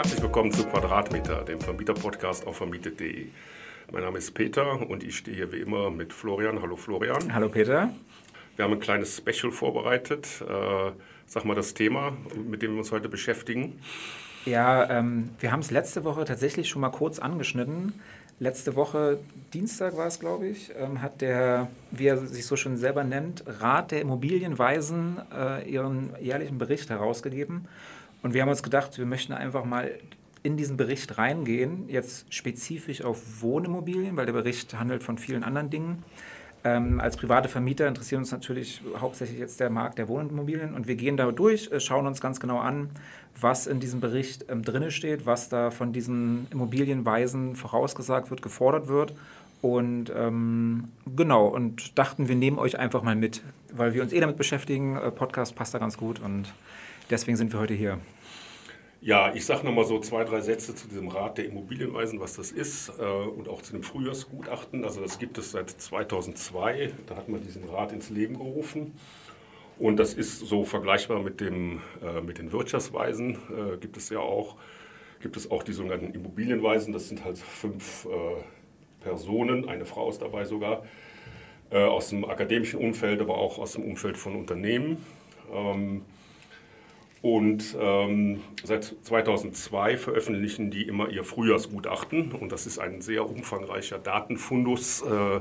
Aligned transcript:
Herzlich 0.00 0.22
willkommen 0.22 0.50
zu 0.50 0.64
Quadratmeter, 0.64 1.44
dem 1.44 1.60
Vermieter-Podcast 1.60 2.46
auf 2.46 2.56
vermietet.de. 2.56 3.26
Mein 3.92 4.02
Name 4.02 4.16
ist 4.16 4.32
Peter 4.32 4.88
und 4.88 5.04
ich 5.04 5.18
stehe 5.18 5.36
hier 5.36 5.52
wie 5.52 5.58
immer 5.58 5.90
mit 5.90 6.14
Florian. 6.14 6.62
Hallo 6.62 6.76
Florian. 6.76 7.34
Hallo 7.34 7.50
Peter. 7.50 7.90
Wir 8.56 8.64
haben 8.64 8.72
ein 8.72 8.80
kleines 8.80 9.18
Special 9.18 9.52
vorbereitet. 9.52 10.26
Äh, 10.40 10.92
sag 11.26 11.44
mal 11.44 11.54
das 11.54 11.74
Thema, 11.74 12.16
mit 12.34 12.62
dem 12.62 12.72
wir 12.72 12.78
uns 12.78 12.92
heute 12.92 13.10
beschäftigen. 13.10 13.78
Ja, 14.46 14.88
ähm, 14.88 15.32
wir 15.38 15.52
haben 15.52 15.60
es 15.60 15.70
letzte 15.70 16.02
Woche 16.02 16.24
tatsächlich 16.24 16.70
schon 16.70 16.80
mal 16.80 16.88
kurz 16.88 17.18
angeschnitten. 17.18 17.92
Letzte 18.38 18.76
Woche, 18.76 19.18
Dienstag 19.52 19.98
war 19.98 20.06
es, 20.06 20.18
glaube 20.18 20.46
ich, 20.46 20.72
ähm, 20.78 21.02
hat 21.02 21.20
der, 21.20 21.68
wie 21.90 22.06
er 22.06 22.16
sich 22.16 22.46
so 22.46 22.56
schon 22.56 22.78
selber 22.78 23.04
nennt, 23.04 23.44
Rat 23.46 23.90
der 23.90 24.00
Immobilienweisen 24.00 25.20
äh, 25.30 25.70
ihren 25.70 26.14
jährlichen 26.22 26.56
Bericht 26.56 26.88
herausgegeben. 26.88 27.68
Und 28.22 28.34
wir 28.34 28.42
haben 28.42 28.48
uns 28.48 28.62
gedacht, 28.62 28.98
wir 28.98 29.06
möchten 29.06 29.32
einfach 29.32 29.64
mal 29.64 29.90
in 30.42 30.56
diesen 30.56 30.76
Bericht 30.76 31.18
reingehen, 31.18 31.88
jetzt 31.88 32.32
spezifisch 32.32 33.02
auf 33.02 33.42
Wohnimmobilien, 33.42 34.16
weil 34.16 34.26
der 34.26 34.32
Bericht 34.32 34.78
handelt 34.78 35.02
von 35.02 35.18
vielen 35.18 35.44
anderen 35.44 35.70
Dingen. 35.70 36.02
Ähm, 36.62 37.00
als 37.00 37.16
private 37.16 37.48
Vermieter 37.48 37.88
interessiert 37.88 38.18
uns 38.18 38.32
natürlich 38.32 38.82
hauptsächlich 38.98 39.38
jetzt 39.38 39.60
der 39.60 39.70
Markt 39.70 39.98
der 39.98 40.08
Wohnimmobilien 40.08 40.74
und 40.74 40.86
wir 40.86 40.96
gehen 40.96 41.16
da 41.16 41.30
durch, 41.30 41.72
äh, 41.72 41.80
schauen 41.80 42.06
uns 42.06 42.20
ganz 42.20 42.38
genau 42.38 42.58
an, 42.58 42.90
was 43.40 43.66
in 43.66 43.80
diesem 43.80 44.00
Bericht 44.00 44.44
ähm, 44.50 44.62
drin 44.62 44.90
steht, 44.90 45.24
was 45.24 45.48
da 45.48 45.70
von 45.70 45.94
diesen 45.94 46.46
Immobilienweisen 46.50 47.56
vorausgesagt 47.56 48.30
wird, 48.30 48.42
gefordert 48.42 48.88
wird. 48.88 49.14
Und 49.62 50.12
ähm, 50.14 50.88
genau, 51.16 51.46
und 51.46 51.98
dachten, 51.98 52.28
wir 52.28 52.34
nehmen 52.34 52.58
euch 52.58 52.78
einfach 52.78 53.02
mal 53.02 53.16
mit, 53.16 53.42
weil 53.72 53.94
wir 53.94 54.02
uns 54.02 54.12
eh 54.12 54.20
damit 54.20 54.36
beschäftigen. 54.36 54.96
Äh, 54.96 55.10
Podcast 55.10 55.54
passt 55.54 55.72
da 55.72 55.78
ganz 55.78 55.96
gut 55.96 56.20
und 56.20 56.52
deswegen 57.10 57.36
sind 57.36 57.52
wir 57.52 57.60
heute 57.60 57.74
hier. 57.74 57.98
Ja, 59.02 59.32
ich 59.34 59.46
sage 59.46 59.64
nochmal 59.64 59.86
so 59.86 59.98
zwei, 59.98 60.24
drei 60.24 60.42
Sätze 60.42 60.74
zu 60.74 60.86
diesem 60.86 61.08
Rat 61.08 61.38
der 61.38 61.46
Immobilienweisen, 61.46 62.20
was 62.20 62.34
das 62.36 62.52
ist 62.52 62.92
äh, 62.98 63.02
und 63.02 63.48
auch 63.48 63.62
zu 63.62 63.72
dem 63.72 63.82
Frühjahrsgutachten. 63.82 64.84
Also 64.84 65.00
das 65.00 65.18
gibt 65.18 65.38
es 65.38 65.52
seit 65.52 65.70
2002, 65.70 66.92
da 67.06 67.16
hat 67.16 67.28
man 67.30 67.42
diesen 67.42 67.64
Rat 67.64 67.92
ins 67.92 68.10
Leben 68.10 68.36
gerufen. 68.36 68.92
Und 69.78 69.96
das 69.96 70.12
ist 70.12 70.40
so 70.40 70.64
vergleichbar 70.64 71.22
mit, 71.22 71.40
dem, 71.40 71.80
äh, 72.02 72.20
mit 72.20 72.36
den 72.36 72.52
Wirtschaftsweisen, 72.52 73.36
äh, 73.36 73.76
gibt 73.78 73.96
es 73.96 74.10
ja 74.10 74.18
auch. 74.18 74.56
Gibt 75.22 75.38
es 75.38 75.50
auch 75.50 75.62
die 75.62 75.72
sogenannten 75.72 76.12
Immobilienweisen, 76.12 76.92
das 76.92 77.08
sind 77.08 77.24
halt 77.24 77.38
fünf 77.38 78.06
äh, 78.06 79.02
Personen, 79.02 79.66
eine 79.66 79.86
Frau 79.86 80.10
ist 80.10 80.20
dabei 80.20 80.44
sogar, 80.44 80.84
äh, 81.70 81.82
aus 81.82 82.10
dem 82.10 82.26
akademischen 82.26 82.80
Umfeld, 82.80 83.22
aber 83.22 83.38
auch 83.38 83.58
aus 83.58 83.72
dem 83.72 83.84
Umfeld 83.84 84.18
von 84.18 84.36
Unternehmen. 84.36 85.04
Ähm, 85.54 86.02
und 87.22 87.76
ähm, 87.78 88.40
seit 88.64 88.84
2002 89.02 89.98
veröffentlichen 89.98 90.70
die 90.70 90.86
immer 90.86 91.10
ihr 91.10 91.22
Frühjahrsgutachten. 91.22 92.32
Und 92.32 92.50
das 92.50 92.66
ist 92.66 92.78
ein 92.78 93.02
sehr 93.02 93.28
umfangreicher 93.28 93.98
Datenfundus 93.98 95.02
äh, 95.02 95.40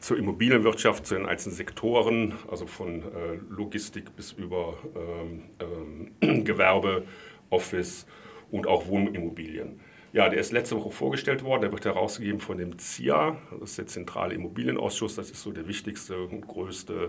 zur 0.00 0.18
Immobilienwirtschaft, 0.18 1.06
zu 1.06 1.14
den 1.14 1.24
einzelnen 1.24 1.56
Sektoren, 1.56 2.34
also 2.50 2.66
von 2.66 3.02
äh, 3.02 3.38
Logistik 3.48 4.14
bis 4.16 4.32
über 4.32 4.74
ähm, 4.94 6.10
ähm, 6.20 6.44
Gewerbe, 6.44 7.04
Office 7.48 8.06
und 8.50 8.66
auch 8.66 8.86
Wohnimmobilien. 8.86 9.80
Ja, 10.12 10.28
der 10.28 10.40
ist 10.40 10.52
letzte 10.52 10.76
Woche 10.76 10.90
vorgestellt 10.90 11.42
worden. 11.42 11.62
Der 11.62 11.72
wird 11.72 11.86
herausgegeben 11.86 12.40
von 12.40 12.58
dem 12.58 12.78
CIA, 12.78 13.38
das 13.58 13.70
ist 13.70 13.78
der 13.78 13.86
Zentrale 13.86 14.34
Immobilienausschuss. 14.34 15.16
Das 15.16 15.30
ist 15.30 15.42
so 15.42 15.52
der 15.52 15.66
wichtigste 15.66 16.18
und 16.18 16.46
größte 16.46 16.92
äh, 16.92 17.08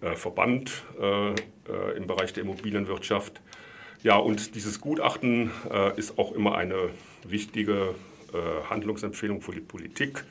Verband 0.00 0.84
äh, 1.00 1.30
äh, 1.30 1.34
im 1.96 2.06
Bereich 2.06 2.32
der 2.32 2.44
Immobilienwirtschaft. 2.44 3.40
Ja, 4.02 4.16
und 4.16 4.54
dieses 4.54 4.80
Gutachten 4.80 5.50
ist 5.96 6.20
auch 6.20 6.30
immer 6.30 6.56
eine 6.56 6.90
wichtige 7.24 7.96
Handlungsempfehlung 8.70 9.40
für 9.40 9.50
die 9.50 9.60
Politik. 9.60 10.22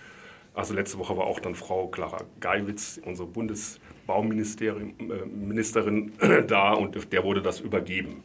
Also 0.53 0.73
letzte 0.73 0.99
Woche 0.99 1.17
war 1.17 1.27
auch 1.27 1.41
dann 1.41 1.53
Frau 1.53 1.89
Clara 1.89 2.23
Geiwitz, 2.39 2.97
unsere 3.03 3.27
Bundesbauministerin, 3.27 6.13
da 6.47 6.71
und 6.71 7.11
der 7.11 7.25
wurde 7.25 7.41
das 7.41 7.59
übergeben. 7.59 8.23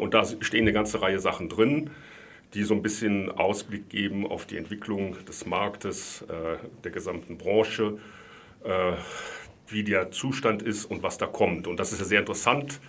Und 0.00 0.14
da 0.14 0.24
stehen 0.24 0.62
eine 0.62 0.72
ganze 0.72 1.02
Reihe 1.02 1.18
Sachen 1.18 1.48
drin, 1.48 1.90
die 2.54 2.62
so 2.62 2.74
ein 2.74 2.82
bisschen 2.82 3.32
Ausblick 3.32 3.88
geben 3.88 4.28
auf 4.28 4.46
die 4.46 4.58
Entwicklung 4.58 5.16
des 5.24 5.44
Marktes, 5.44 6.24
der 6.84 6.90
gesamten 6.92 7.36
Branche 7.36 7.98
wie 9.68 9.84
der 9.84 10.10
Zustand 10.10 10.62
ist 10.62 10.84
und 10.84 11.02
was 11.02 11.18
da 11.18 11.26
kommt. 11.26 11.66
Und 11.66 11.78
das 11.78 11.92
ist 11.92 11.98
ja 12.00 12.04
sehr 12.04 12.20
interessant, 12.20 12.80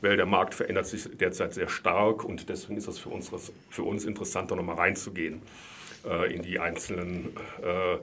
weil 0.00 0.16
der 0.16 0.26
Markt 0.26 0.54
verändert 0.54 0.86
sich 0.86 1.08
derzeit 1.16 1.54
sehr 1.54 1.68
stark 1.68 2.24
und 2.24 2.48
deswegen 2.48 2.76
ist 2.76 2.88
es 2.88 2.98
für 2.98 3.08
uns, 3.08 3.30
für 3.70 3.82
uns 3.82 4.04
interessanter, 4.04 4.56
nochmal 4.56 4.76
reinzugehen 4.76 5.42
äh, 6.04 6.34
in 6.34 6.42
die 6.42 6.58
einzelnen 6.58 7.36
äh, 7.62 7.98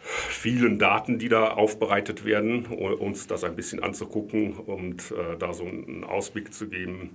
vielen 0.00 0.78
Daten, 0.78 1.18
die 1.18 1.28
da 1.28 1.50
aufbereitet 1.52 2.24
werden, 2.24 2.66
uns 2.66 3.26
das 3.26 3.42
ein 3.42 3.56
bisschen 3.56 3.82
anzugucken 3.82 4.52
und 4.52 5.10
äh, 5.10 5.36
da 5.36 5.52
so 5.52 5.64
einen 5.64 6.04
Ausblick 6.04 6.54
zu 6.54 6.68
geben, 6.68 7.10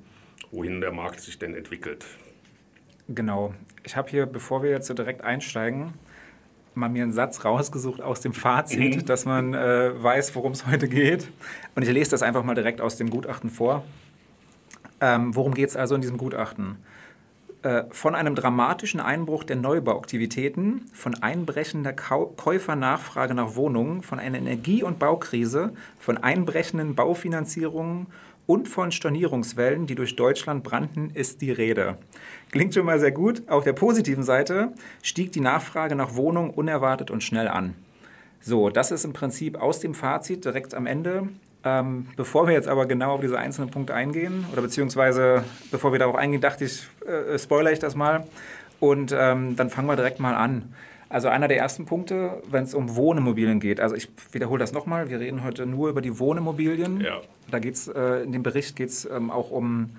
wohin 0.51 0.81
der 0.81 0.91
Markt 0.91 1.21
sich 1.21 1.39
denn 1.39 1.55
entwickelt. 1.55 2.05
Genau. 3.07 3.53
Ich 3.83 3.95
habe 3.95 4.09
hier, 4.09 4.25
bevor 4.25 4.61
wir 4.63 4.71
jetzt 4.71 4.87
so 4.87 4.93
direkt 4.93 5.21
einsteigen, 5.21 5.93
mal 6.73 6.89
mir 6.89 7.03
einen 7.03 7.11
Satz 7.11 7.43
rausgesucht 7.43 8.01
aus 8.01 8.21
dem 8.21 8.33
Fazit, 8.33 8.95
mhm. 8.95 9.05
dass 9.05 9.25
man 9.25 9.53
äh, 9.53 9.91
weiß, 10.01 10.35
worum 10.35 10.53
es 10.53 10.65
heute 10.67 10.87
geht. 10.87 11.29
Und 11.75 11.83
ich 11.83 11.89
lese 11.89 12.11
das 12.11 12.23
einfach 12.23 12.43
mal 12.43 12.55
direkt 12.55 12.81
aus 12.81 12.97
dem 12.97 13.09
Gutachten 13.09 13.49
vor. 13.49 13.83
Ähm, 14.99 15.35
worum 15.35 15.53
geht 15.53 15.69
es 15.69 15.75
also 15.75 15.95
in 15.95 16.01
diesem 16.01 16.17
Gutachten? 16.17 16.77
Äh, 17.63 17.83
von 17.91 18.15
einem 18.15 18.33
dramatischen 18.33 18.99
Einbruch 18.99 19.43
der 19.43 19.55
Neubauaktivitäten, 19.55 20.85
von 20.93 21.21
einbrechender 21.21 21.93
Kau 21.93 22.25
Käufernachfrage 22.25 23.35
nach 23.35 23.55
Wohnungen, 23.55 24.01
von 24.01 24.19
einer 24.19 24.39
Energie- 24.39 24.81
und 24.81 24.97
Baukrise, 24.97 25.73
von 25.99 26.17
einbrechenden 26.17 26.95
Baufinanzierungen 26.95 28.07
und 28.51 28.67
von 28.67 28.91
Stornierungswellen, 28.91 29.87
die 29.87 29.95
durch 29.95 30.17
Deutschland 30.17 30.61
brannten, 30.61 31.11
ist 31.13 31.41
die 31.41 31.53
Rede. 31.53 31.97
Klingt 32.51 32.73
schon 32.73 32.85
mal 32.85 32.99
sehr 32.99 33.13
gut. 33.13 33.43
Auf 33.47 33.63
der 33.63 33.71
positiven 33.71 34.25
Seite 34.25 34.73
stieg 35.01 35.31
die 35.31 35.39
Nachfrage 35.39 35.95
nach 35.95 36.15
Wohnungen 36.15 36.49
unerwartet 36.49 37.11
und 37.11 37.23
schnell 37.23 37.47
an. 37.47 37.75
So, 38.41 38.69
das 38.69 38.91
ist 38.91 39.05
im 39.05 39.13
Prinzip 39.13 39.55
aus 39.55 39.79
dem 39.79 39.93
Fazit 39.93 40.43
direkt 40.43 40.73
am 40.73 40.85
Ende. 40.85 41.29
Ähm, 41.63 42.07
bevor 42.17 42.45
wir 42.45 42.53
jetzt 42.53 42.67
aber 42.67 42.87
genau 42.87 43.13
auf 43.13 43.21
diese 43.21 43.39
einzelnen 43.39 43.69
Punkte 43.69 43.93
eingehen, 43.93 44.45
oder 44.51 44.61
beziehungsweise 44.61 45.45
bevor 45.71 45.93
wir 45.93 45.99
darauf 45.99 46.15
eingehen, 46.17 46.41
dachte 46.41 46.65
ich, 46.65 46.89
äh, 47.07 47.39
spoilere 47.39 47.71
ich 47.71 47.79
das 47.79 47.95
mal. 47.95 48.27
Und 48.81 49.15
ähm, 49.17 49.55
dann 49.55 49.69
fangen 49.69 49.87
wir 49.87 49.95
direkt 49.95 50.19
mal 50.19 50.35
an. 50.35 50.73
Also 51.11 51.27
einer 51.27 51.49
der 51.49 51.57
ersten 51.57 51.85
Punkte, 51.85 52.41
wenn 52.49 52.63
es 52.63 52.73
um 52.73 52.95
Wohnimmobilien 52.95 53.59
geht. 53.59 53.81
Also 53.81 53.95
ich 53.95 54.07
wiederhole 54.31 54.59
das 54.59 54.71
nochmal, 54.71 55.09
wir 55.09 55.19
reden 55.19 55.43
heute 55.43 55.65
nur 55.65 55.89
über 55.89 56.01
die 56.01 56.17
Wohnimmobilien. 56.19 57.01
Ja. 57.01 57.19
Da 57.49 57.59
geht 57.59 57.73
es, 57.73 57.89
äh, 57.89 58.23
in 58.23 58.31
dem 58.31 58.43
Bericht 58.43 58.77
geht 58.77 58.89
es 58.89 59.03
ähm, 59.03 59.29
auch 59.29 59.51
um 59.51 59.89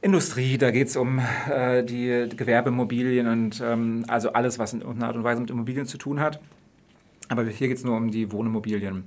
Industrie, 0.00 0.58
da 0.58 0.72
geht 0.72 0.88
es 0.88 0.96
um 0.96 1.20
äh, 1.48 1.84
die, 1.84 2.28
die 2.28 2.36
Gewerbeimmobilien 2.36 3.28
und 3.28 3.62
ähm, 3.64 4.04
also 4.08 4.32
alles, 4.32 4.58
was 4.58 4.72
in 4.72 4.80
irgendeiner 4.80 5.06
Art 5.06 5.16
und 5.16 5.22
Weise 5.22 5.40
mit 5.40 5.50
Immobilien 5.50 5.86
zu 5.86 5.96
tun 5.96 6.18
hat. 6.18 6.40
Aber 7.28 7.44
hier 7.44 7.68
geht 7.68 7.76
es 7.76 7.84
nur 7.84 7.96
um 7.96 8.10
die 8.10 8.32
Wohnimmobilien. 8.32 9.04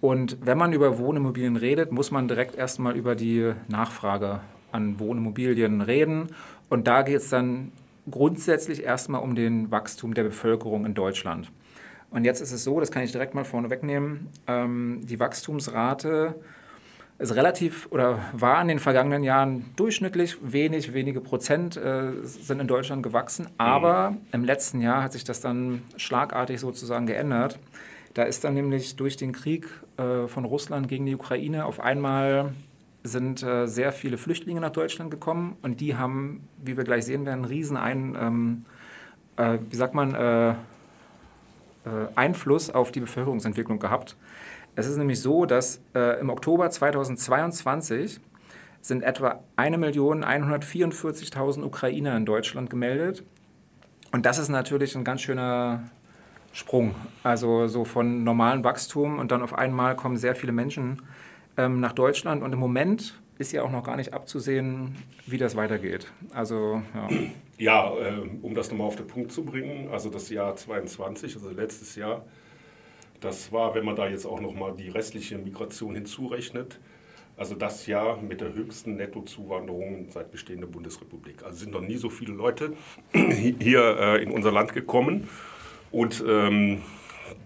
Und 0.00 0.38
wenn 0.46 0.58
man 0.58 0.72
über 0.72 0.96
Wohnimmobilien 0.98 1.56
redet, 1.56 1.90
muss 1.90 2.12
man 2.12 2.28
direkt 2.28 2.54
erstmal 2.54 2.96
über 2.96 3.16
die 3.16 3.52
Nachfrage 3.66 4.42
an 4.70 5.00
Wohnimmobilien 5.00 5.80
reden. 5.80 6.28
Und 6.68 6.86
da 6.86 7.02
geht 7.02 7.16
es 7.16 7.30
dann 7.30 7.72
grundsätzlich 8.10 8.82
erstmal 8.82 9.22
um 9.22 9.34
den 9.34 9.70
Wachstum 9.70 10.14
der 10.14 10.24
Bevölkerung 10.24 10.86
in 10.86 10.94
Deutschland. 10.94 11.50
Und 12.10 12.24
jetzt 12.24 12.40
ist 12.40 12.52
es 12.52 12.64
so, 12.64 12.80
das 12.80 12.90
kann 12.90 13.02
ich 13.02 13.12
direkt 13.12 13.34
mal 13.34 13.44
vorne 13.44 13.70
wegnehmen, 13.70 14.28
ähm, 14.46 15.00
die 15.04 15.20
Wachstumsrate 15.20 16.34
ist 17.18 17.34
relativ 17.34 17.88
oder 17.90 18.20
war 18.32 18.62
in 18.62 18.68
den 18.68 18.78
vergangenen 18.78 19.24
Jahren 19.24 19.64
durchschnittlich 19.76 20.36
wenig, 20.40 20.94
wenige 20.94 21.20
Prozent 21.20 21.76
äh, 21.76 22.12
sind 22.22 22.60
in 22.60 22.68
Deutschland 22.68 23.02
gewachsen, 23.02 23.48
aber 23.58 24.12
mhm. 24.12 24.16
im 24.32 24.44
letzten 24.44 24.80
Jahr 24.80 25.02
hat 25.02 25.12
sich 25.12 25.24
das 25.24 25.40
dann 25.40 25.82
schlagartig 25.96 26.60
sozusagen 26.60 27.06
geändert. 27.06 27.58
Da 28.14 28.22
ist 28.22 28.44
dann 28.44 28.54
nämlich 28.54 28.96
durch 28.96 29.16
den 29.16 29.32
Krieg 29.32 29.68
äh, 29.96 30.28
von 30.28 30.44
Russland 30.44 30.88
gegen 30.88 31.06
die 31.06 31.14
Ukraine 31.14 31.66
auf 31.66 31.80
einmal 31.80 32.52
sind 33.04 33.42
äh, 33.42 33.66
sehr 33.66 33.92
viele 33.92 34.18
Flüchtlinge 34.18 34.60
nach 34.60 34.70
Deutschland 34.70 35.10
gekommen 35.10 35.56
und 35.62 35.80
die 35.80 35.96
haben, 35.96 36.48
wie 36.62 36.76
wir 36.76 36.84
gleich 36.84 37.04
sehen 37.04 37.26
werden, 37.26 37.44
einen 37.44 37.44
riesen 37.44 37.76
ein, 37.76 38.16
ähm, 38.20 38.64
äh, 39.36 39.58
wie 39.68 39.76
sagt 39.76 39.94
man, 39.94 40.14
äh, 40.14 40.50
äh, 40.50 40.54
Einfluss 42.14 42.70
auf 42.70 42.92
die 42.92 43.00
Bevölkerungsentwicklung 43.00 43.78
gehabt. 43.78 44.16
Es 44.74 44.86
ist 44.86 44.96
nämlich 44.96 45.20
so, 45.20 45.46
dass 45.46 45.80
äh, 45.94 46.20
im 46.20 46.30
Oktober 46.30 46.70
2022 46.70 48.20
sind 48.80 49.02
etwa 49.02 49.40
1.144.000 49.56 51.62
Ukrainer 51.62 52.16
in 52.16 52.26
Deutschland 52.26 52.70
gemeldet. 52.70 53.24
Und 54.12 54.24
das 54.24 54.38
ist 54.38 54.48
natürlich 54.48 54.96
ein 54.96 55.04
ganz 55.04 55.22
schöner 55.22 55.82
Sprung. 56.52 56.94
Also 57.22 57.66
so 57.66 57.84
von 57.84 58.24
normalem 58.24 58.64
Wachstum 58.64 59.18
und 59.18 59.30
dann 59.30 59.42
auf 59.42 59.52
einmal 59.52 59.96
kommen 59.96 60.16
sehr 60.16 60.34
viele 60.34 60.52
Menschen 60.52 61.02
ähm, 61.58 61.80
nach 61.80 61.92
Deutschland. 61.92 62.42
Und 62.42 62.52
im 62.52 62.58
Moment 62.58 63.20
ist 63.36 63.52
ja 63.52 63.62
auch 63.62 63.70
noch 63.70 63.84
gar 63.84 63.96
nicht 63.96 64.14
abzusehen, 64.14 64.96
wie 65.26 65.36
das 65.36 65.56
weitergeht. 65.56 66.10
Also, 66.32 66.82
ja. 66.94 67.08
Ja, 67.58 67.92
äh, 67.96 68.22
um 68.42 68.54
das 68.54 68.70
nochmal 68.70 68.86
auf 68.86 68.96
den 68.96 69.06
Punkt 69.06 69.32
zu 69.32 69.44
bringen, 69.44 69.88
also 69.90 70.10
das 70.10 70.30
Jahr 70.30 70.56
22, 70.56 71.34
also 71.34 71.50
letztes 71.50 71.96
Jahr, 71.96 72.24
das 73.20 73.50
war, 73.52 73.74
wenn 73.74 73.84
man 73.84 73.96
da 73.96 74.08
jetzt 74.08 74.26
auch 74.26 74.40
nochmal 74.40 74.74
die 74.76 74.88
restliche 74.88 75.38
Migration 75.38 75.94
hinzurechnet, 75.94 76.78
also 77.36 77.54
das 77.54 77.86
Jahr 77.86 78.20
mit 78.20 78.40
der 78.40 78.54
höchsten 78.54 78.96
Nettozuwanderung 78.96 80.06
seit 80.10 80.30
Bestehen 80.30 80.60
der 80.60 80.68
Bundesrepublik. 80.68 81.44
Also 81.44 81.58
sind 81.58 81.72
noch 81.72 81.80
nie 81.80 81.96
so 81.96 82.10
viele 82.10 82.32
Leute 82.32 82.74
hier 83.12 83.96
äh, 83.98 84.22
in 84.22 84.30
unser 84.30 84.52
Land 84.52 84.72
gekommen 84.72 85.28
und 85.90 86.22
ähm, 86.26 86.82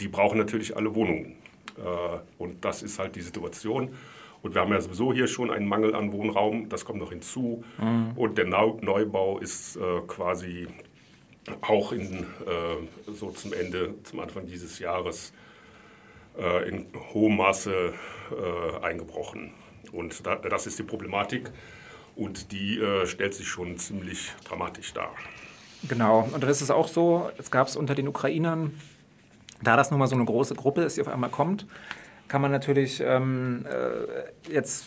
die 0.00 0.08
brauchen 0.08 0.38
natürlich 0.38 0.76
alle 0.76 0.94
Wohnungen. 0.94 1.36
Äh, 1.78 2.18
und 2.42 2.64
das 2.64 2.82
ist 2.82 2.98
halt 2.98 3.16
die 3.16 3.20
Situation. 3.20 3.94
Und 4.42 4.54
wir 4.54 4.60
haben 4.60 4.72
ja 4.72 4.80
sowieso 4.80 5.12
hier 5.12 5.28
schon 5.28 5.50
einen 5.50 5.68
Mangel 5.68 5.94
an 5.94 6.12
Wohnraum, 6.12 6.68
das 6.68 6.84
kommt 6.84 6.98
noch 6.98 7.10
hinzu. 7.10 7.62
Mhm. 7.78 8.12
Und 8.16 8.38
der 8.38 8.46
Neubau 8.46 9.38
ist 9.38 9.76
äh, 9.76 10.00
quasi 10.06 10.66
auch 11.60 11.92
in, 11.92 12.20
äh, 12.22 13.10
so 13.12 13.30
zum 13.30 13.52
Ende, 13.52 13.94
zum 14.02 14.20
Anfang 14.20 14.46
dieses 14.46 14.78
Jahres 14.78 15.32
in 16.66 16.86
hohem 17.12 17.36
Maße 17.36 17.92
eingebrochen. 18.80 19.52
Und 19.92 20.26
da, 20.26 20.36
das 20.36 20.66
ist 20.66 20.78
die 20.78 20.82
Problematik 20.82 21.50
und 22.16 22.52
die 22.52 22.80
stellt 23.04 23.34
sich 23.34 23.46
schon 23.46 23.76
ziemlich 23.76 24.32
dramatisch 24.48 24.94
dar. 24.94 25.12
Genau, 25.86 26.26
und 26.32 26.42
das 26.42 26.62
ist 26.62 26.70
auch 26.70 26.88
so, 26.88 27.30
es 27.36 27.50
gab 27.50 27.68
es 27.68 27.76
unter 27.76 27.94
den 27.94 28.08
Ukrainern, 28.08 28.80
da 29.62 29.76
das 29.76 29.90
nun 29.90 30.00
mal 30.00 30.06
so 30.06 30.16
eine 30.16 30.24
große 30.24 30.54
Gruppe 30.54 30.82
ist, 30.82 30.96
die 30.96 31.00
auf 31.00 31.08
einmal 31.08 31.30
kommt, 31.30 31.66
kann 32.28 32.40
man 32.40 32.50
natürlich 32.50 33.02
ähm, 33.04 33.64
äh, 33.66 34.52
jetzt 34.52 34.86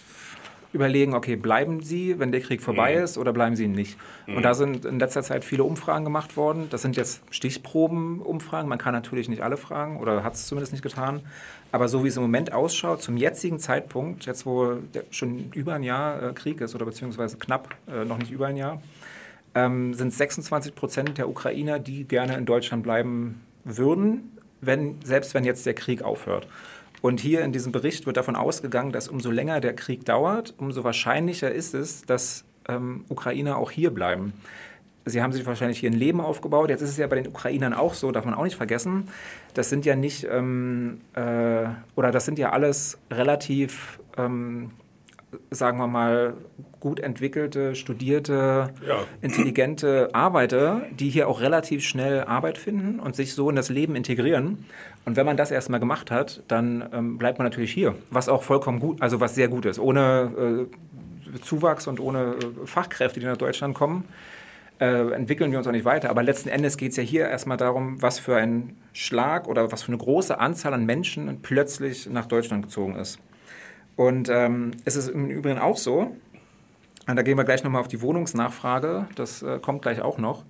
überlegen, 0.76 1.14
okay, 1.14 1.36
bleiben 1.36 1.82
sie, 1.82 2.20
wenn 2.20 2.32
der 2.32 2.42
Krieg 2.42 2.62
vorbei 2.62 2.96
mhm. 2.98 3.04
ist, 3.04 3.18
oder 3.18 3.34
bleiben 3.34 3.56
sie 3.56 3.68
nicht? 3.68 3.98
Mhm. 4.28 4.38
Und 4.38 4.44
da 4.44 4.54
sind 4.54 4.86
in 4.86 5.00
letzter 5.00 5.24
Zeit 5.24 5.44
viele 5.44 5.64
Umfragen 5.64 6.04
gemacht 6.04 6.38
worden. 6.38 6.68
Das 6.70 6.82
sind 6.82 6.96
jetzt 6.98 7.22
Stichprobenumfragen. 7.32 8.70
Man 8.70 8.78
kann 8.78 8.94
natürlich 8.94 9.30
nicht 9.30 9.42
alle 9.42 9.58
fragen 9.58 9.98
oder 9.98 10.24
hat 10.24 10.34
es 10.34 10.48
zumindest 10.48 10.74
nicht 10.74 10.82
getan. 10.82 11.22
Aber 11.72 11.88
so 11.88 12.04
wie 12.04 12.10
es 12.10 12.18
im 12.18 12.24
Moment 12.24 12.54
ausschaut, 12.54 13.02
zum 13.02 13.18
jetzigen 13.18 13.58
Zeitpunkt, 13.58 14.26
jetzt 14.26 14.46
wo 14.46 14.78
schon 15.10 15.52
über 15.54 15.74
ein 15.74 15.84
Jahr 15.84 16.22
äh, 16.22 16.34
Krieg 16.34 16.62
ist 16.62 16.76
oder 16.76 16.86
beziehungsweise 16.86 17.38
knapp 17.38 17.74
äh, 17.88 18.06
noch 18.06 18.18
nicht 18.18 18.32
über 18.32 18.48
ein 18.48 18.58
Jahr, 18.58 18.82
ähm, 19.56 19.94
sind 19.94 20.14
26 20.14 20.76
Prozent 20.76 21.18
der 21.18 21.30
Ukrainer, 21.30 21.80
die 21.80 22.04
gerne 22.04 22.38
in 22.38 22.46
Deutschland 22.46 22.84
bleiben 22.84 23.42
würden, 23.64 24.35
wenn, 24.66 24.96
selbst 25.04 25.34
wenn 25.34 25.44
jetzt 25.44 25.66
der 25.66 25.74
Krieg 25.74 26.02
aufhört. 26.02 26.48
Und 27.02 27.20
hier 27.20 27.44
in 27.44 27.52
diesem 27.52 27.72
Bericht 27.72 28.06
wird 28.06 28.18
davon 28.18 28.36
ausgegangen, 28.36 28.92
dass 28.92 29.08
umso 29.08 29.30
länger 29.30 29.60
der 29.62 29.76
Krieg 29.76 30.06
dauert, 30.06 30.56
umso 30.58 30.84
wahrscheinlicher 30.84 31.52
ist 31.52 31.74
es, 31.76 32.04
dass 32.04 32.46
ähm, 32.68 33.06
Ukrainer 33.10 33.58
auch 33.58 33.72
hier 33.72 33.92
bleiben. 33.92 34.34
Sie 35.08 35.22
haben 35.22 35.32
sich 35.32 35.46
wahrscheinlich 35.46 35.80
hier 35.80 35.92
ein 35.92 35.96
Leben 35.96 36.20
aufgebaut. 36.20 36.70
Jetzt 36.72 36.82
ist 36.82 36.90
es 36.90 36.98
ja 36.98 37.06
bei 37.06 37.18
den 37.18 37.28
Ukrainern 37.28 37.76
auch 37.76 37.94
so, 37.94 38.12
darf 38.12 38.26
man 38.26 38.34
auch 38.34 38.44
nicht 38.44 38.56
vergessen. 38.56 39.08
Das 39.54 39.70
sind 39.70 39.86
ja 39.86 39.96
nicht, 39.96 40.26
ähm, 40.30 41.02
äh, 41.14 41.68
oder 41.96 42.10
das 42.12 42.26
sind 42.26 42.40
ja 42.40 42.50
alles 42.50 42.98
relativ, 43.12 44.00
ähm, 44.18 44.72
sagen 45.52 45.78
wir 45.78 45.88
mal, 45.88 46.36
gut 46.80 47.00
entwickelte, 47.00 47.76
studierte, 47.76 48.70
ja. 48.88 49.00
intelligente 49.22 50.10
Arbeiter, 50.14 50.84
die 50.92 51.10
hier 51.10 51.28
auch 51.28 51.42
relativ 51.42 51.84
schnell 51.84 52.24
Arbeit 52.24 52.58
finden 52.58 53.00
und 53.00 53.16
sich 53.16 53.34
so 53.34 53.50
in 53.50 53.56
das 53.56 53.70
Leben 53.70 53.96
integrieren. 53.96 54.66
Und 55.06 55.16
wenn 55.16 55.26
man 55.26 55.38
das 55.38 55.52
erstmal 55.52 55.80
gemacht 55.80 56.12
hat, 56.12 56.44
dann 56.48 56.88
ähm, 56.94 57.18
bleibt 57.18 57.40
man 57.40 57.46
natürlich 57.46 57.72
hier, 57.72 57.96
was 58.12 58.30
auch 58.30 58.44
vollkommen 58.44 58.80
gut, 58.80 59.02
also 59.02 59.20
was 59.20 59.36
sehr 59.36 59.48
gut 59.48 59.66
ist. 59.66 59.80
Ohne 59.80 60.68
äh, 61.34 61.40
Zuwachs 61.40 61.88
und 61.88 62.00
ohne 62.00 62.36
äh, 62.36 62.66
Fachkräfte, 62.68 63.20
die 63.20 63.26
nach 63.26 63.38
Deutschland 63.38 63.74
kommen, 63.74 64.06
äh, 64.80 65.12
entwickeln 65.12 65.52
wir 65.52 65.58
uns 65.58 65.68
auch 65.68 65.72
nicht 65.72 65.86
weiter. 65.86 66.10
Aber 66.10 66.24
letzten 66.24 66.50
Endes 66.50 66.78
geht 66.78 66.92
es 66.92 66.98
ja 66.98 67.04
hier 67.04 67.28
erstmal 67.28 67.58
darum, 67.58 68.02
was 68.02 68.20
für 68.20 68.36
ein 68.36 68.76
Schlag 68.94 69.48
oder 69.48 69.72
was 69.72 69.84
für 69.84 69.90
eine 69.90 69.98
große 69.98 70.40
Anzahl 70.40 70.74
an 70.74 70.86
Menschen 70.86 71.40
plötzlich 71.42 72.08
nach 72.10 72.26
Deutschland 72.26 72.64
gezogen 72.64 72.96
ist. 72.96 73.20
Und 73.96 74.30
ähm, 74.30 74.72
es 74.84 74.96
ist 74.96 75.10
im 75.10 75.30
Übrigen 75.30 75.60
auch 75.60 75.78
so, 75.78 76.16
und 77.08 77.16
da 77.16 77.22
gehen 77.22 77.38
wir 77.38 77.44
gleich 77.44 77.64
nochmal 77.64 77.82
auf 77.82 77.88
die 77.88 78.02
Wohnungsnachfrage, 78.02 79.08
das 79.16 79.42
äh, 79.44 79.60
kommt 79.60 79.82
gleich 79.84 80.02
auch 80.02 80.18
noch. 80.18 80.44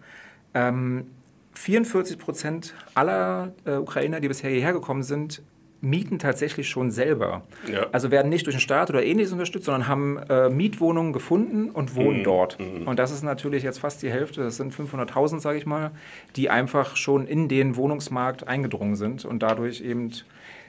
Ähm, 0.54 1.08
44 1.54 2.18
Prozent 2.18 2.74
aller 2.94 3.54
äh, 3.66 3.76
Ukrainer, 3.76 4.20
die 4.20 4.28
bisher 4.28 4.50
hierher 4.50 4.74
gekommen 4.74 5.04
sind, 5.04 5.42
mieten 5.82 6.18
tatsächlich 6.20 6.68
schon 6.68 6.90
selber. 6.90 7.44
Ja. 7.72 7.88
Also 7.92 8.10
werden 8.10 8.30
nicht 8.30 8.46
durch 8.48 8.56
den 8.56 8.62
Staat 8.62 8.90
oder 8.90 9.04
ähnliches 9.04 9.32
unterstützt, 9.32 9.66
sondern 9.66 9.88
haben 9.88 10.18
äh, 10.18 10.50
Mietwohnungen 10.50 11.14
gefunden 11.14 11.70
und 11.70 11.96
wohnen 11.96 12.20
mhm. 12.20 12.24
dort. 12.24 12.60
Mhm. 12.60 12.88
Und 12.88 12.98
das 12.98 13.12
ist 13.12 13.24
natürlich 13.24 13.64
jetzt 13.64 13.80
fast 13.80 14.02
die 14.02 14.10
Hälfte, 14.10 14.42
das 14.42 14.58
sind 14.58 14.74
500.000, 14.74 15.40
sage 15.40 15.58
ich 15.58 15.66
mal, 15.66 15.92
die 16.36 16.50
einfach 16.50 16.96
schon 16.96 17.28
in 17.28 17.48
den 17.48 17.76
Wohnungsmarkt 17.76 18.48
eingedrungen 18.48 18.96
sind 18.96 19.26
und 19.26 19.44
dadurch 19.44 19.82
eben 19.82 20.12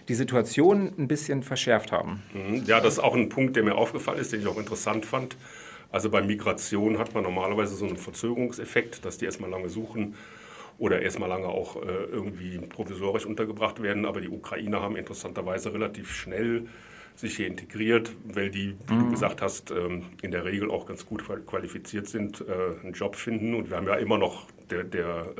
die 0.08 0.14
Situation 0.14 0.92
ein 0.98 1.08
bisschen 1.08 1.42
verschärft 1.42 1.92
haben. 1.92 2.22
Mhm. 2.32 2.64
Ja, 2.66 2.80
das 2.80 2.94
ist 2.94 2.98
auch 3.00 3.14
ein 3.14 3.28
Punkt, 3.28 3.56
der 3.56 3.62
mir 3.62 3.74
aufgefallen 3.74 4.18
ist, 4.18 4.32
den 4.32 4.40
ich 4.40 4.46
auch 4.46 4.58
interessant 4.58 5.06
fand. 5.06 5.36
Also 5.90 6.10
bei 6.10 6.22
Migration 6.22 6.98
hat 6.98 7.14
man 7.14 7.22
normalerweise 7.22 7.74
so 7.74 7.86
einen 7.86 7.96
Verzögerungseffekt, 7.96 9.04
dass 9.04 9.18
die 9.18 9.24
erstmal 9.24 9.50
lange 9.50 9.68
suchen 9.68 10.14
oder 10.78 11.00
erstmal 11.00 11.28
lange 11.28 11.46
auch 11.46 11.76
äh, 11.76 11.88
irgendwie 12.10 12.58
provisorisch 12.58 13.24
untergebracht 13.24 13.82
werden. 13.82 14.04
Aber 14.04 14.20
die 14.20 14.28
Ukrainer 14.28 14.82
haben 14.82 14.96
interessanterweise 14.96 15.72
relativ 15.72 16.12
schnell 16.12 16.66
sich 17.14 17.36
hier 17.36 17.46
integriert, 17.46 18.12
weil 18.24 18.50
die, 18.50 18.76
wie 18.86 18.94
mhm. 18.94 19.04
du 19.04 19.10
gesagt 19.10 19.40
hast, 19.40 19.70
ähm, 19.70 20.04
in 20.22 20.30
der 20.32 20.44
Regel 20.44 20.70
auch 20.70 20.86
ganz 20.86 21.06
gut 21.06 21.24
qualifiziert 21.46 22.08
sind, 22.08 22.42
äh, 22.42 22.84
einen 22.84 22.92
Job 22.92 23.16
finden. 23.16 23.54
Und 23.54 23.70
wir 23.70 23.78
haben 23.78 23.86
ja 23.86 23.94
immer 23.94 24.18
noch, 24.18 24.48
der, 24.70 24.84
der, 24.84 25.32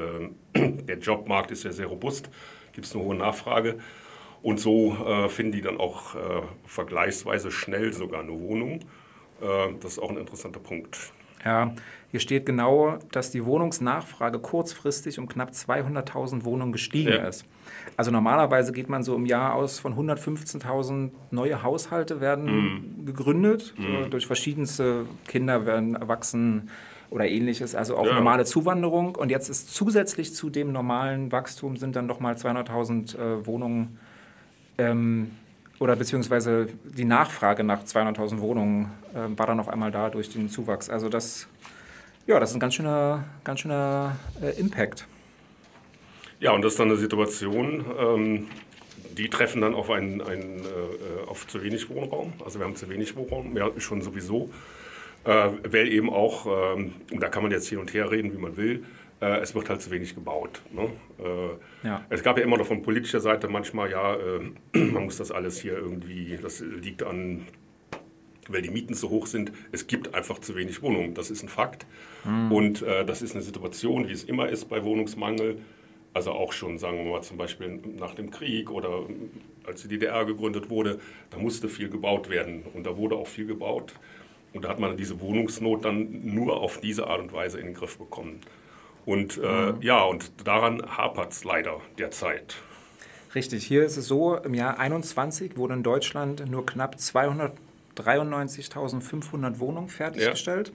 äh, 0.55 0.69
der 0.71 0.99
Jobmarkt 0.99 1.51
ist 1.51 1.65
ja 1.65 1.73
sehr 1.73 1.87
robust, 1.87 2.31
gibt 2.73 2.87
es 2.87 2.95
eine 2.95 3.05
hohe 3.05 3.15
Nachfrage. 3.15 3.79
Und 4.47 4.61
so 4.61 4.97
äh, 5.05 5.29
finden 5.29 5.51
die 5.51 5.61
dann 5.61 5.81
auch 5.81 6.15
äh, 6.15 6.19
vergleichsweise 6.67 7.51
schnell 7.51 7.93
sogar 7.93 8.21
eine 8.21 8.31
Wohnung. 8.31 8.79
Äh, 9.41 9.73
das 9.81 9.95
ist 9.95 9.99
auch 9.99 10.11
ein 10.11 10.19
interessanter 10.19 10.61
Punkt. 10.61 11.13
Ja, 11.45 11.75
hier 12.13 12.21
steht 12.21 12.47
genau, 12.47 12.97
dass 13.11 13.33
die 13.33 13.45
Wohnungsnachfrage 13.45 14.39
kurzfristig 14.39 15.19
um 15.19 15.27
knapp 15.27 15.51
200.000 15.51 16.45
Wohnungen 16.45 16.71
gestiegen 16.71 17.11
ja. 17.11 17.27
ist. 17.27 17.45
Also 17.97 18.13
normalerweise 18.13 18.71
geht 18.71 18.89
man 18.89 19.03
so 19.03 19.17
im 19.17 19.27
Jahr 19.27 19.53
aus 19.53 19.81
von 19.81 19.97
115.000 19.97 21.11
neue 21.33 21.65
Haushalte 21.65 22.21
werden 22.21 23.01
mm. 23.01 23.05
gegründet 23.05 23.75
mm. 23.77 24.11
durch 24.11 24.29
verschiedenste 24.29 25.07
Kinder 25.27 25.67
werden 25.67 25.97
erwachsen 25.97 26.71
oder 27.11 27.27
ähnliches, 27.27 27.75
also 27.75 27.97
auch 27.97 28.07
ja. 28.07 28.15
normale 28.15 28.45
Zuwanderung. 28.45 29.17
Und 29.17 29.31
jetzt 29.31 29.49
ist 29.49 29.75
zusätzlich 29.75 30.35
zu 30.35 30.51
dem 30.51 30.71
normalen 30.71 31.33
Wachstum 31.33 31.77
sind 31.77 31.97
dann 31.97 32.07
nochmal 32.07 32.35
200.000 32.35 33.19
äh, 33.19 33.47
Wohnungen 33.47 33.99
ähm, 34.79 35.31
oder 35.79 35.97
beziehungsweise 35.97 36.69
die 36.85 37.05
Nachfrage 37.05 37.63
nach 37.65 37.85
200.000 37.85 38.41
Wohnungen 38.41 38.93
äh, 39.15 39.39
war 39.39 39.47
dann 39.47 39.61
auf 39.61 39.69
einmal 39.69 39.91
da 39.91 40.09
durch 40.11 40.31
den 40.31 40.49
Zuwachs. 40.49 40.89
Also 40.89 41.09
das, 41.09 41.49
ja, 42.27 42.41
das 42.41 42.51
ist 42.51 42.57
ein 42.57 42.61
ganz 42.61 42.75
schöner, 42.75 43.25
ganz 43.45 43.61
schöner 43.61 44.17
äh, 44.43 44.59
Impact. 44.59 45.07
Ja, 46.41 46.53
und 46.53 46.63
das 46.63 46.73
ist 46.73 46.81
dann 46.81 46.89
eine 46.89 46.97
Situation, 46.97 47.85
ähm, 47.99 48.47
die 49.17 49.29
treffen 49.29 49.63
dann 49.63 49.75
auf, 49.75 49.91
ein, 49.91 50.21
ein, 50.21 50.61
äh, 50.61 51.29
auf 51.29 51.47
zu 51.47 51.63
wenig 51.63 51.89
Wohnraum. 51.89 52.35
Also 52.45 52.59
wir 52.59 52.67
haben 52.67 52.77
zu 52.77 52.89
wenig 52.89 53.17
Wohnraum, 53.17 53.57
ja, 53.57 53.71
schon 53.79 54.03
sowieso. 54.03 54.51
Äh, 55.25 55.49
weil 55.71 55.89
eben 55.89 56.11
auch, 56.11 56.47
ähm, 56.77 56.95
und 57.11 57.23
da 57.23 57.29
kann 57.29 57.43
man 57.43 57.51
jetzt 57.53 57.69
hin 57.69 57.79
und 57.79 57.93
her 57.93 58.11
reden, 58.11 58.33
wie 58.33 58.39
man 58.39 58.57
will, 58.57 58.85
äh, 59.21 59.41
es 59.41 59.55
wird 59.55 59.69
halt 59.69 59.81
zu 59.81 59.91
wenig 59.91 60.15
gebaut. 60.15 60.63
Ne? 60.73 60.91
Äh, 61.19 61.87
ja. 61.87 62.05
Es 62.11 62.23
gab 62.23 62.39
ja 62.39 62.45
immer 62.45 62.59
noch 62.59 62.67
von 62.67 62.83
politischer 62.83 63.21
Seite 63.21 63.49
manchmal, 63.49 63.91
ja, 63.91 64.15
äh, 64.15 64.41
man 64.79 65.05
muss 65.05 65.17
das 65.17 65.31
alles 65.31 65.61
hier 65.61 65.77
irgendwie, 65.77 66.39
das 66.41 66.61
liegt 66.61 67.03
an, 67.03 67.47
weil 68.49 68.63
die 68.63 68.71
Mieten 68.71 68.95
zu 68.95 69.11
hoch 69.11 69.27
sind. 69.27 69.53
Es 69.73 69.87
gibt 69.87 70.15
einfach 70.15 70.39
zu 70.39 70.55
wenig 70.55 70.83
Wohnungen, 70.83 71.15
das 71.15 71.31
ist 71.31 71.43
ein 71.43 71.49
Fakt. 71.49 71.87
Mhm. 72.25 72.53
Und 72.53 72.83
äh, 72.83 73.05
das 73.05 73.23
ist 73.23 73.35
eine 73.35 73.43
Situation, 73.43 74.09
wie 74.09 74.13
es 74.13 74.25
immer 74.25 74.49
ist 74.49 74.67
bei 74.67 74.85
Wohnungsmangel. 74.85 75.59
Also 76.13 76.33
auch 76.33 76.53
schon, 76.53 76.79
sagen 76.79 76.97
wir 76.97 77.11
mal, 77.13 77.23
zum 77.23 77.37
Beispiel 77.37 77.79
nach 77.99 78.15
dem 78.15 78.31
Krieg 78.31 78.71
oder 78.71 79.03
als 79.67 79.83
die 79.83 79.89
DDR 79.89 80.25
gegründet 80.25 80.71
wurde, 80.71 80.99
da 81.29 81.37
musste 81.37 81.69
viel 81.69 81.91
gebaut 81.91 82.31
werden 82.31 82.63
und 82.73 82.87
da 82.87 82.97
wurde 82.97 83.17
auch 83.17 83.27
viel 83.27 83.47
gebaut. 83.47 83.93
Und 84.55 84.65
da 84.65 84.71
hat 84.71 84.79
man 84.79 84.97
diese 84.97 85.21
Wohnungsnot 85.21 85.85
dann 85.85 86.35
nur 86.35 86.59
auf 86.59 86.81
diese 86.81 87.07
Art 87.09 87.21
und 87.21 87.35
Weise 87.35 87.61
in 87.61 87.67
den 87.67 87.75
Griff 87.75 87.99
bekommen. 87.99 88.41
Und 89.07 89.39
äh, 89.39 89.73
mhm. 89.73 89.81
ja, 89.81 90.03
und 90.03 90.47
daran 90.47 90.83
hapert 90.85 91.33
es 91.33 91.45
leider 91.45 91.81
derzeit. 91.97 92.57
Richtig, 93.35 93.65
hier 93.65 93.83
ist 93.85 93.97
es 93.97 94.07
so, 94.07 94.37
im 94.37 94.53
Jahr 94.53 94.75
2021 94.75 95.57
wurden 95.57 95.73
in 95.75 95.83
Deutschland 95.83 96.45
nur 96.51 96.67
knapp 96.67 96.97
293.500 96.97 99.59
Wohnungen 99.59 99.89
fertiggestellt. 99.89 100.73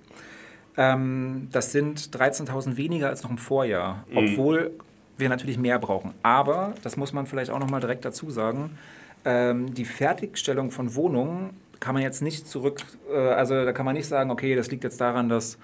Ja. 0.77 0.93
Ähm, 0.93 1.49
das 1.51 1.73
sind 1.73 1.99
13.000 1.99 2.77
weniger 2.77 3.09
als 3.09 3.23
noch 3.23 3.31
im 3.31 3.37
Vorjahr, 3.37 4.05
mhm. 4.09 4.17
obwohl 4.17 4.71
wir 5.17 5.27
natürlich 5.27 5.57
mehr 5.57 5.79
brauchen. 5.79 6.13
Aber, 6.23 6.73
das 6.83 6.95
muss 6.97 7.13
man 7.13 7.27
vielleicht 7.27 7.51
auch 7.51 7.59
noch 7.59 7.69
mal 7.69 7.81
direkt 7.81 8.05
dazu 8.05 8.31
sagen, 8.31 8.77
ähm, 9.25 9.73
die 9.73 9.85
Fertigstellung 9.85 10.71
von 10.71 10.95
Wohnungen 10.95 11.49
kann 11.79 11.93
man 11.93 12.01
jetzt 12.03 12.21
nicht 12.21 12.47
zurück, 12.47 12.81
äh, 13.11 13.17
also 13.17 13.65
da 13.65 13.73
kann 13.73 13.85
man 13.85 13.95
nicht 13.95 14.07
sagen, 14.07 14.31
okay, 14.31 14.55
das 14.55 14.71
liegt 14.71 14.85
jetzt 14.85 15.01
daran, 15.01 15.27
dass 15.27 15.57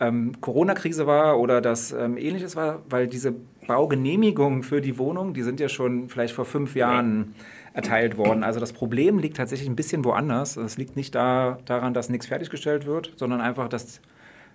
ähm, 0.00 0.40
Corona-Krise 0.40 1.06
war 1.06 1.38
oder 1.38 1.60
dass 1.60 1.92
ähm, 1.92 2.16
ähnliches 2.16 2.56
war, 2.56 2.82
weil 2.88 3.06
diese 3.06 3.34
Baugenehmigungen 3.66 4.62
für 4.62 4.80
die 4.80 4.98
Wohnung, 4.98 5.34
die 5.34 5.42
sind 5.42 5.60
ja 5.60 5.68
schon 5.68 6.08
vielleicht 6.08 6.34
vor 6.34 6.46
fünf 6.46 6.74
Jahren 6.74 7.34
ja. 7.36 7.44
erteilt 7.74 8.16
worden. 8.16 8.42
Also 8.42 8.58
das 8.58 8.72
Problem 8.72 9.18
liegt 9.18 9.36
tatsächlich 9.36 9.68
ein 9.68 9.76
bisschen 9.76 10.04
woanders. 10.04 10.56
Es 10.56 10.78
liegt 10.78 10.96
nicht 10.96 11.14
da, 11.14 11.58
daran, 11.66 11.94
dass 11.94 12.08
nichts 12.08 12.26
fertiggestellt 12.26 12.86
wird, 12.86 13.12
sondern 13.16 13.40
einfach, 13.40 13.68
dass 13.68 14.00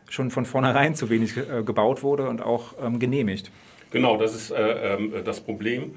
schon 0.10 0.32
von 0.32 0.46
vornherein 0.46 0.96
zu 0.96 1.10
wenig 1.10 1.38
äh, 1.38 1.64
gebaut 1.64 2.04
wurde 2.04 2.28
und 2.28 2.42
auch 2.42 2.76
ähm, 2.82 3.00
genehmigt. 3.00 3.52
Genau, 3.92 4.18
das 4.18 4.36
ist 4.36 4.52
äh, 4.52 4.96
äh, 4.96 5.24
das 5.24 5.42
Problem. 5.42 5.94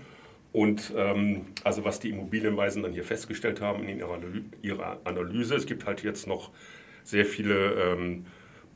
Und 0.52 0.93
ähm, 0.97 1.47
also 1.64 1.85
was 1.85 2.00
die 2.00 2.11
Immobilienweisen 2.11 2.83
dann 2.83 2.93
hier 2.93 3.05
festgestellt 3.05 3.61
haben 3.61 3.83
in 3.85 3.99
ihrer, 3.99 4.19
ihrer 4.62 4.99
Analyse, 5.05 5.57
es 5.57 5.67
gibt 5.67 5.87
halt 5.87 6.02
jetzt 6.02 6.26
noch 6.26 6.50
sehr 7.05 7.26
viele 7.26 7.73
ähm, 7.73 8.26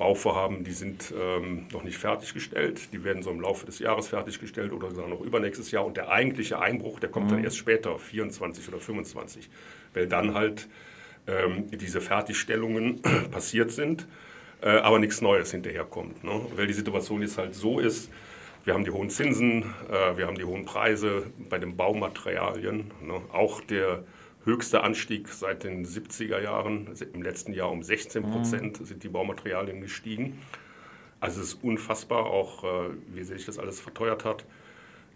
Bauvorhaben, 0.02 0.64
die 0.64 0.72
sind 0.72 1.14
ähm, 1.16 1.68
noch 1.72 1.84
nicht 1.84 1.96
fertiggestellt. 1.96 2.92
Die 2.92 3.04
werden 3.04 3.22
so 3.22 3.30
im 3.30 3.40
Laufe 3.40 3.66
des 3.66 3.78
Jahres 3.78 4.08
fertiggestellt 4.08 4.72
oder 4.72 4.90
sogar 4.90 5.08
noch 5.08 5.20
übernächstes 5.20 5.70
Jahr. 5.70 5.86
Und 5.86 5.96
der 5.96 6.08
eigentliche 6.08 6.60
Einbruch, 6.60 6.98
der 6.98 7.08
kommt 7.08 7.26
mhm. 7.26 7.36
dann 7.36 7.44
erst 7.44 7.56
später, 7.56 7.96
24 8.00 8.66
oder 8.66 8.80
25, 8.80 9.48
weil 9.94 10.08
dann 10.08 10.34
halt 10.34 10.68
ähm, 11.28 11.70
diese 11.70 12.00
Fertigstellungen 12.00 13.00
passiert 13.30 13.70
sind, 13.70 14.08
äh, 14.60 14.70
aber 14.70 14.98
nichts 14.98 15.20
Neues 15.20 15.52
hinterherkommt. 15.52 16.24
Ne? 16.24 16.46
Weil 16.56 16.66
die 16.66 16.72
Situation 16.72 17.22
jetzt 17.22 17.38
halt 17.38 17.54
so 17.54 17.78
ist, 17.78 18.10
wir 18.64 18.74
haben 18.74 18.84
die 18.84 18.90
hohen 18.90 19.08
Zinsen, 19.08 19.62
äh, 19.88 20.16
wir 20.16 20.26
haben 20.26 20.36
die 20.36 20.44
hohen 20.44 20.64
Preise 20.64 21.30
bei 21.48 21.60
den 21.60 21.76
Baumaterialien. 21.76 22.90
Ne? 23.02 23.20
Auch 23.32 23.60
der 23.60 24.02
höchste 24.44 24.82
Anstieg 24.82 25.28
seit 25.28 25.64
den 25.64 25.86
70er 25.86 26.40
Jahren. 26.40 26.88
Im 27.12 27.22
letzten 27.22 27.52
Jahr 27.52 27.70
um 27.70 27.82
16 27.82 28.22
Prozent 28.30 28.80
mhm. 28.80 28.84
sind 28.84 29.02
die 29.02 29.08
Baumaterialien 29.08 29.80
gestiegen. 29.80 30.38
Also 31.20 31.40
es 31.40 31.54
ist 31.54 31.64
unfassbar, 31.64 32.26
auch 32.26 32.64
äh, 32.64 32.90
wie 33.14 33.22
sich 33.22 33.46
das 33.46 33.58
alles 33.58 33.80
verteuert 33.80 34.24
hat. 34.24 34.44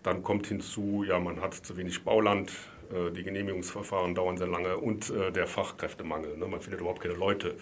Dann 0.04 0.22
kommt 0.22 0.46
hinzu, 0.46 1.04
ja, 1.06 1.18
man 1.18 1.40
hat 1.40 1.54
zu 1.54 1.76
wenig 1.76 2.04
Bauland, 2.04 2.52
äh, 2.92 3.10
die 3.10 3.24
Genehmigungsverfahren 3.24 4.14
dauern 4.14 4.36
sehr 4.36 4.46
lange 4.46 4.76
und 4.76 5.10
äh, 5.10 5.32
der 5.32 5.48
Fachkräftemangel. 5.48 6.36
Ne? 6.36 6.46
Man 6.46 6.60
findet 6.60 6.80
überhaupt 6.80 7.00
keine 7.02 7.14
Leute, 7.14 7.56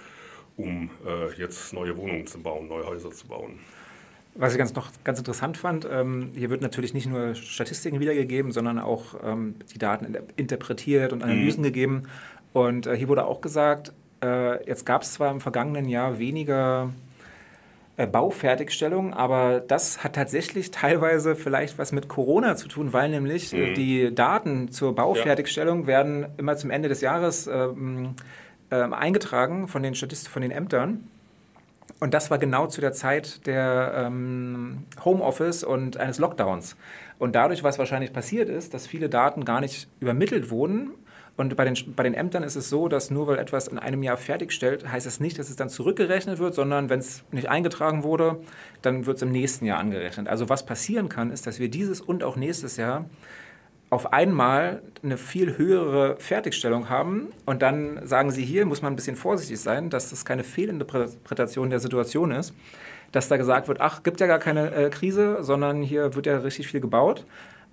um 0.56 0.88
jetzt 1.36 1.72
neue 1.72 1.96
Wohnungen 1.96 2.28
zu 2.28 2.40
bauen, 2.40 2.68
neue 2.68 2.86
Häuser 2.86 3.10
zu 3.10 3.26
bauen. 3.26 3.58
Was 4.36 4.52
ich 4.52 4.58
ganz 4.58 4.74
noch 4.74 4.90
ganz 5.04 5.18
interessant 5.18 5.56
fand, 5.56 5.86
ähm, 5.90 6.32
hier 6.34 6.50
wird 6.50 6.60
natürlich 6.60 6.92
nicht 6.92 7.06
nur 7.06 7.36
Statistiken 7.36 8.00
wiedergegeben, 8.00 8.50
sondern 8.50 8.80
auch 8.80 9.14
ähm, 9.22 9.54
die 9.72 9.78
Daten 9.78 10.16
interpretiert 10.36 11.12
und 11.12 11.22
Analysen 11.22 11.60
mhm. 11.60 11.66
gegeben. 11.66 12.02
Und 12.52 12.86
äh, 12.86 12.96
hier 12.96 13.08
wurde 13.08 13.26
auch 13.26 13.40
gesagt, 13.40 13.92
äh, 14.22 14.66
jetzt 14.66 14.86
gab 14.86 15.02
es 15.02 15.12
zwar 15.12 15.30
im 15.30 15.40
vergangenen 15.40 15.88
Jahr 15.88 16.18
weniger 16.18 16.90
äh, 17.96 18.08
Baufertigstellung, 18.08 19.14
aber 19.14 19.60
das 19.60 20.02
hat 20.02 20.14
tatsächlich 20.16 20.72
teilweise 20.72 21.36
vielleicht 21.36 21.78
was 21.78 21.92
mit 21.92 22.08
Corona 22.08 22.56
zu 22.56 22.66
tun, 22.66 22.92
weil 22.92 23.10
nämlich 23.10 23.52
mhm. 23.52 23.74
die 23.74 24.12
Daten 24.12 24.72
zur 24.72 24.96
Baufertigstellung 24.96 25.82
ja. 25.82 25.86
werden 25.86 26.26
immer 26.38 26.56
zum 26.56 26.70
Ende 26.70 26.88
des 26.88 27.02
Jahres 27.02 27.46
ähm, 27.46 28.16
ähm, 28.72 28.92
eingetragen 28.92 29.68
von 29.68 29.84
den 29.84 29.94
Statisten, 29.94 30.28
von 30.28 30.42
den 30.42 30.50
Ämtern. 30.50 31.08
Und 32.00 32.12
das 32.12 32.30
war 32.30 32.38
genau 32.38 32.66
zu 32.66 32.80
der 32.80 32.92
Zeit 32.92 33.46
der 33.46 33.94
ähm, 33.96 34.84
Homeoffice 35.04 35.64
und 35.64 35.96
eines 35.96 36.18
Lockdowns. 36.18 36.76
Und 37.18 37.34
dadurch, 37.34 37.62
was 37.62 37.78
wahrscheinlich 37.78 38.12
passiert 38.12 38.48
ist, 38.48 38.74
dass 38.74 38.86
viele 38.86 39.08
Daten 39.08 39.44
gar 39.44 39.60
nicht 39.60 39.88
übermittelt 40.00 40.50
wurden. 40.50 40.90
Und 41.36 41.56
bei 41.56 41.64
den, 41.64 41.76
bei 41.96 42.02
den 42.04 42.14
Ämtern 42.14 42.42
ist 42.42 42.54
es 42.54 42.68
so, 42.68 42.88
dass 42.88 43.10
nur 43.10 43.26
weil 43.26 43.38
etwas 43.38 43.66
in 43.66 43.78
einem 43.78 44.02
Jahr 44.02 44.16
fertigstellt, 44.16 44.90
heißt 44.90 45.06
es 45.06 45.14
das 45.14 45.20
nicht, 45.20 45.38
dass 45.38 45.50
es 45.50 45.56
dann 45.56 45.68
zurückgerechnet 45.68 46.38
wird, 46.38 46.54
sondern 46.54 46.90
wenn 46.90 47.00
es 47.00 47.24
nicht 47.32 47.48
eingetragen 47.48 48.04
wurde, 48.04 48.40
dann 48.82 49.06
wird 49.06 49.16
es 49.16 49.22
im 49.22 49.32
nächsten 49.32 49.64
Jahr 49.64 49.78
angerechnet. 49.78 50.28
Also 50.28 50.48
was 50.48 50.64
passieren 50.64 51.08
kann, 51.08 51.32
ist, 51.32 51.46
dass 51.46 51.58
wir 51.58 51.68
dieses 51.68 52.00
und 52.00 52.22
auch 52.22 52.36
nächstes 52.36 52.76
Jahr 52.76 53.06
auf 53.94 54.12
einmal 54.12 54.82
eine 55.04 55.16
viel 55.16 55.56
höhere 55.56 56.16
Fertigstellung 56.18 56.90
haben 56.90 57.28
und 57.46 57.62
dann 57.62 58.04
sagen 58.04 58.32
sie 58.32 58.44
hier, 58.44 58.66
muss 58.66 58.82
man 58.82 58.92
ein 58.92 58.96
bisschen 58.96 59.14
vorsichtig 59.14 59.60
sein, 59.60 59.88
dass 59.88 60.10
das 60.10 60.24
keine 60.24 60.42
Fehlinterpretation 60.42 61.70
der 61.70 61.78
Situation 61.78 62.32
ist, 62.32 62.54
dass 63.12 63.28
da 63.28 63.36
gesagt 63.36 63.68
wird, 63.68 63.80
ach, 63.80 64.02
gibt 64.02 64.20
ja 64.20 64.26
gar 64.26 64.40
keine 64.40 64.74
äh, 64.74 64.90
Krise, 64.90 65.38
sondern 65.42 65.82
hier 65.82 66.14
wird 66.16 66.26
ja 66.26 66.38
richtig 66.38 66.66
viel 66.66 66.80
gebaut. 66.80 67.24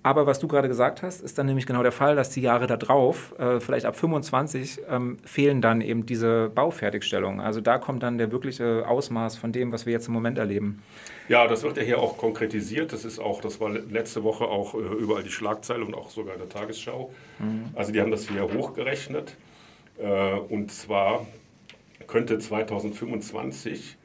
Aber 0.04 0.26
was 0.26 0.40
du 0.40 0.48
gerade 0.48 0.68
gesagt 0.68 1.04
hast, 1.04 1.22
ist 1.22 1.38
dann 1.38 1.46
nämlich 1.46 1.68
genau 1.68 1.84
der 1.84 1.92
Fall, 1.92 2.16
dass 2.16 2.32
die 2.32 2.42
Jahre 2.42 2.66
da 2.66 2.76
drauf, 2.76 3.38
äh, 3.38 3.60
vielleicht 3.60 3.86
ab 3.86 3.96
25, 3.96 4.82
ähm, 4.90 5.18
fehlen 5.24 5.62
dann 5.62 5.82
eben 5.82 6.06
diese 6.08 6.50
Baufertigstellungen. 6.50 7.40
Also 7.40 7.62
da 7.62 7.78
kommt 7.78 8.02
dann 8.02 8.18
der 8.18 8.32
wirkliche 8.32 8.88
Ausmaß 8.88 9.38
von 9.38 9.52
dem, 9.52 9.72
was 9.72 9.86
wir 9.86 9.94
jetzt 9.94 10.08
im 10.08 10.14
Moment 10.14 10.40
erleben. 10.40 10.82
Ja, 11.30 11.48
das 11.48 11.62
wird 11.62 11.78
ja 11.78 11.84
hier 11.84 12.00
auch 12.00 12.18
konkretisiert. 12.18 12.94
Das 12.94 13.06
ist 13.06 13.20
auch, 13.20 13.42
das 13.42 13.60
war 13.60 13.70
letzte 13.70 14.24
Woche 14.24 14.46
auch 14.46 14.74
äh, 14.74 14.78
überall 14.78 15.24
die 15.24 15.32
Schlagzeile 15.32 15.86
und 15.86 15.94
auch 15.94 16.10
sogar 16.10 16.34
in 16.34 16.40
der 16.40 16.50
Tagesschau. 16.50 17.14
Mhm. 17.38 17.66
Also 17.76 17.92
die 17.92 18.02
haben 18.02 18.12
das 18.12 18.28
hier 18.28 18.42
hochgerechnet. 18.42 19.38
Äh, 20.00 20.34
und 20.34 20.72
zwar 20.72 21.28
könnte 22.08 22.40
2025 22.40 23.98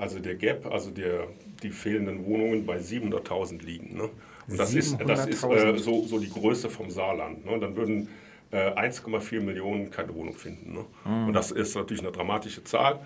also 0.00 0.18
der 0.18 0.34
Gap, 0.34 0.66
also 0.66 0.90
der, 0.90 1.28
die 1.62 1.70
fehlenden 1.70 2.24
Wohnungen 2.24 2.64
bei 2.64 2.78
700.000 2.78 3.62
liegen. 3.62 3.98
Ne? 3.98 4.08
Und 4.50 4.58
das 4.58 4.74
ist, 4.74 4.98
das 5.06 5.26
ist 5.26 5.44
äh, 5.44 5.78
so, 5.78 6.04
so 6.06 6.18
die 6.18 6.30
Größe 6.30 6.68
vom 6.68 6.90
Saarland. 6.90 7.44
Ne? 7.46 7.58
Dann 7.60 7.76
würden 7.76 8.08
äh, 8.50 8.70
1,4 8.70 9.40
Millionen 9.40 9.90
keine 9.90 10.14
Wohnung 10.14 10.34
finden. 10.34 10.72
Ne? 10.72 10.84
Mhm. 11.04 11.28
Und 11.28 11.32
das 11.34 11.50
ist 11.50 11.76
natürlich 11.76 12.02
eine 12.02 12.12
dramatische 12.12 12.64
Zahl. 12.64 13.00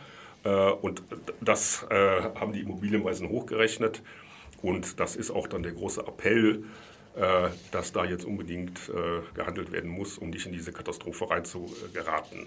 Äh, 0.45 0.49
und 0.49 1.03
das 1.41 1.87
äh, 1.91 2.23
haben 2.39 2.53
die 2.53 2.61
Immobilienweisen 2.61 3.29
hochgerechnet. 3.29 4.03
Und 4.63 4.99
das 5.01 5.17
ist 5.17 5.31
auch 5.31 5.47
dann 5.47 5.63
der 5.63 5.73
große 5.73 6.01
Appell, 6.01 6.65
äh, 7.17 7.49
dass 7.71 7.93
da 7.93 8.05
jetzt 8.05 8.25
unbedingt 8.25 8.89
äh, 8.89 9.21
gehandelt 9.35 9.71
werden 9.71 9.91
muss, 9.91 10.17
um 10.17 10.31
nicht 10.31 10.47
in 10.47 10.53
diese 10.53 10.73
Katastrophe 10.73 11.29
reinzugeraten. 11.29 12.47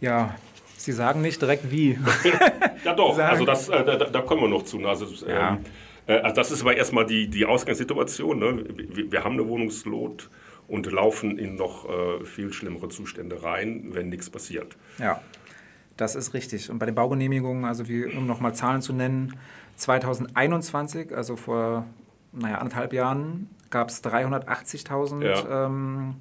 Ja, 0.00 0.34
Sie 0.76 0.92
sagen 0.92 1.22
nicht 1.22 1.40
direkt 1.40 1.70
wie. 1.70 1.98
ja 2.84 2.94
doch, 2.94 3.18
also 3.18 3.44
das, 3.44 3.66
da, 3.66 3.82
da, 3.82 4.20
kommen 4.20 4.42
wir 4.42 4.48
noch 4.48 4.64
zu. 4.64 4.78
Also, 4.86 5.06
ja. 5.26 5.50
ähm, 5.50 5.54
äh, 5.54 5.68
also 6.12 6.34
das 6.34 6.50
ist 6.50 6.62
aber 6.62 6.76
erstmal 6.76 7.06
die, 7.06 7.28
die 7.28 7.46
Ausgangssituation. 7.46 8.38
Ne? 8.38 8.64
Wir, 8.94 9.12
wir, 9.12 9.24
haben 9.24 9.34
eine 9.34 9.48
Wohnungslot 9.48 10.30
und 10.68 10.90
laufen 10.90 11.38
in 11.38 11.56
noch 11.56 11.88
äh, 11.88 12.24
viel 12.24 12.52
schlimmere 12.52 12.88
Zustände 12.88 13.42
rein, 13.42 13.88
wenn 13.90 14.08
nichts 14.08 14.30
passiert. 14.30 14.76
Ja, 14.98 15.20
das 15.96 16.14
ist 16.14 16.34
richtig. 16.34 16.70
Und 16.70 16.78
bei 16.78 16.86
den 16.86 16.94
Baugenehmigungen, 16.94 17.64
also 17.64 17.88
wie, 17.88 18.04
um 18.04 18.26
nochmal 18.26 18.54
Zahlen 18.54 18.82
zu 18.82 18.92
nennen, 18.92 19.36
2021, 19.76 21.14
also 21.14 21.36
vor 21.36 21.86
naja, 22.32 22.58
anderthalb 22.58 22.92
Jahren, 22.92 23.50
gab 23.70 23.88
es 23.88 24.04
380.000 24.04 25.24
ja. 25.24 25.66
ähm, 25.66 26.16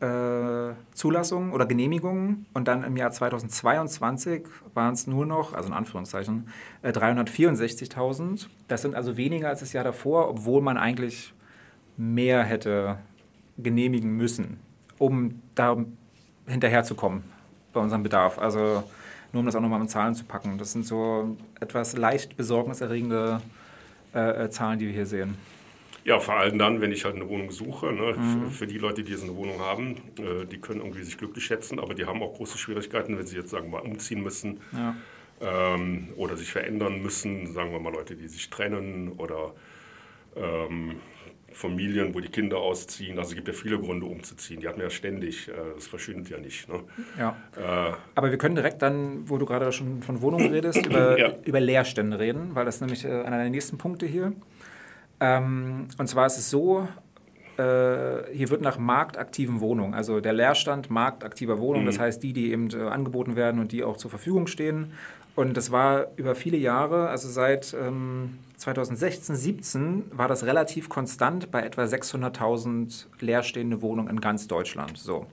äh, 0.00 0.74
Zulassungen 0.94 1.52
oder 1.52 1.66
Genehmigungen 1.66 2.46
und 2.54 2.68
dann 2.68 2.84
im 2.84 2.96
Jahr 2.96 3.10
2022 3.10 4.44
waren 4.74 4.94
es 4.94 5.06
nur 5.06 5.26
noch, 5.26 5.54
also 5.54 5.68
in 5.68 5.74
Anführungszeichen, 5.74 6.48
äh, 6.82 6.90
364.000. 6.90 8.48
Das 8.68 8.82
sind 8.82 8.94
also 8.94 9.16
weniger 9.16 9.48
als 9.48 9.60
das 9.60 9.72
Jahr 9.72 9.84
davor, 9.84 10.28
obwohl 10.28 10.62
man 10.62 10.76
eigentlich 10.76 11.34
mehr 11.96 12.44
hätte 12.44 12.98
genehmigen 13.56 14.16
müssen, 14.16 14.60
um 14.98 15.42
da 15.54 15.76
hinterherzukommen 16.46 17.24
bei 17.72 17.80
unserem 17.80 18.04
Bedarf. 18.04 18.38
Also 18.38 18.84
nur 19.32 19.40
um 19.40 19.46
das 19.46 19.56
auch 19.56 19.60
nochmal 19.60 19.80
mit 19.80 19.90
Zahlen 19.90 20.14
zu 20.14 20.24
packen. 20.24 20.58
Das 20.58 20.72
sind 20.72 20.86
so 20.86 21.36
etwas 21.60 21.96
leicht 21.96 22.36
besorgniserregende 22.36 23.40
äh, 24.14 24.44
äh 24.44 24.50
Zahlen, 24.50 24.78
die 24.78 24.86
wir 24.86 24.92
hier 24.92 25.06
sehen. 25.06 25.36
Ja, 26.08 26.18
vor 26.20 26.36
allem 26.36 26.58
dann, 26.58 26.80
wenn 26.80 26.90
ich 26.90 27.04
halt 27.04 27.16
eine 27.16 27.28
Wohnung 27.28 27.50
suche. 27.50 27.92
Ne? 27.92 28.14
Mhm. 28.16 28.50
Für, 28.50 28.66
die 28.66 28.78
Leute, 28.78 29.04
die 29.04 29.12
jetzt 29.12 29.24
eine 29.24 29.36
Wohnung 29.36 29.60
haben, 29.60 29.96
äh, 30.18 30.46
die 30.46 30.58
können 30.58 30.80
irgendwie 30.80 31.02
sich 31.02 31.18
glücklich 31.18 31.44
schätzen, 31.44 31.78
aber 31.78 31.92
die 31.92 32.06
haben 32.06 32.22
auch 32.22 32.32
große 32.32 32.56
Schwierigkeiten, 32.56 33.18
wenn 33.18 33.26
sie 33.26 33.36
jetzt, 33.36 33.50
sagen 33.50 33.70
wir 33.70 33.82
mal, 33.82 33.86
umziehen 33.86 34.22
müssen 34.22 34.60
ja. 34.72 34.96
ähm, 35.42 36.08
oder 36.16 36.38
sich 36.38 36.50
verändern 36.50 37.02
müssen. 37.02 37.52
Sagen 37.52 37.72
wir 37.72 37.78
mal 37.78 37.92
Leute, 37.92 38.16
die 38.16 38.26
sich 38.26 38.48
trennen 38.48 39.12
oder 39.18 39.52
ähm, 40.34 40.96
Familien, 41.52 42.14
wo 42.14 42.20
die 42.20 42.28
Kinder 42.28 42.56
ausziehen. 42.56 43.18
Also 43.18 43.32
es 43.32 43.34
gibt 43.34 43.48
ja 43.48 43.52
viele 43.52 43.78
Gründe, 43.78 44.06
umzuziehen. 44.06 44.60
Die 44.60 44.68
hatten 44.68 44.78
wir 44.78 44.84
ja 44.84 44.90
ständig. 44.90 45.48
Äh, 45.48 45.52
das 45.74 45.88
verschwindet 45.88 46.30
ja 46.30 46.38
nicht. 46.38 46.70
Ne? 46.70 46.84
Ja. 47.18 47.36
Äh, 47.54 47.92
Aber 48.14 48.30
wir 48.30 48.38
können 48.38 48.54
direkt 48.54 48.80
dann, 48.80 49.28
wo 49.28 49.36
du 49.36 49.44
gerade 49.44 49.70
schon 49.72 50.02
von 50.02 50.22
Wohnungen 50.22 50.50
redest, 50.50 50.86
über, 50.86 51.18
ja. 51.18 51.34
über 51.44 51.60
Leerstände 51.60 52.18
reden, 52.18 52.54
weil 52.54 52.64
das 52.64 52.76
ist 52.76 52.80
nämlich 52.80 53.04
äh, 53.04 53.08
einer 53.08 53.36
der 53.36 53.50
nächsten 53.50 53.76
Punkte 53.76 54.06
hier. 54.06 54.32
Ähm, 55.20 55.88
und 55.98 56.06
zwar 56.06 56.26
ist 56.26 56.38
es 56.38 56.50
so, 56.50 56.88
äh, 57.58 58.32
hier 58.32 58.50
wird 58.50 58.62
nach 58.62 58.78
marktaktiven 58.78 59.60
Wohnungen, 59.60 59.94
also 59.94 60.20
der 60.20 60.32
Leerstand 60.32 60.90
marktaktiver 60.90 61.58
Wohnungen, 61.58 61.84
mhm. 61.84 61.90
das 61.90 61.98
heißt 61.98 62.22
die, 62.22 62.32
die 62.32 62.52
eben 62.52 62.70
äh, 62.70 62.82
angeboten 62.82 63.34
werden 63.36 63.60
und 63.60 63.72
die 63.72 63.82
auch 63.82 63.96
zur 63.96 64.10
Verfügung 64.10 64.46
stehen. 64.46 64.92
Und 65.34 65.56
das 65.56 65.70
war 65.70 66.08
über 66.16 66.34
viele 66.34 66.56
Jahre, 66.56 67.08
also 67.08 67.28
seit 67.28 67.72
ähm, 67.72 68.38
2016, 68.56 69.36
17 69.36 70.04
war 70.10 70.26
das 70.26 70.44
relativ 70.44 70.88
konstant 70.88 71.52
bei 71.52 71.62
etwa 71.62 71.82
600.000 71.84 73.06
leerstehende 73.20 73.80
Wohnungen 73.80 74.10
in 74.10 74.20
ganz 74.20 74.48
Deutschland. 74.48 74.98
So. 74.98 75.26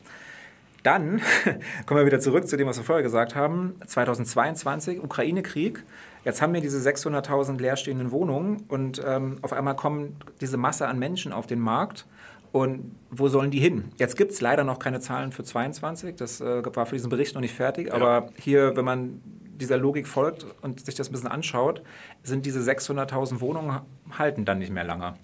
Dann 0.83 1.21
kommen 1.87 2.01
wir 2.01 2.05
wieder 2.05 2.19
zurück 2.19 2.47
zu 2.47 2.55
dem, 2.57 2.67
was 2.67 2.77
wir 2.77 2.83
vorher 2.83 3.01
gesagt 3.01 3.33
haben. 3.33 3.75
2022, 3.87 5.03
Ukraine-Krieg. 5.03 5.83
Jetzt 6.25 6.41
haben 6.41 6.53
wir 6.53 6.60
diese 6.60 6.77
600.000 6.79 7.60
leerstehenden 7.60 8.12
Wohnungen 8.12 8.63
und 8.67 9.01
ähm, 9.05 9.38
auf 9.44 9.53
einmal 9.53 9.75
kommen 9.75 10.17
diese 10.41 10.58
Masse 10.58 10.88
an 10.88 10.98
Menschen 10.98 11.32
auf 11.32 11.46
den 11.46 11.60
Markt. 11.60 12.05
Und 12.51 12.96
wo 13.12 13.27
sollen 13.27 13.51
die 13.51 13.60
hin? 13.60 13.91
Jetzt 13.98 14.15
gibt 14.15 14.32
es 14.32 14.41
leider 14.41 14.63
noch 14.63 14.79
keine 14.79 15.00
Zahlen 15.01 15.32
für 15.32 15.44
22. 15.44 16.15
Das 16.15 16.41
äh, 16.41 16.63
war 16.75 16.86
für 16.86 16.96
diesen 16.96 17.10
Bericht 17.10 17.36
noch 17.36 17.41
nicht 17.41 17.53
fertig. 17.53 17.94
Aber 17.94 18.08
ja. 18.08 18.29
hier, 18.39 18.75
wenn 18.75 18.86
man 18.86 19.22
dieser 19.44 19.77
Logik 19.77 20.08
folgt 20.08 20.46
und 20.62 20.86
sich 20.86 20.96
das 20.96 21.10
ein 21.10 21.12
bisschen 21.12 21.27
anschaut, 21.27 21.82
sind 22.24 22.46
diese 22.46 22.60
600.000 22.60 23.39
Wohnungen 23.39 23.82
halten 24.17 24.46
dann 24.46 24.60
nicht 24.60 24.72
mehr 24.72 24.84
lange. 24.84 25.15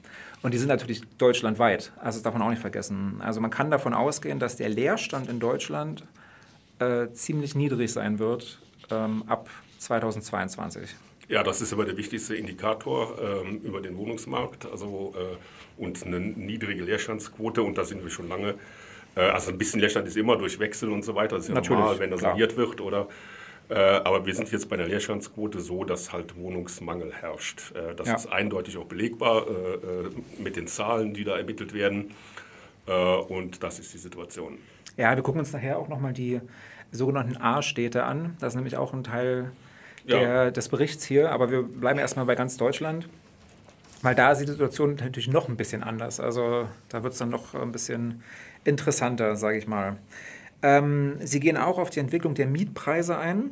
Und 0.43 0.53
die 0.53 0.57
sind 0.57 0.67
natürlich 0.67 1.01
deutschlandweit. 1.17 1.93
Also 1.97 2.17
das 2.17 2.23
darf 2.23 2.33
man 2.33 2.43
auch 2.43 2.49
nicht 2.49 2.61
vergessen. 2.61 3.21
Also 3.21 3.41
man 3.41 3.49
kann 3.49 3.71
davon 3.71 3.93
ausgehen, 3.93 4.37
dass 4.37 4.57
der 4.57 4.69
Leerstand 4.69 5.29
in 5.29 5.39
Deutschland 5.39 6.03
äh, 6.79 7.09
ziemlich 7.13 7.55
niedrig 7.55 7.91
sein 7.91 8.19
wird 8.19 8.59
ähm, 8.89 9.23
ab 9.27 9.49
2022. 9.81 10.95
Ja, 11.27 11.43
das 11.43 11.61
ist 11.61 11.73
aber 11.73 11.85
der 11.85 11.97
wichtigste 11.97 12.35
Indikator 12.35 13.17
ähm, 13.19 13.61
über 13.63 13.81
den 13.81 13.97
Wohnungsmarkt. 13.97 14.65
Also 14.65 15.13
äh, 15.17 15.81
und 15.81 16.05
eine 16.05 16.19
niedrige 16.19 16.83
Leerstandsquote 16.83 17.63
und 17.63 17.77
da 17.77 17.83
sind 17.83 18.03
wir 18.03 18.11
schon 18.11 18.27
lange. 18.27 18.55
Äh, 19.15 19.21
also 19.21 19.51
ein 19.51 19.57
bisschen 19.57 19.79
Leerstand 19.79 20.07
ist 20.07 20.17
immer 20.17 20.37
durch 20.37 20.59
Wechsel 20.59 20.91
und 20.91 21.03
so 21.03 21.15
weiter. 21.15 21.37
Das 21.37 21.45
ist 21.45 21.49
ja 21.49 21.55
Natürlich, 21.55 21.79
normal, 21.79 21.99
wenn 21.99 22.11
er 22.11 22.17
saniert 22.17 22.57
wird 22.57 22.81
oder 22.81 23.07
äh, 23.69 23.75
aber 23.75 24.25
wir 24.25 24.35
sind 24.35 24.51
jetzt 24.51 24.67
bei 24.69 24.75
der 24.75 24.87
Leerstandsquote 24.87 25.61
so, 25.61 25.85
dass 25.85 26.11
halt 26.11 26.35
Wohnungsmangel 26.35 27.13
herrscht. 27.13 27.73
Äh, 27.73 27.95
das 27.95 28.07
ja. 28.07 28.15
ist 28.15 28.27
eindeutig 28.27 28.77
auch 28.77 28.85
belegbar 28.85 29.47
äh, 29.47 30.41
mit 30.41 30.57
den 30.57 30.67
Zahlen, 30.67 31.13
die 31.13 31.23
da 31.23 31.37
ermittelt 31.37 31.73
werden. 31.73 32.11
Und 33.29 33.61
das 33.61 33.77
ist 33.77 33.93
die 33.93 33.99
Situation. 33.99 34.57
Ja, 34.97 35.15
wir 35.15 35.21
gucken 35.21 35.39
uns 35.39 35.53
nachher 35.53 35.77
auch 35.77 35.87
nochmal 35.87 36.13
die 36.13 36.41
sogenannten 36.91 37.37
A-Städte 37.37 38.03
an. 38.03 38.35
Das 38.39 38.53
ist 38.53 38.55
nämlich 38.55 38.75
auch 38.75 38.91
ein 38.91 39.03
Teil 39.03 39.51
der, 40.07 40.21
ja. 40.21 40.51
des 40.51 40.69
Berichts 40.69 41.03
hier. 41.05 41.31
Aber 41.31 41.51
wir 41.51 41.63
bleiben 41.63 41.99
erstmal 41.99 42.25
bei 42.25 42.35
ganz 42.35 42.57
Deutschland. 42.57 43.07
Weil 44.01 44.15
da 44.15 44.31
ist 44.31 44.39
die 44.39 44.47
Situation 44.47 44.95
natürlich 44.95 45.27
noch 45.27 45.47
ein 45.47 45.57
bisschen 45.57 45.83
anders. 45.83 46.19
Also 46.19 46.67
da 46.89 47.03
wird 47.03 47.13
es 47.13 47.19
dann 47.19 47.29
noch 47.29 47.53
ein 47.53 47.71
bisschen 47.71 48.23
interessanter, 48.63 49.35
sage 49.35 49.57
ich 49.57 49.67
mal. 49.67 49.97
Ähm, 50.63 51.17
Sie 51.19 51.39
gehen 51.39 51.57
auch 51.57 51.77
auf 51.77 51.89
die 51.89 51.99
Entwicklung 51.99 52.33
der 52.33 52.47
Mietpreise 52.47 53.17
ein. 53.17 53.51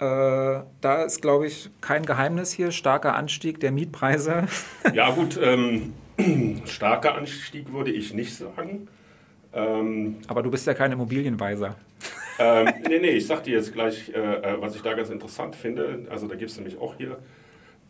Äh, 0.00 0.62
da 0.80 1.02
ist, 1.04 1.22
glaube 1.22 1.46
ich, 1.46 1.70
kein 1.80 2.06
Geheimnis 2.06 2.52
hier, 2.52 2.70
starker 2.70 3.14
Anstieg 3.14 3.60
der 3.60 3.72
Mietpreise. 3.72 4.46
Ja 4.94 5.10
gut, 5.10 5.38
ähm, 5.42 5.92
starker 6.64 7.16
Anstieg 7.16 7.72
würde 7.72 7.90
ich 7.90 8.14
nicht 8.14 8.36
sagen. 8.36 8.88
Ähm, 9.52 10.18
Aber 10.28 10.42
du 10.42 10.50
bist 10.50 10.66
ja 10.66 10.74
kein 10.74 10.92
Immobilienweiser. 10.92 11.74
Ähm, 12.38 12.72
nee, 12.88 12.98
nee, 12.98 13.10
ich 13.10 13.26
sag 13.26 13.42
dir 13.42 13.56
jetzt 13.56 13.72
gleich, 13.72 14.10
äh, 14.14 14.18
äh 14.18 14.60
was 14.60 14.76
ich 14.76 14.82
da 14.82 14.94
ganz 14.94 15.10
interessant 15.10 15.56
finde. 15.56 16.06
Also 16.10 16.26
da 16.26 16.36
gibt 16.36 16.50
es 16.50 16.56
nämlich 16.56 16.78
auch 16.78 16.96
hier 16.96 17.18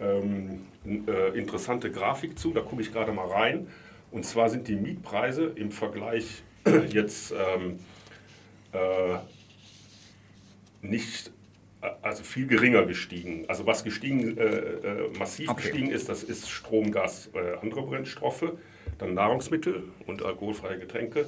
ähm, 0.01 0.67
äh, 0.85 1.39
interessante 1.39 1.91
Grafik 1.91 2.39
zu, 2.39 2.53
da 2.53 2.61
gucke 2.61 2.83
ich 2.83 2.93
gerade 2.93 3.13
mal 3.13 3.27
rein. 3.27 3.69
Und 4.11 4.25
zwar 4.25 4.49
sind 4.49 4.69
die 4.69 4.77
Mietpreise 4.77 5.53
im 5.55 5.71
Vergleich 5.71 6.43
jetzt 6.89 7.33
ähm, 7.33 7.79
äh, 8.73 9.19
nicht, 10.81 11.31
also 12.03 12.23
viel 12.23 12.47
geringer 12.47 12.87
gestiegen. 12.87 13.45
Also 13.49 13.67
was 13.67 13.85
gestiegen, 13.85 14.39
äh, 14.39 14.45
äh, 14.45 15.19
massiv 15.19 15.51
okay. 15.51 15.63
gestiegen 15.63 15.91
ist, 15.91 16.09
das 16.09 16.23
ist 16.23 16.49
Strom, 16.49 16.91
Gas, 16.91 17.31
äh, 17.35 17.59
andere 17.61 17.83
Brennstoffe, 17.83 18.53
dann 18.99 19.15
Nahrungsmittel 19.15 19.85
und 20.07 20.25
alkoholfreie 20.25 20.79
Getränke. 20.79 21.27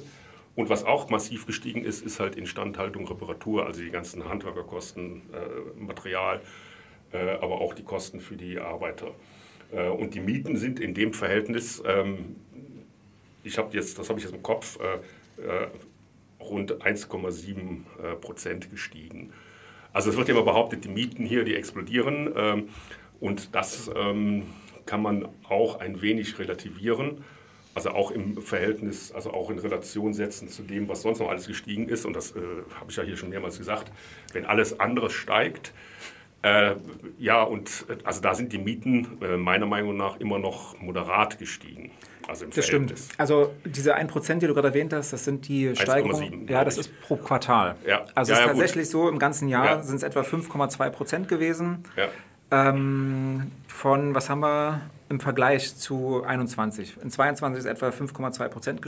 Und 0.55 0.69
was 0.69 0.83
auch 0.83 1.09
massiv 1.09 1.45
gestiegen 1.45 1.83
ist, 1.83 2.05
ist 2.05 2.19
halt 2.19 2.35
Instandhaltung, 2.35 3.07
Reparatur, 3.07 3.65
also 3.65 3.81
die 3.81 3.89
ganzen 3.89 4.27
Handwerkerkosten, 4.27 5.21
äh, 5.33 5.79
Material, 5.81 6.41
äh, 7.13 7.31
aber 7.35 7.61
auch 7.61 7.73
die 7.73 7.83
Kosten 7.83 8.19
für 8.19 8.35
die 8.35 8.59
Arbeiter. 8.59 9.13
und 9.97 10.15
die 10.15 10.19
Mieten 10.19 10.57
sind 10.57 10.81
in 10.81 10.93
dem 10.93 11.13
Verhältnis, 11.13 11.81
ähm, 11.85 12.35
ich 13.45 13.57
habe 13.57 13.73
jetzt, 13.73 13.97
das 13.97 14.09
habe 14.09 14.19
ich 14.19 14.25
jetzt 14.25 14.35
im 14.35 14.43
Kopf, 14.43 14.77
rund 16.41 16.81
1,7 16.81 17.55
äh, 18.03 18.15
Prozent 18.15 18.69
gestiegen. 18.69 19.31
Also 19.93 20.09
es 20.09 20.17
wird 20.17 20.29
immer 20.29 20.43
behauptet, 20.43 20.83
die 20.83 20.89
Mieten 20.89 21.25
hier, 21.25 21.43
die 21.43 21.55
explodieren. 21.55 22.31
Ähm, 22.35 22.69
und 23.19 23.53
das 23.55 23.89
ähm, 23.95 24.43
kann 24.85 25.01
man 25.01 25.27
auch 25.47 25.79
ein 25.79 26.01
wenig 26.01 26.39
relativieren. 26.39 27.23
Also 27.73 27.91
auch 27.91 28.11
im 28.11 28.41
Verhältnis, 28.41 29.11
also 29.13 29.31
auch 29.31 29.49
in 29.49 29.59
Relation 29.59 30.13
setzen 30.13 30.49
zu 30.49 30.63
dem, 30.63 30.89
was 30.89 31.03
sonst 31.03 31.19
noch 31.19 31.29
alles 31.29 31.47
gestiegen 31.47 31.87
ist. 31.87 32.05
Und 32.05 32.15
das 32.15 32.35
äh, 32.35 32.39
habe 32.79 32.89
ich 32.89 32.97
ja 32.97 33.03
hier 33.03 33.15
schon 33.15 33.29
mehrmals 33.29 33.57
gesagt. 33.57 33.91
Wenn 34.33 34.45
alles 34.45 34.79
andere 34.79 35.09
steigt, 35.09 35.73
äh, 36.43 36.75
ja, 37.19 37.43
und 37.43 37.85
äh, 37.87 37.97
also 38.03 38.21
da 38.21 38.33
sind 38.33 38.51
die 38.51 38.57
Mieten 38.57 39.19
äh, 39.21 39.37
meiner 39.37 39.67
Meinung 39.67 39.95
nach 39.95 40.19
immer 40.19 40.39
noch 40.39 40.79
moderat 40.79 41.37
gestiegen. 41.37 41.91
Also 42.27 42.45
das 42.45 42.65
stimmt. 42.65 42.93
Also 43.17 43.53
diese 43.65 43.95
1%, 43.97 44.39
die 44.39 44.47
du 44.47 44.53
gerade 44.53 44.69
erwähnt 44.69 44.93
hast, 44.93 45.13
das 45.13 45.25
sind 45.25 45.47
die 45.47 45.75
Steigerungen. 45.75 46.47
Ja, 46.47 46.63
das 46.63 46.77
ist 46.77 46.91
pro 47.01 47.15
Quartal. 47.17 47.75
Ja. 47.85 48.05
Also 48.15 48.31
ja, 48.31 48.37
es 48.37 48.39
ist 48.39 48.39
ja, 48.39 48.45
tatsächlich 48.47 48.85
gut. 48.85 48.91
so, 48.91 49.09
im 49.09 49.19
ganzen 49.19 49.49
Jahr 49.49 49.65
ja. 49.65 49.83
sind 49.83 49.97
es 49.97 50.03
etwa 50.03 50.21
5,2% 50.21 51.25
gewesen. 51.25 51.83
Ja. 51.95 52.07
Ähm, 52.51 53.51
von, 53.67 54.15
was 54.15 54.29
haben 54.29 54.41
wir 54.41 54.81
im 55.11 55.19
Vergleich 55.19 55.75
zu 55.75 56.23
21? 56.23 56.97
In 57.03 57.11
22 57.11 57.59
ist 57.59 57.65
etwa 57.65 57.89
5,2% 57.89 58.81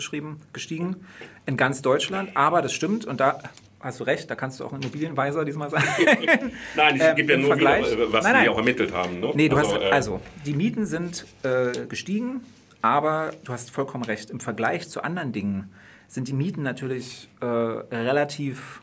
gestiegen 0.53 1.05
in 1.45 1.57
ganz 1.57 1.81
Deutschland. 1.81 2.31
Aber 2.35 2.61
das 2.61 2.73
stimmt 2.73 3.05
und 3.05 3.19
da 3.19 3.39
hast 3.79 3.99
du 3.99 4.05
recht, 4.05 4.31
da 4.31 4.35
kannst 4.35 4.59
du 4.59 4.65
auch 4.65 4.73
ein 4.73 4.81
Immobilienweiser 4.81 5.45
diesmal 5.45 5.69
sein. 5.69 5.83
nein, 6.75 6.95
ich 6.95 7.01
ähm, 7.01 7.15
gebe 7.15 7.33
ja 7.33 7.37
nur 7.37 7.49
Vergleich. 7.49 7.91
wieder, 7.91 8.11
was 8.11 8.23
nein, 8.23 8.33
nein. 8.33 8.43
die 8.43 8.49
auch 8.49 8.57
ermittelt 8.57 8.93
haben. 8.93 9.19
Ne? 9.19 9.31
Nee, 9.35 9.49
du 9.49 9.57
also, 9.57 9.75
hast, 9.75 9.81
äh, 9.81 9.89
also, 9.91 10.21
die 10.45 10.53
Mieten 10.53 10.85
sind 10.85 11.25
äh, 11.43 11.85
gestiegen 11.87 12.41
aber 12.83 13.31
du 13.45 13.53
hast 13.53 13.71
vollkommen 13.71 14.03
recht, 14.03 14.29
im 14.29 14.41
Vergleich 14.41 14.89
zu 14.89 15.01
anderen 15.01 15.31
Dingen 15.31 15.71
sind 16.09 16.27
die 16.27 16.33
Mieten 16.33 16.63
natürlich 16.63 17.29
äh, 17.39 17.45
relativ 17.45 18.81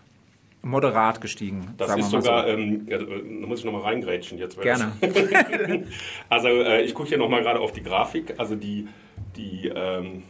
moderat 0.62 1.20
gestiegen. 1.20 1.74
Das 1.76 1.96
ist 1.96 2.10
sogar, 2.10 2.44
so. 2.44 2.48
ähm, 2.48 2.86
ja, 2.88 2.98
da 2.98 3.06
muss 3.46 3.60
ich 3.60 3.64
nochmal 3.64 3.82
reingrätschen 3.82 4.38
jetzt. 4.38 4.60
Gerne. 4.60 4.92
also 6.28 6.48
äh, 6.48 6.82
ich 6.82 6.94
gucke 6.94 7.08
hier 7.08 7.18
nochmal 7.18 7.42
gerade 7.42 7.60
auf 7.60 7.72
die 7.72 7.82
Grafik. 7.82 8.34
Also 8.38 8.56
die, 8.56 8.88
die, 9.36 9.68
ähm, 9.74 10.24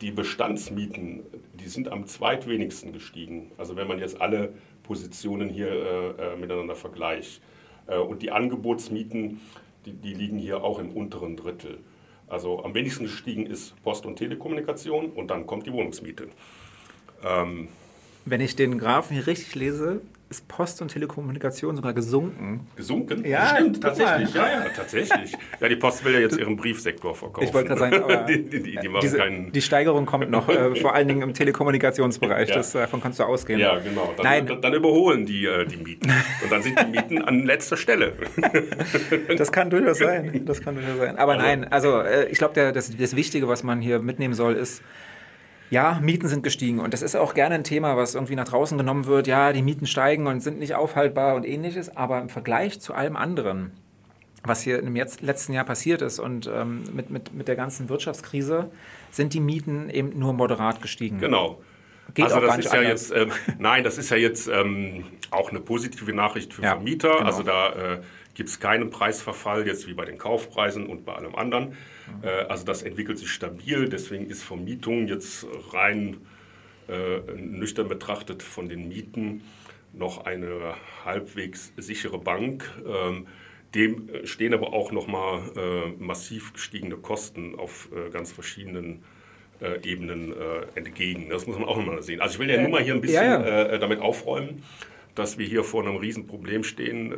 die 0.00 0.10
Bestandsmieten, 0.12 1.24
die 1.54 1.68
sind 1.68 1.88
am 1.90 2.06
zweitwenigsten 2.06 2.92
gestiegen. 2.92 3.50
Also 3.58 3.76
wenn 3.76 3.88
man 3.88 3.98
jetzt 3.98 4.20
alle 4.20 4.54
Positionen 4.82 5.48
hier 5.48 5.68
äh, 5.68 6.34
äh 6.34 6.36
miteinander 6.36 6.76
vergleicht. 6.76 7.40
Äh, 7.86 7.98
und 7.98 8.22
die 8.22 8.30
Angebotsmieten, 8.30 9.40
die, 9.84 9.92
die 9.92 10.14
liegen 10.14 10.38
hier 10.38 10.62
auch 10.62 10.78
im 10.78 10.90
unteren 10.90 11.36
Drittel. 11.36 11.78
Also 12.28 12.64
am 12.64 12.74
wenigsten 12.74 13.04
gestiegen 13.04 13.46
ist 13.46 13.80
Post- 13.82 14.06
und 14.06 14.16
Telekommunikation 14.16 15.10
und 15.10 15.30
dann 15.30 15.46
kommt 15.46 15.66
die 15.66 15.72
Wohnungsmiete. 15.72 16.28
Ähm, 17.24 17.68
Wenn 18.28 18.40
ich 18.40 18.56
den 18.56 18.76
Graphen 18.76 19.14
hier 19.14 19.28
richtig 19.28 19.54
lese, 19.54 20.00
ist 20.28 20.48
Post 20.48 20.82
und 20.82 20.88
Telekommunikation 20.88 21.76
sogar 21.76 21.92
gesunken. 21.92 22.66
Gesunken? 22.74 23.24
Ja, 23.24 23.54
stimmt, 23.54 23.80
tatsächlich. 23.80 24.34
Ja, 24.34 24.48
ja, 24.48 24.64
tatsächlich. 24.74 25.32
Ja, 25.60 25.68
die 25.68 25.76
Post 25.76 26.04
will 26.04 26.14
ja 26.14 26.18
jetzt 26.18 26.36
ihren 26.36 26.56
Briefsektor 26.56 27.14
verkaufen. 27.14 27.46
Ich 27.46 27.54
wollte 27.54 27.68
gerade 27.68 27.78
sagen, 27.78 28.02
aber 28.02 28.16
die, 28.28 28.42
die, 28.42 28.60
die, 28.62 28.78
diese, 29.00 29.18
keinen 29.18 29.52
die, 29.52 29.62
Steigerung 29.62 30.06
kommt 30.06 30.28
noch, 30.28 30.48
äh, 30.48 30.74
vor 30.74 30.96
allen 30.96 31.06
Dingen 31.06 31.22
im 31.22 31.34
Telekommunikationsbereich. 31.34 32.48
Ja. 32.56 32.56
Das, 32.56 32.74
äh, 32.74 32.80
davon 32.80 33.00
kannst 33.00 33.18
du 33.20 33.24
ausgehen. 33.24 33.60
Ja, 33.60 33.78
genau. 33.78 34.12
Dann, 34.16 34.24
Nein. 34.24 34.46
Dann, 34.46 34.60
dann, 34.60 34.74
überholen 34.74 35.26
die 35.26 35.46
äh, 35.46 35.64
die 35.66 35.76
Mieten. 35.76 36.10
Und 36.42 36.50
dann 36.50 36.62
sind 36.62 36.78
die 36.80 36.86
Mieten 36.86 37.22
an 37.22 37.44
letzter 37.44 37.76
Stelle. 37.76 38.12
das 39.36 39.52
kann 39.52 39.70
durchaus 39.70 39.98
sein. 39.98 40.42
Das 40.44 40.60
kann 40.60 40.74
durchaus 40.74 40.98
sein. 40.98 41.18
Aber 41.18 41.32
also, 41.34 41.44
nein, 41.44 41.64
also 41.72 42.00
äh, 42.00 42.28
ich 42.28 42.38
glaube, 42.38 42.72
das, 42.72 42.96
das 42.96 43.16
Wichtige, 43.16 43.48
was 43.48 43.62
man 43.62 43.80
hier 43.80 44.00
mitnehmen 44.00 44.34
soll, 44.34 44.54
ist, 44.54 44.82
ja, 45.70 45.98
Mieten 46.02 46.28
sind 46.28 46.42
gestiegen 46.42 46.80
und 46.80 46.92
das 46.92 47.02
ist 47.02 47.16
auch 47.16 47.34
gerne 47.34 47.56
ein 47.56 47.64
Thema, 47.64 47.96
was 47.96 48.14
irgendwie 48.14 48.36
nach 48.36 48.48
draußen 48.48 48.78
genommen 48.78 49.06
wird. 49.06 49.26
Ja, 49.26 49.52
die 49.52 49.62
Mieten 49.62 49.86
steigen 49.86 50.26
und 50.26 50.40
sind 50.40 50.58
nicht 50.58 50.74
aufhaltbar 50.74 51.34
und 51.34 51.44
ähnliches, 51.44 51.96
aber 51.96 52.20
im 52.20 52.28
Vergleich 52.28 52.80
zu 52.80 52.94
allem 52.94 53.16
anderen, 53.16 53.72
was 54.44 54.62
hier 54.62 54.78
im 54.78 54.94
letzten 54.94 55.52
Jahr 55.52 55.64
passiert 55.64 56.02
ist 56.02 56.18
und 56.18 56.50
ähm, 56.52 56.84
mit, 56.92 57.10
mit, 57.10 57.34
mit 57.34 57.48
der 57.48 57.56
ganzen 57.56 57.88
Wirtschaftskrise, 57.88 58.70
sind 59.10 59.34
die 59.34 59.40
Mieten 59.40 59.90
eben 59.90 60.18
nur 60.18 60.32
moderat 60.32 60.82
gestiegen. 60.82 61.18
Genau. 61.18 61.60
Geht 62.14 62.26
also 62.26 62.40
das 62.40 62.58
ist 62.58 62.72
ja 62.72 62.78
anders. 62.78 63.08
jetzt, 63.08 63.12
ähm, 63.12 63.32
nein, 63.58 63.82
das 63.82 63.98
ist 63.98 64.10
ja 64.10 64.16
jetzt 64.16 64.46
ähm, 64.48 65.04
auch 65.30 65.50
eine 65.50 65.60
positive 65.60 66.12
Nachricht 66.12 66.54
für 66.54 66.62
ja, 66.62 66.74
Vermieter. 66.74 67.16
Genau. 67.16 67.26
Also 67.26 67.42
da 67.42 67.72
äh, 67.72 67.98
gibt 68.34 68.48
es 68.48 68.60
keinen 68.60 68.90
Preisverfall, 68.90 69.66
jetzt 69.66 69.88
wie 69.88 69.94
bei 69.94 70.04
den 70.04 70.18
Kaufpreisen 70.18 70.86
und 70.86 71.04
bei 71.04 71.14
allem 71.14 71.34
anderen. 71.34 71.76
Mhm. 72.06 72.28
also 72.48 72.64
das 72.64 72.82
entwickelt 72.82 73.18
sich 73.18 73.30
stabil, 73.30 73.88
deswegen 73.88 74.30
ist 74.30 74.42
Vermietung 74.42 75.08
jetzt 75.08 75.46
rein 75.72 76.18
äh, 76.88 77.18
nüchtern 77.36 77.88
betrachtet 77.88 78.42
von 78.42 78.68
den 78.68 78.88
Mieten 78.88 79.42
noch 79.92 80.24
eine 80.24 80.74
halbwegs 81.04 81.72
sichere 81.76 82.18
Bank. 82.18 82.70
Ähm, 82.86 83.26
dem 83.74 84.08
stehen 84.24 84.54
aber 84.54 84.72
auch 84.72 84.92
nochmal 84.92 85.40
äh, 85.56 86.02
massiv 86.02 86.52
gestiegene 86.52 86.96
Kosten 86.96 87.56
auf 87.56 87.88
äh, 87.92 88.10
ganz 88.10 88.32
verschiedenen 88.32 89.02
äh, 89.60 89.80
Ebenen 89.82 90.32
äh, 90.32 90.78
entgegen. 90.78 91.28
Das 91.28 91.46
muss 91.46 91.58
man 91.58 91.68
auch 91.68 91.76
mal 91.84 92.02
sehen. 92.02 92.20
Also 92.20 92.34
ich 92.34 92.38
will 92.38 92.50
ja 92.50 92.60
nur 92.60 92.70
mal 92.70 92.82
hier 92.82 92.94
ein 92.94 93.00
bisschen. 93.00 93.44
Äh, 93.44 93.78
damit 93.78 94.00
aufräumen, 94.00 94.62
dass 95.16 95.38
wir 95.38 95.46
hier 95.46 95.64
vor 95.64 95.82
einem 95.82 95.96
Riesenproblem 95.96 96.62
stehen, 96.62 97.12
äh, 97.12 97.16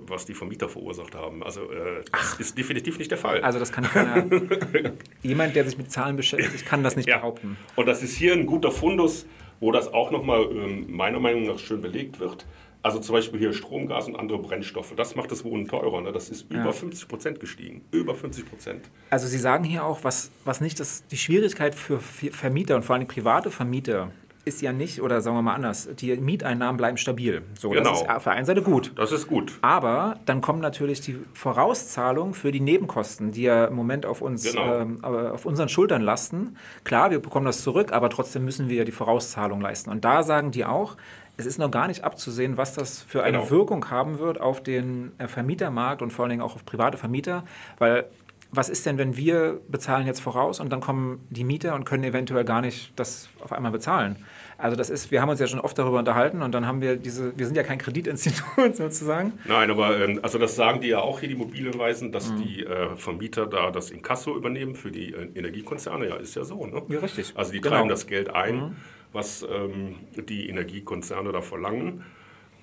was 0.00 0.26
die 0.26 0.34
Vermieter 0.34 0.68
verursacht 0.68 1.14
haben. 1.14 1.44
Also 1.44 1.62
äh, 1.70 2.02
das 2.10 2.34
Ach. 2.34 2.40
ist 2.40 2.58
definitiv 2.58 2.98
nicht 2.98 3.10
der 3.10 3.18
Fall. 3.18 3.42
Also 3.42 3.58
das 3.58 3.70
kann 3.70 3.84
keiner, 3.84 4.26
jemand, 5.22 5.54
der 5.54 5.64
sich 5.64 5.78
mit 5.78 5.92
Zahlen 5.92 6.16
beschäftigt, 6.16 6.66
kann 6.66 6.82
das 6.82 6.96
nicht 6.96 7.08
ja. 7.08 7.18
behaupten. 7.18 7.56
Und 7.76 7.86
das 7.86 8.02
ist 8.02 8.16
hier 8.16 8.32
ein 8.32 8.46
guter 8.46 8.70
Fundus, 8.70 9.26
wo 9.60 9.70
das 9.72 9.92
auch 9.92 10.10
nochmal 10.10 10.48
ähm, 10.50 10.86
meiner 10.88 11.20
Meinung 11.20 11.44
nach 11.44 11.58
schön 11.58 11.82
belegt 11.82 12.18
wird. 12.18 12.46
Also 12.80 13.00
zum 13.00 13.14
Beispiel 13.14 13.40
hier 13.40 13.52
Strom, 13.52 13.88
Gas 13.88 14.06
und 14.06 14.16
andere 14.16 14.38
Brennstoffe. 14.38 14.94
Das 14.96 15.16
macht 15.16 15.30
das 15.32 15.44
Wohnen 15.44 15.66
teurer. 15.66 16.00
Ne? 16.00 16.12
Das 16.12 16.30
ist 16.30 16.50
über 16.50 16.66
ja. 16.66 16.72
50 16.72 17.08
Prozent 17.08 17.40
gestiegen. 17.40 17.82
Über 17.90 18.14
50 18.14 18.48
Prozent. 18.48 18.88
Also 19.10 19.26
Sie 19.26 19.38
sagen 19.38 19.64
hier 19.64 19.84
auch, 19.84 20.04
was, 20.04 20.30
was 20.44 20.60
nicht 20.60 20.78
das, 20.78 21.04
die 21.08 21.16
Schwierigkeit 21.16 21.74
für 21.74 21.98
Vermieter 21.98 22.76
und 22.76 22.84
vor 22.84 22.94
allem 22.94 23.06
private 23.06 23.50
Vermieter 23.50 24.12
ist 24.48 24.62
ja 24.62 24.72
nicht, 24.72 25.02
oder 25.02 25.20
sagen 25.20 25.36
wir 25.36 25.42
mal 25.42 25.54
anders, 25.54 25.88
die 25.98 26.16
Mieteinnahmen 26.16 26.76
bleiben 26.76 26.96
stabil. 26.96 27.42
So, 27.58 27.70
genau. 27.70 27.90
Das 27.90 28.02
ist 28.02 28.10
auf 28.10 28.24
der 28.24 28.32
einen 28.32 28.46
Seite 28.46 28.62
gut. 28.62 28.92
Das 28.96 29.12
ist 29.12 29.26
gut. 29.26 29.58
Aber 29.60 30.18
dann 30.26 30.40
kommen 30.40 30.60
natürlich 30.60 31.00
die 31.00 31.18
Vorauszahlungen 31.34 32.34
für 32.34 32.50
die 32.50 32.60
Nebenkosten, 32.60 33.32
die 33.32 33.42
ja 33.42 33.66
im 33.66 33.74
Moment 33.74 34.06
auf 34.06 34.22
uns, 34.22 34.44
genau. 34.44 34.80
ähm, 34.80 35.04
auf 35.04 35.46
unseren 35.46 35.68
Schultern 35.68 36.02
lasten. 36.02 36.56
Klar, 36.84 37.10
wir 37.10 37.20
bekommen 37.20 37.46
das 37.46 37.62
zurück, 37.62 37.92
aber 37.92 38.10
trotzdem 38.10 38.44
müssen 38.44 38.68
wir 38.68 38.76
ja 38.76 38.84
die 38.84 38.92
Vorauszahlung 38.92 39.60
leisten. 39.60 39.90
Und 39.90 40.04
da 40.04 40.22
sagen 40.22 40.50
die 40.50 40.64
auch, 40.64 40.96
es 41.36 41.46
ist 41.46 41.58
noch 41.58 41.70
gar 41.70 41.86
nicht 41.86 42.04
abzusehen, 42.04 42.56
was 42.56 42.74
das 42.74 43.00
für 43.00 43.22
eine 43.22 43.38
genau. 43.38 43.50
Wirkung 43.50 43.90
haben 43.90 44.18
wird 44.18 44.40
auf 44.40 44.62
den 44.62 45.12
äh, 45.18 45.28
Vermietermarkt 45.28 46.02
und 46.02 46.12
vor 46.12 46.24
allen 46.24 46.30
Dingen 46.30 46.42
auch 46.42 46.56
auf 46.56 46.64
private 46.64 46.98
Vermieter, 46.98 47.44
weil 47.78 48.06
was 48.50 48.68
ist 48.68 48.86
denn, 48.86 48.98
wenn 48.98 49.16
wir 49.16 49.60
bezahlen 49.68 50.06
jetzt 50.06 50.20
voraus 50.20 50.58
und 50.58 50.70
dann 50.70 50.80
kommen 50.80 51.26
die 51.28 51.44
Mieter 51.44 51.74
und 51.74 51.84
können 51.84 52.04
eventuell 52.04 52.44
gar 52.44 52.60
nicht 52.60 52.92
das 52.96 53.28
auf 53.40 53.52
einmal 53.52 53.72
bezahlen? 53.72 54.24
Also 54.58 54.76
das 54.76 54.90
ist, 54.90 55.10
wir 55.10 55.22
haben 55.22 55.28
uns 55.30 55.40
ja 55.40 55.46
schon 55.46 55.60
oft 55.60 55.78
darüber 55.78 55.98
unterhalten 56.00 56.42
und 56.42 56.52
dann 56.52 56.66
haben 56.66 56.80
wir 56.80 56.96
diese, 56.96 57.38
wir 57.38 57.46
sind 57.46 57.56
ja 57.56 57.62
kein 57.62 57.78
Kreditinstitut 57.78 58.44
sozusagen. 58.76 59.32
Nein, 59.46 59.70
aber 59.70 59.98
ähm, 60.00 60.20
also 60.22 60.38
das 60.38 60.56
sagen 60.56 60.80
die 60.80 60.88
ja 60.88 61.00
auch 61.00 61.20
hier, 61.20 61.28
die 61.28 61.36
Immobilienweisen, 61.36 62.12
dass 62.12 62.30
mhm. 62.30 62.42
die 62.42 62.64
äh, 62.64 62.96
Vermieter 62.96 63.46
da 63.46 63.70
das 63.70 63.90
Inkasso 63.90 64.36
übernehmen 64.36 64.74
für 64.74 64.90
die 64.90 65.14
äh, 65.14 65.28
Energiekonzerne. 65.34 66.08
Ja, 66.08 66.16
ist 66.16 66.34
ja 66.34 66.44
so, 66.44 66.66
ne? 66.66 66.82
Ja, 66.88 66.98
richtig. 66.98 67.32
Also 67.36 67.52
die 67.52 67.60
genau. 67.60 67.76
treiben 67.76 67.88
das 67.88 68.06
Geld 68.06 68.34
ein. 68.34 68.56
Mhm 68.56 68.76
was 69.12 69.46
ähm, 69.50 69.96
die 70.16 70.48
Energiekonzerne 70.48 71.32
da 71.32 71.40
verlangen 71.40 72.04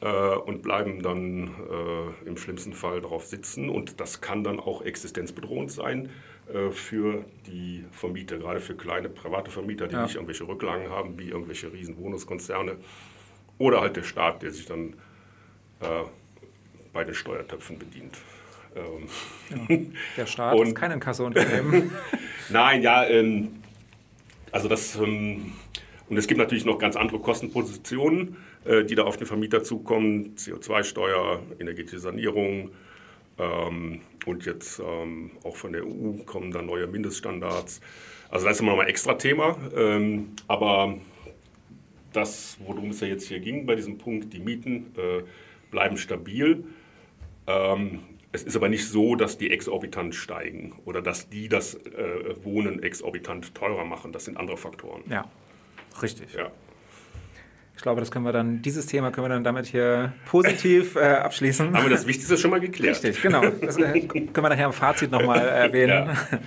äh, 0.01 0.35
und 0.35 0.61
bleiben 0.61 1.01
dann 1.01 1.47
äh, 1.47 2.27
im 2.27 2.37
schlimmsten 2.37 2.73
Fall 2.73 3.01
darauf 3.01 3.25
sitzen. 3.25 3.69
Und 3.69 3.99
das 3.99 4.21
kann 4.21 4.43
dann 4.43 4.59
auch 4.59 4.81
existenzbedrohend 4.81 5.71
sein 5.71 6.09
für 6.71 7.25
die 7.47 7.83
Vermieter, 7.91 8.37
gerade 8.37 8.59
für 8.59 8.75
kleine 8.75 9.09
private 9.09 9.49
Vermieter, 9.49 9.87
die 9.87 9.95
ja. 9.95 10.03
nicht 10.03 10.15
irgendwelche 10.15 10.47
Rücklagen 10.47 10.89
haben, 10.91 11.17
wie 11.17 11.29
irgendwelche 11.29 11.73
riesen 11.73 11.97
Wohnungskonzerne 11.97 12.77
oder 13.57 13.81
halt 13.81 13.95
der 13.95 14.03
Staat, 14.03 14.43
der 14.43 14.51
sich 14.51 14.65
dann 14.65 14.93
äh, 15.81 16.03
bei 16.93 17.03
den 17.03 17.13
Steuertöpfen 17.13 17.79
bedient. 17.79 18.17
Ähm. 18.75 19.93
Der 20.17 20.25
Staat 20.25 20.55
und, 20.57 20.67
ist 20.67 20.75
kein 20.75 20.91
Inkassounternehmen. 20.91 21.91
Nein, 22.49 22.81
ja, 22.81 23.05
ähm, 23.05 23.61
also 24.51 24.67
das 24.67 24.95
ähm, 24.95 25.53
und 26.09 26.17
es 26.17 26.27
gibt 26.27 26.37
natürlich 26.37 26.65
noch 26.65 26.77
ganz 26.77 26.95
andere 26.95 27.19
Kostenpositionen, 27.19 28.37
äh, 28.63 28.83
die 28.83 28.95
da 28.95 29.03
auf 29.03 29.17
den 29.17 29.27
Vermieter 29.27 29.63
zukommen. 29.63 30.35
CO2-Steuer, 30.35 31.41
energetische 31.59 31.99
Sanierung 31.99 32.71
ähm, 33.37 34.01
und 34.25 34.45
jetzt 34.45 34.79
ähm, 34.79 35.31
auch 35.43 35.55
von 35.55 35.73
der 35.73 35.85
EU 35.85 36.23
kommen 36.25 36.51
dann 36.51 36.65
neue 36.65 36.87
Mindeststandards. 36.87 37.81
Also 38.29 38.45
das 38.45 38.55
ist 38.55 38.61
immer 38.61 38.71
noch 38.71 38.77
mal 38.77 38.83
ein 38.83 38.89
extra 38.89 39.15
Thema. 39.15 39.57
Ähm, 39.75 40.31
aber 40.47 40.97
das, 42.13 42.57
worum 42.65 42.91
es 42.91 43.01
ja 43.01 43.07
jetzt 43.07 43.27
hier 43.27 43.39
ging 43.39 43.65
bei 43.65 43.75
diesem 43.75 43.97
Punkt, 43.97 44.33
die 44.33 44.39
Mieten 44.39 44.93
äh, 44.97 45.23
bleiben 45.71 45.97
stabil. 45.97 46.63
Ähm, 47.47 47.99
es 48.31 48.43
ist 48.43 48.55
aber 48.55 48.69
nicht 48.69 48.87
so, 48.87 49.15
dass 49.15 49.37
die 49.37 49.51
exorbitant 49.51 50.15
steigen 50.15 50.73
oder 50.85 51.01
dass 51.01 51.29
die 51.29 51.47
das 51.47 51.75
äh, 51.75 52.35
Wohnen 52.43 52.83
exorbitant 52.83 53.55
teurer 53.55 53.85
machen. 53.85 54.11
Das 54.11 54.25
sind 54.25 54.37
andere 54.37 54.57
Faktoren. 54.57 55.03
Ja. 55.09 55.29
Richtig. 56.01 56.33
Ja. 56.33 56.51
Ich 57.75 57.81
glaube, 57.81 57.99
das 57.99 58.09
können 58.09 58.25
wir 58.25 58.31
dann, 58.31 58.61
dieses 58.61 58.85
Thema 58.85 59.11
können 59.11 59.25
wir 59.25 59.29
dann 59.29 59.43
damit 59.43 59.65
hier 59.65 60.13
positiv 60.25 60.95
äh, 60.95 61.01
abschließen. 61.01 61.75
Haben 61.75 61.83
wir 61.83 61.89
das 61.89 62.07
Wichtigste 62.07 62.37
schon 62.37 62.51
mal 62.51 62.59
geklärt. 62.59 62.95
Richtig, 63.03 63.21
genau. 63.21 63.43
Das 63.61 63.77
äh, 63.77 64.01
können 64.01 64.31
wir 64.33 64.49
nachher 64.49 64.67
im 64.67 64.73
Fazit 64.73 65.11
nochmal 65.11 65.47
erwähnen. 65.47 66.07
Ja. 66.07 66.39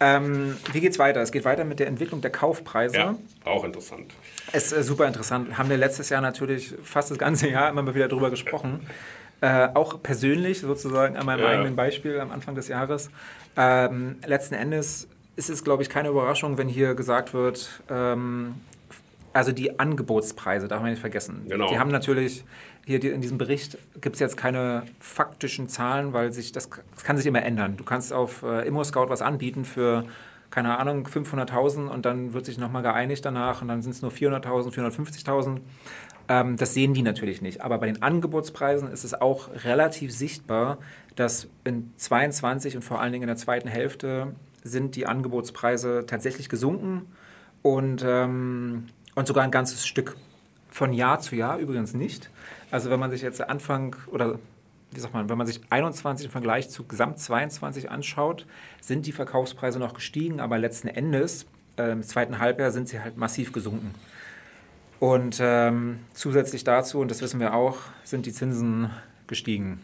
ähm, 0.00 0.56
wie 0.72 0.80
geht 0.80 0.92
es 0.92 0.98
weiter? 0.98 1.20
Es 1.20 1.32
geht 1.32 1.44
weiter 1.44 1.64
mit 1.64 1.80
der 1.80 1.86
Entwicklung 1.86 2.20
der 2.20 2.30
Kaufpreise. 2.30 2.96
Ja, 2.96 3.16
auch 3.44 3.64
interessant. 3.64 4.12
Es 4.52 4.66
ist 4.66 4.78
äh, 4.78 4.82
super 4.82 5.06
interessant. 5.06 5.56
Haben 5.56 5.70
wir 5.70 5.78
letztes 5.78 6.10
Jahr 6.10 6.20
natürlich 6.20 6.74
fast 6.84 7.10
das 7.10 7.18
ganze 7.18 7.48
Jahr 7.48 7.70
immer 7.70 7.82
mal 7.82 7.94
wieder 7.94 8.08
drüber 8.08 8.30
gesprochen. 8.30 8.86
Äh, 9.40 9.68
auch 9.74 10.02
persönlich 10.02 10.60
sozusagen 10.60 11.16
an 11.16 11.26
meinem 11.26 11.40
ja. 11.40 11.48
eigenen 11.48 11.76
Beispiel 11.76 12.20
am 12.20 12.30
Anfang 12.30 12.54
des 12.54 12.68
Jahres. 12.68 13.10
Ähm, 13.56 14.16
letzten 14.26 14.54
Endes 14.54 15.08
ist 15.36 15.48
es, 15.48 15.64
glaube 15.64 15.82
ich, 15.82 15.88
keine 15.88 16.08
Überraschung, 16.08 16.58
wenn 16.58 16.68
hier 16.68 16.94
gesagt 16.94 17.34
wird, 17.34 17.82
ähm, 17.90 18.54
also 19.34 19.52
die 19.52 19.78
Angebotspreise, 19.78 20.68
darf 20.68 20.80
man 20.80 20.90
nicht 20.90 21.00
vergessen. 21.00 21.42
Genau. 21.48 21.68
Die 21.68 21.78
haben 21.78 21.90
natürlich, 21.90 22.44
hier 22.86 23.02
in 23.02 23.20
diesem 23.20 23.36
Bericht 23.36 23.76
gibt 24.00 24.14
es 24.16 24.20
jetzt 24.20 24.36
keine 24.36 24.84
faktischen 25.00 25.68
Zahlen, 25.68 26.12
weil 26.12 26.32
sich 26.32 26.52
das, 26.52 26.70
das, 26.70 27.04
kann 27.04 27.16
sich 27.16 27.26
immer 27.26 27.42
ändern. 27.42 27.76
Du 27.76 27.84
kannst 27.84 28.12
auf 28.12 28.42
äh, 28.44 28.66
ImmoScout 28.66 29.08
was 29.08 29.22
anbieten 29.22 29.64
für, 29.64 30.04
keine 30.50 30.78
Ahnung, 30.78 31.06
500.000 31.06 31.88
und 31.88 32.06
dann 32.06 32.32
wird 32.32 32.46
sich 32.46 32.58
nochmal 32.58 32.82
geeinigt 32.82 33.24
danach 33.24 33.60
und 33.60 33.68
dann 33.68 33.82
sind 33.82 33.92
es 33.92 34.02
nur 34.02 34.12
400.000, 34.12 34.72
450.000. 34.72 35.58
Ähm, 36.28 36.56
das 36.56 36.72
sehen 36.72 36.94
die 36.94 37.02
natürlich 37.02 37.42
nicht. 37.42 37.60
Aber 37.62 37.78
bei 37.78 37.86
den 37.86 38.02
Angebotspreisen 38.02 38.88
ist 38.88 39.02
es 39.02 39.20
auch 39.20 39.48
relativ 39.64 40.12
sichtbar, 40.12 40.78
dass 41.16 41.48
in 41.64 41.92
22 41.96 42.76
und 42.76 42.82
vor 42.82 43.00
allen 43.00 43.12
Dingen 43.12 43.24
in 43.24 43.28
der 43.28 43.36
zweiten 43.36 43.68
Hälfte 43.68 44.34
sind 44.62 44.94
die 44.94 45.06
Angebotspreise 45.06 46.04
tatsächlich 46.06 46.48
gesunken 46.48 47.12
und 47.62 48.04
ähm, 48.06 48.86
und 49.14 49.26
sogar 49.26 49.44
ein 49.44 49.50
ganzes 49.50 49.86
Stück. 49.86 50.16
Von 50.70 50.92
Jahr 50.92 51.20
zu 51.20 51.36
Jahr 51.36 51.58
übrigens 51.58 51.94
nicht. 51.94 52.30
Also 52.70 52.90
wenn 52.90 52.98
man 52.98 53.10
sich 53.10 53.22
jetzt 53.22 53.40
Anfang 53.40 53.94
oder 54.08 54.38
wie 54.90 55.00
sagt 55.00 55.14
man, 55.14 55.28
wenn 55.28 55.38
man 55.38 55.46
sich 55.46 55.60
21 55.70 56.26
im 56.26 56.32
Vergleich 56.32 56.70
zu 56.70 56.84
Gesamt 56.84 57.18
22 57.18 57.90
anschaut, 57.90 58.46
sind 58.80 59.06
die 59.06 59.12
Verkaufspreise 59.12 59.78
noch 59.78 59.94
gestiegen, 59.94 60.40
aber 60.40 60.58
letzten 60.58 60.88
Endes 60.88 61.46
äh, 61.76 61.92
im 61.92 62.02
zweiten 62.02 62.38
Halbjahr 62.38 62.70
sind 62.70 62.88
sie 62.88 63.00
halt 63.00 63.16
massiv 63.16 63.52
gesunken. 63.52 63.94
Und 65.00 65.38
ähm, 65.40 65.98
zusätzlich 66.12 66.64
dazu, 66.64 67.00
und 67.00 67.10
das 67.10 67.20
wissen 67.20 67.40
wir 67.40 67.54
auch, 67.54 67.78
sind 68.04 68.26
die 68.26 68.32
Zinsen 68.32 68.90
gestiegen. 69.26 69.80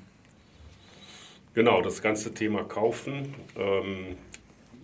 Genau, 1.54 1.82
das 1.82 2.00
ganze 2.00 2.32
Thema 2.32 2.62
Kaufen 2.62 3.34
ähm, 3.56 4.16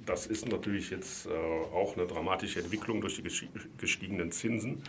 das 0.06 0.26
ist 0.26 0.48
natürlich 0.48 0.90
jetzt 0.90 1.26
äh, 1.26 1.30
auch 1.74 1.96
eine 1.96 2.06
dramatische 2.06 2.60
Entwicklung 2.60 3.00
durch 3.00 3.16
die 3.16 3.48
gestiegenen 3.76 4.32
Zinsen. 4.32 4.82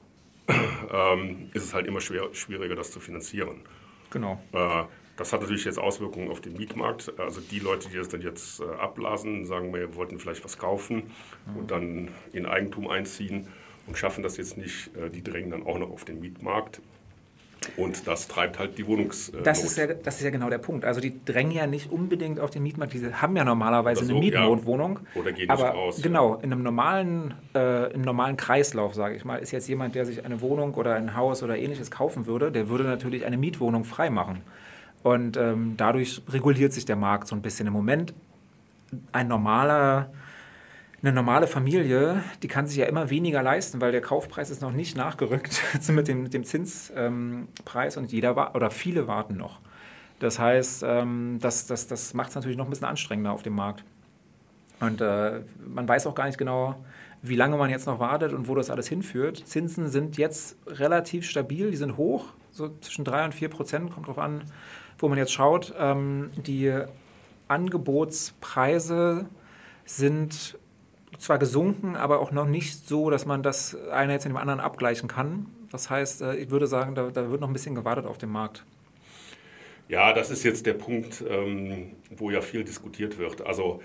ähm, 0.48 1.50
ist 1.54 1.64
es 1.64 1.74
halt 1.74 1.86
immer 1.86 2.00
schwer, 2.00 2.28
schwieriger, 2.32 2.74
das 2.74 2.90
zu 2.90 3.00
finanzieren. 3.00 3.60
Genau. 4.10 4.42
Äh, 4.52 4.84
das 5.16 5.32
hat 5.32 5.40
natürlich 5.40 5.64
jetzt 5.64 5.78
Auswirkungen 5.78 6.30
auf 6.30 6.40
den 6.40 6.56
Mietmarkt. 6.56 7.12
Also 7.18 7.40
die 7.40 7.58
Leute, 7.58 7.88
die 7.88 7.96
das 7.96 8.08
dann 8.08 8.22
jetzt 8.22 8.60
äh, 8.60 8.64
abblasen, 8.64 9.46
sagen, 9.46 9.72
wir 9.72 9.94
wollten 9.94 10.18
vielleicht 10.18 10.44
was 10.44 10.58
kaufen 10.58 11.10
mhm. 11.46 11.56
und 11.56 11.70
dann 11.70 12.08
in 12.32 12.46
Eigentum 12.46 12.88
einziehen 12.88 13.48
und 13.86 13.96
schaffen 13.96 14.22
das 14.22 14.36
jetzt 14.36 14.58
nicht, 14.58 14.90
die 15.14 15.24
drängen 15.24 15.50
dann 15.50 15.64
auch 15.64 15.78
noch 15.78 15.90
auf 15.90 16.04
den 16.04 16.20
Mietmarkt. 16.20 16.82
Und 17.76 18.06
das 18.06 18.28
treibt 18.28 18.58
halt 18.58 18.78
die 18.78 18.86
Wohnungs. 18.86 19.32
Das 19.44 19.62
ist, 19.64 19.76
ja, 19.76 19.86
das 19.86 20.16
ist 20.16 20.24
ja 20.24 20.30
genau 20.30 20.48
der 20.48 20.58
Punkt. 20.58 20.84
Also 20.84 21.00
die 21.00 21.24
drängen 21.24 21.52
ja 21.52 21.66
nicht 21.66 21.90
unbedingt 21.90 22.40
auf 22.40 22.50
den 22.50 22.62
Mietmarkt. 22.62 22.94
Die 22.94 23.12
haben 23.12 23.36
ja 23.36 23.44
normalerweise 23.44 24.04
so, 24.04 24.12
eine 24.12 24.20
Mietnotwohnung. 24.20 25.00
Ja. 25.14 25.20
Oder 25.20 25.32
gehen 25.32 25.50
aber 25.50 25.64
nicht 25.64 25.74
raus. 25.74 26.02
Genau, 26.02 26.36
in 26.36 26.52
einem 26.52 26.62
normalen, 26.62 27.34
äh, 27.54 27.92
im 27.92 28.02
normalen 28.02 28.36
Kreislauf, 28.36 28.94
sage 28.94 29.16
ich 29.16 29.24
mal, 29.24 29.36
ist 29.36 29.50
jetzt 29.50 29.68
jemand, 29.68 29.94
der 29.94 30.06
sich 30.06 30.24
eine 30.24 30.40
Wohnung 30.40 30.74
oder 30.74 30.94
ein 30.94 31.16
Haus 31.16 31.42
oder 31.42 31.56
ähnliches 31.56 31.90
kaufen 31.90 32.26
würde, 32.26 32.52
der 32.52 32.68
würde 32.68 32.84
natürlich 32.84 33.24
eine 33.26 33.36
Mietwohnung 33.36 33.84
freimachen. 33.84 34.42
Und 35.02 35.36
ähm, 35.36 35.74
dadurch 35.76 36.22
reguliert 36.28 36.72
sich 36.72 36.84
der 36.84 36.96
Markt 36.96 37.28
so 37.28 37.36
ein 37.36 37.42
bisschen. 37.42 37.66
Im 37.66 37.72
Moment 37.72 38.14
ein 39.12 39.28
normaler 39.28 40.10
eine 41.02 41.12
normale 41.12 41.46
Familie, 41.46 42.24
die 42.42 42.48
kann 42.48 42.66
sich 42.66 42.78
ja 42.78 42.86
immer 42.86 43.08
weniger 43.10 43.42
leisten, 43.42 43.80
weil 43.80 43.92
der 43.92 44.00
Kaufpreis 44.00 44.50
ist 44.50 44.62
noch 44.62 44.72
nicht 44.72 44.96
nachgerückt 44.96 45.62
mit 45.88 46.08
dem, 46.08 46.24
mit 46.24 46.34
dem 46.34 46.44
Zinspreis 46.44 47.96
ähm, 47.96 48.02
und 48.02 48.12
jeder 48.12 48.54
oder 48.54 48.70
viele 48.70 49.06
warten 49.06 49.36
noch. 49.36 49.60
Das 50.18 50.38
heißt, 50.38 50.82
ähm, 50.84 51.38
das, 51.40 51.66
das, 51.66 51.86
das 51.86 52.14
macht 52.14 52.30
es 52.30 52.34
natürlich 52.34 52.58
noch 52.58 52.66
ein 52.66 52.70
bisschen 52.70 52.88
anstrengender 52.88 53.32
auf 53.32 53.42
dem 53.42 53.54
Markt. 53.54 53.84
Und 54.80 55.00
äh, 55.00 55.40
man 55.64 55.88
weiß 55.88 56.06
auch 56.06 56.14
gar 56.14 56.26
nicht 56.26 56.38
genau, 56.38 56.76
wie 57.22 57.36
lange 57.36 57.56
man 57.56 57.70
jetzt 57.70 57.86
noch 57.86 58.00
wartet 58.00 58.32
und 58.32 58.48
wo 58.48 58.54
das 58.54 58.70
alles 58.70 58.88
hinführt. 58.88 59.42
Zinsen 59.46 59.88
sind 59.88 60.18
jetzt 60.18 60.56
relativ 60.66 61.28
stabil, 61.28 61.70
die 61.70 61.76
sind 61.76 61.96
hoch, 61.96 62.26
so 62.50 62.70
zwischen 62.80 63.04
3 63.04 63.26
und 63.26 63.34
4 63.34 63.48
Prozent, 63.48 63.90
kommt 63.92 64.08
drauf 64.08 64.18
an, 64.18 64.42
wo 64.98 65.08
man 65.08 65.18
jetzt 65.18 65.32
schaut. 65.32 65.74
Ähm, 65.78 66.30
die 66.36 66.72
Angebotspreise 67.46 69.26
sind 69.84 70.58
zwar 71.18 71.38
gesunken, 71.38 71.96
aber 71.96 72.20
auch 72.20 72.30
noch 72.30 72.46
nicht 72.46 72.86
so, 72.88 73.10
dass 73.10 73.26
man 73.26 73.42
das 73.42 73.76
eine 73.90 74.12
jetzt 74.12 74.24
in 74.24 74.32
dem 74.32 74.36
anderen 74.36 74.60
abgleichen 74.60 75.08
kann. 75.08 75.46
Das 75.70 75.90
heißt, 75.90 76.22
äh, 76.22 76.36
ich 76.36 76.50
würde 76.50 76.66
sagen, 76.66 76.94
da, 76.94 77.10
da 77.10 77.30
wird 77.30 77.40
noch 77.40 77.48
ein 77.48 77.52
bisschen 77.52 77.74
gewartet 77.74 78.06
auf 78.06 78.18
dem 78.18 78.30
Markt. 78.30 78.64
Ja, 79.88 80.12
das 80.12 80.30
ist 80.30 80.44
jetzt 80.44 80.66
der 80.66 80.74
Punkt, 80.74 81.24
ähm, 81.28 81.92
wo 82.10 82.30
ja 82.30 82.40
viel 82.40 82.62
diskutiert 82.62 83.18
wird. 83.18 83.46
Also 83.46 83.82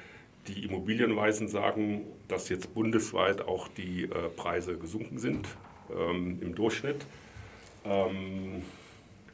die 0.47 0.65
Immobilienweisen 0.65 1.47
sagen, 1.47 2.01
dass 2.27 2.49
jetzt 2.49 2.73
bundesweit 2.73 3.41
auch 3.47 3.69
die 3.69 4.03
äh, 4.03 4.29
Preise 4.35 4.77
gesunken 4.77 5.17
sind 5.17 5.47
ähm, 5.97 6.39
im 6.41 6.55
Durchschnitt. 6.55 7.05
Ähm, 7.85 8.63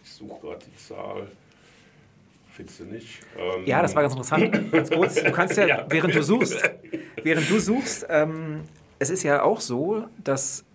ich 0.04 0.12
suche 0.12 0.42
gerade 0.42 0.66
die 0.66 0.78
Zahl. 0.78 1.28
Findest 2.52 2.80
du 2.80 2.86
nicht? 2.86 3.20
Ähm, 3.38 3.66
ja, 3.66 3.82
das 3.82 3.96
war 3.96 4.02
ganz 4.02 4.14
interessant. 4.14 4.72
ganz 4.72 4.90
kurz, 4.90 5.16
du 5.16 5.32
kannst 5.32 5.58
ja, 5.58 5.66
ja. 5.68 5.86
während 5.90 6.16
du 6.16 6.24
suchst, 6.24 6.62
während 7.24 7.50
du 7.50 7.60
suchst, 7.60 8.06
ähm, 8.10 8.62
es 9.00 9.10
ist 9.10 9.24
ja 9.24 9.44
auch 9.44 9.62
so, 9.62 10.06
dass 10.24 10.66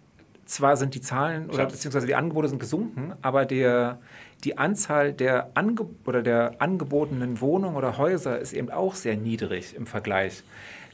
zwar 0.46 0.76
sind 0.76 0.94
die 0.94 1.00
Zahlen 1.00 1.48
oder 1.50 1.66
beziehungsweise 1.66 2.06
die 2.06 2.14
Angebote 2.14 2.48
sind 2.48 2.58
gesunken, 2.58 3.14
aber 3.22 3.44
der, 3.44 3.98
die 4.44 4.58
Anzahl 4.58 5.12
der, 5.12 5.50
Ange 5.54 5.88
oder 6.06 6.22
der 6.22 6.56
angebotenen 6.58 7.40
Wohnungen 7.40 7.76
oder 7.76 7.98
Häuser 7.98 8.38
ist 8.38 8.52
eben 8.52 8.70
auch 8.70 8.94
sehr 8.94 9.16
niedrig 9.16 9.74
im 9.74 9.86
Vergleich. 9.86 10.42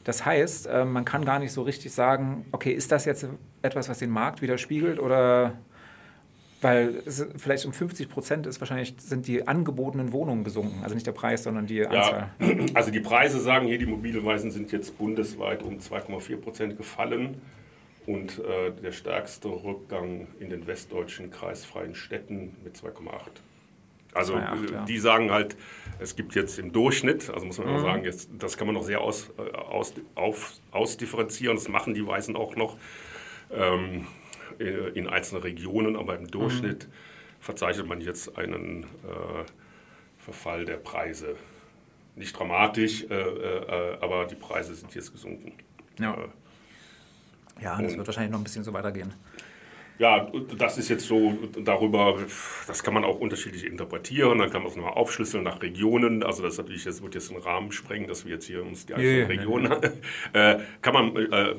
Das 0.05 0.25
heißt, 0.25 0.66
äh, 0.66 0.85
man 0.85 1.05
kann 1.05 1.25
gar 1.25 1.38
nicht 1.38 1.53
so 1.53 1.62
richtig 1.62 1.93
sagen, 1.93 2.47
okay, 2.53 2.73
ist 2.73 2.90
das 2.90 3.05
jetzt 3.05 3.27
etwas, 3.62 3.88
was 3.88 3.99
den 3.99 4.11
Markt 4.11 4.40
widerspiegelt 4.40 4.99
oder 4.99 5.59
weil 6.61 7.03
vielleicht 7.37 7.64
um 7.64 7.73
50 7.73 8.09
Prozent 8.09 8.46
ist 8.46 8.61
wahrscheinlich 8.61 8.94
sind 8.99 9.27
die 9.27 9.46
angebotenen 9.49 10.12
Wohnungen 10.12 10.44
gesunken. 10.44 10.81
Also 10.83 10.94
nicht 10.94 11.07
der 11.07 11.12
Preis, 11.12 11.44
sondern 11.44 11.66
die 11.66 11.87
Anzahl. 11.87 12.31
Ja, 12.38 12.46
also 12.75 12.90
die 12.90 13.01
Preise 13.01 13.40
sagen 13.40 13.66
hier, 13.66 13.79
die 13.79 13.85
Immobilienweisen 13.85 14.51
sind 14.51 14.70
jetzt 14.73 14.99
bundesweit 14.99 15.62
um 15.62 15.79
2,4 15.79 16.37
Prozent 16.37 16.77
gefallen. 16.77 17.40
Und 18.07 18.38
äh, 18.38 18.73
der 18.83 18.92
stärkste 18.92 19.49
Rückgang 19.49 20.27
in 20.40 20.51
den 20.51 20.66
westdeutschen 20.66 21.31
kreisfreien 21.31 21.94
Städten 21.94 22.57
mit 22.64 22.77
2,8. 22.77 22.90
Also 24.12 24.33
2, 24.33 24.38
ja. 24.73 24.85
die 24.85 24.99
sagen 24.99 25.31
halt, 25.31 25.57
es 25.99 26.16
gibt 26.16 26.35
jetzt 26.35 26.59
im 26.59 26.73
Durchschnitt, 26.73 27.31
also 27.31 27.46
muss 27.46 27.59
man 27.59 27.68
mhm. 27.68 27.75
mal 27.75 27.81
sagen, 27.83 28.05
jetzt, 28.05 28.31
das 28.38 28.57
kann 28.57 28.66
man 28.66 28.75
noch 28.75 28.83
sehr 28.83 29.01
aus, 29.01 29.31
äh, 29.38 29.57
aus, 29.57 29.94
auf, 30.14 30.55
ausdifferenzieren, 30.73 31.57
das 31.57 31.68
machen 31.68 31.94
die 31.94 32.07
Weisen 32.07 32.37
auch 32.37 32.57
noch. 32.57 32.77
Ähm, 33.53 34.01
äh, 34.01 34.20
in 34.59 35.07
einzelnen 35.07 35.43
Regionen, 35.43 35.97
aber 35.97 36.17
im 36.17 36.31
Durchschnitt 36.31 36.87
mhm. 36.87 36.93
verzeichnet 37.41 37.87
man 37.87 38.01
jetzt 38.01 38.37
einen 38.37 38.85
äh, 38.85 39.45
Verfall 40.19 40.65
der 40.65 40.77
Preise. 40.77 41.37
Nicht 42.17 42.39
dramatisch, 42.39 43.05
äh, 43.05 43.15
äh, 43.15 43.99
aber 44.01 44.27
die 44.27 44.35
Preise 44.35 44.75
sind 44.75 44.95
jetzt 44.95 45.13
gesunken. 45.13 45.53
Ja, 45.99 46.17
ja 47.61 47.81
das 47.81 47.97
wird 47.97 48.07
wahrscheinlich 48.07 48.33
noch 48.33 48.41
ein 48.41 48.45
bisschen 48.45 48.65
so 48.65 48.73
weitergehen. 48.73 49.13
Ja, 50.01 50.33
das 50.57 50.79
ist 50.79 50.89
jetzt 50.89 51.07
so 51.07 51.37
darüber, 51.63 52.17
das 52.67 52.83
kann 52.83 52.95
man 52.95 53.05
auch 53.05 53.21
unterschiedlich 53.21 53.67
interpretieren, 53.67 54.39
dann 54.39 54.49
kann 54.49 54.63
man 54.63 54.71
es 54.71 54.77
nochmal 54.77 54.95
aufschlüsseln 54.95 55.45
nach 55.45 55.61
Regionen, 55.61 56.23
also 56.23 56.43
das 56.43 56.57
natürlich, 56.57 56.85
das 56.85 57.03
wird 57.03 57.15
jetzt 57.15 57.31
einen 57.31 57.43
Rahmen 57.43 57.71
sprengen, 57.71 58.09
dass 58.09 58.25
wir 58.25 58.33
jetzt 58.33 58.47
hier 58.47 58.65
uns 58.65 58.87
die 58.87 58.95
einzelnen 58.95 59.19
yeah, 59.19 59.29
Regionen, 59.29 59.73
yeah. 60.35 60.53
äh, 60.53 60.61
kann 60.81 60.95
man 60.95 61.17
äh, 61.17 61.55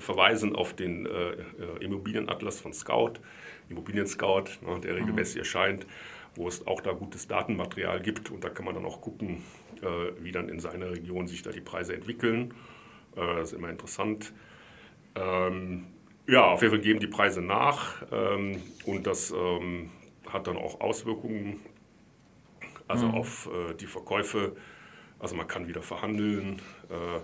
verweisen 0.00 0.56
auf 0.56 0.74
den 0.74 1.06
äh, 1.06 1.36
Immobilienatlas 1.78 2.58
von 2.58 2.72
Scout, 2.72 3.20
Immobilien 3.68 4.08
Scout, 4.08 4.46
ne, 4.62 4.80
der 4.80 4.94
mhm. 4.94 4.98
regelmäßig 4.98 5.36
mhm. 5.36 5.42
erscheint, 5.42 5.86
wo 6.34 6.48
es 6.48 6.66
auch 6.66 6.80
da 6.80 6.90
gutes 6.90 7.28
Datenmaterial 7.28 8.00
gibt 8.00 8.32
und 8.32 8.42
da 8.42 8.48
kann 8.48 8.64
man 8.64 8.74
dann 8.74 8.84
auch 8.84 9.00
gucken, 9.00 9.44
äh, 9.80 10.24
wie 10.24 10.32
dann 10.32 10.48
in 10.48 10.58
seiner 10.58 10.90
Region 10.90 11.28
sich 11.28 11.42
da 11.42 11.52
die 11.52 11.60
Preise 11.60 11.94
entwickeln. 11.94 12.52
Äh, 13.14 13.20
das 13.36 13.52
ist 13.52 13.58
immer 13.58 13.70
interessant. 13.70 14.32
Ähm, 15.14 15.86
ja, 16.28 16.44
auf 16.44 16.62
jeden 16.62 16.74
Fall 16.74 16.82
geben 16.82 17.00
die 17.00 17.06
Preise 17.06 17.40
nach 17.40 18.02
ähm, 18.12 18.62
und 18.84 19.06
das 19.06 19.30
ähm, 19.30 19.90
hat 20.28 20.46
dann 20.46 20.56
auch 20.56 20.80
Auswirkungen 20.80 21.60
also 22.88 23.06
mhm. 23.06 23.14
auf 23.14 23.48
äh, 23.52 23.74
die 23.74 23.86
Verkäufe. 23.86 24.52
Also 25.18 25.34
man 25.34 25.48
kann 25.48 25.66
wieder 25.66 25.82
verhandeln. 25.82 26.60
Äh, 26.90 27.20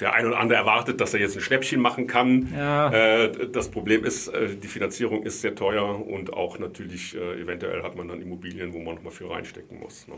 der 0.00 0.12
eine 0.12 0.28
oder 0.28 0.38
andere 0.38 0.58
erwartet, 0.58 1.00
dass 1.00 1.14
er 1.14 1.20
jetzt 1.20 1.36
ein 1.36 1.40
Schnäppchen 1.40 1.80
machen 1.80 2.06
kann. 2.06 2.52
Ja. 2.54 2.90
Äh, 2.92 3.48
das 3.50 3.70
Problem 3.70 4.04
ist, 4.04 4.28
äh, 4.28 4.54
die 4.54 4.68
Finanzierung 4.68 5.22
ist 5.22 5.40
sehr 5.40 5.54
teuer 5.54 6.06
und 6.06 6.34
auch 6.34 6.58
natürlich, 6.58 7.16
äh, 7.16 7.40
eventuell 7.40 7.82
hat 7.82 7.96
man 7.96 8.08
dann 8.08 8.20
Immobilien, 8.20 8.74
wo 8.74 8.78
man 8.78 8.96
noch 8.96 9.02
mal 9.02 9.10
viel 9.10 9.26
reinstecken 9.28 9.78
muss. 9.78 10.06
Ne? 10.06 10.14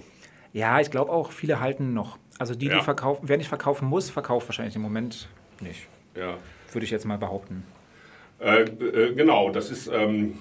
Ja, 0.52 0.80
ich 0.80 0.90
glaube 0.90 1.12
auch, 1.12 1.30
viele 1.30 1.60
halten 1.60 1.94
noch. 1.94 2.18
Also 2.38 2.56
die, 2.56 2.66
ja. 2.66 2.78
die 2.78 2.84
verkaufen, 2.84 3.28
wer 3.28 3.36
nicht 3.36 3.48
verkaufen 3.48 3.86
muss, 3.86 4.10
verkauft 4.10 4.48
wahrscheinlich 4.48 4.74
im 4.74 4.82
Moment 4.82 5.28
nicht. 5.60 5.86
Ja 6.16 6.38
würde 6.72 6.85
ich 6.85 6.90
jetzt 6.90 7.07
mal 7.07 7.18
behaupten. 7.18 7.64
Äh, 8.40 8.62
äh, 8.62 9.14
genau, 9.14 9.50
das 9.50 9.70
ist, 9.70 9.88
ähm, 9.88 10.38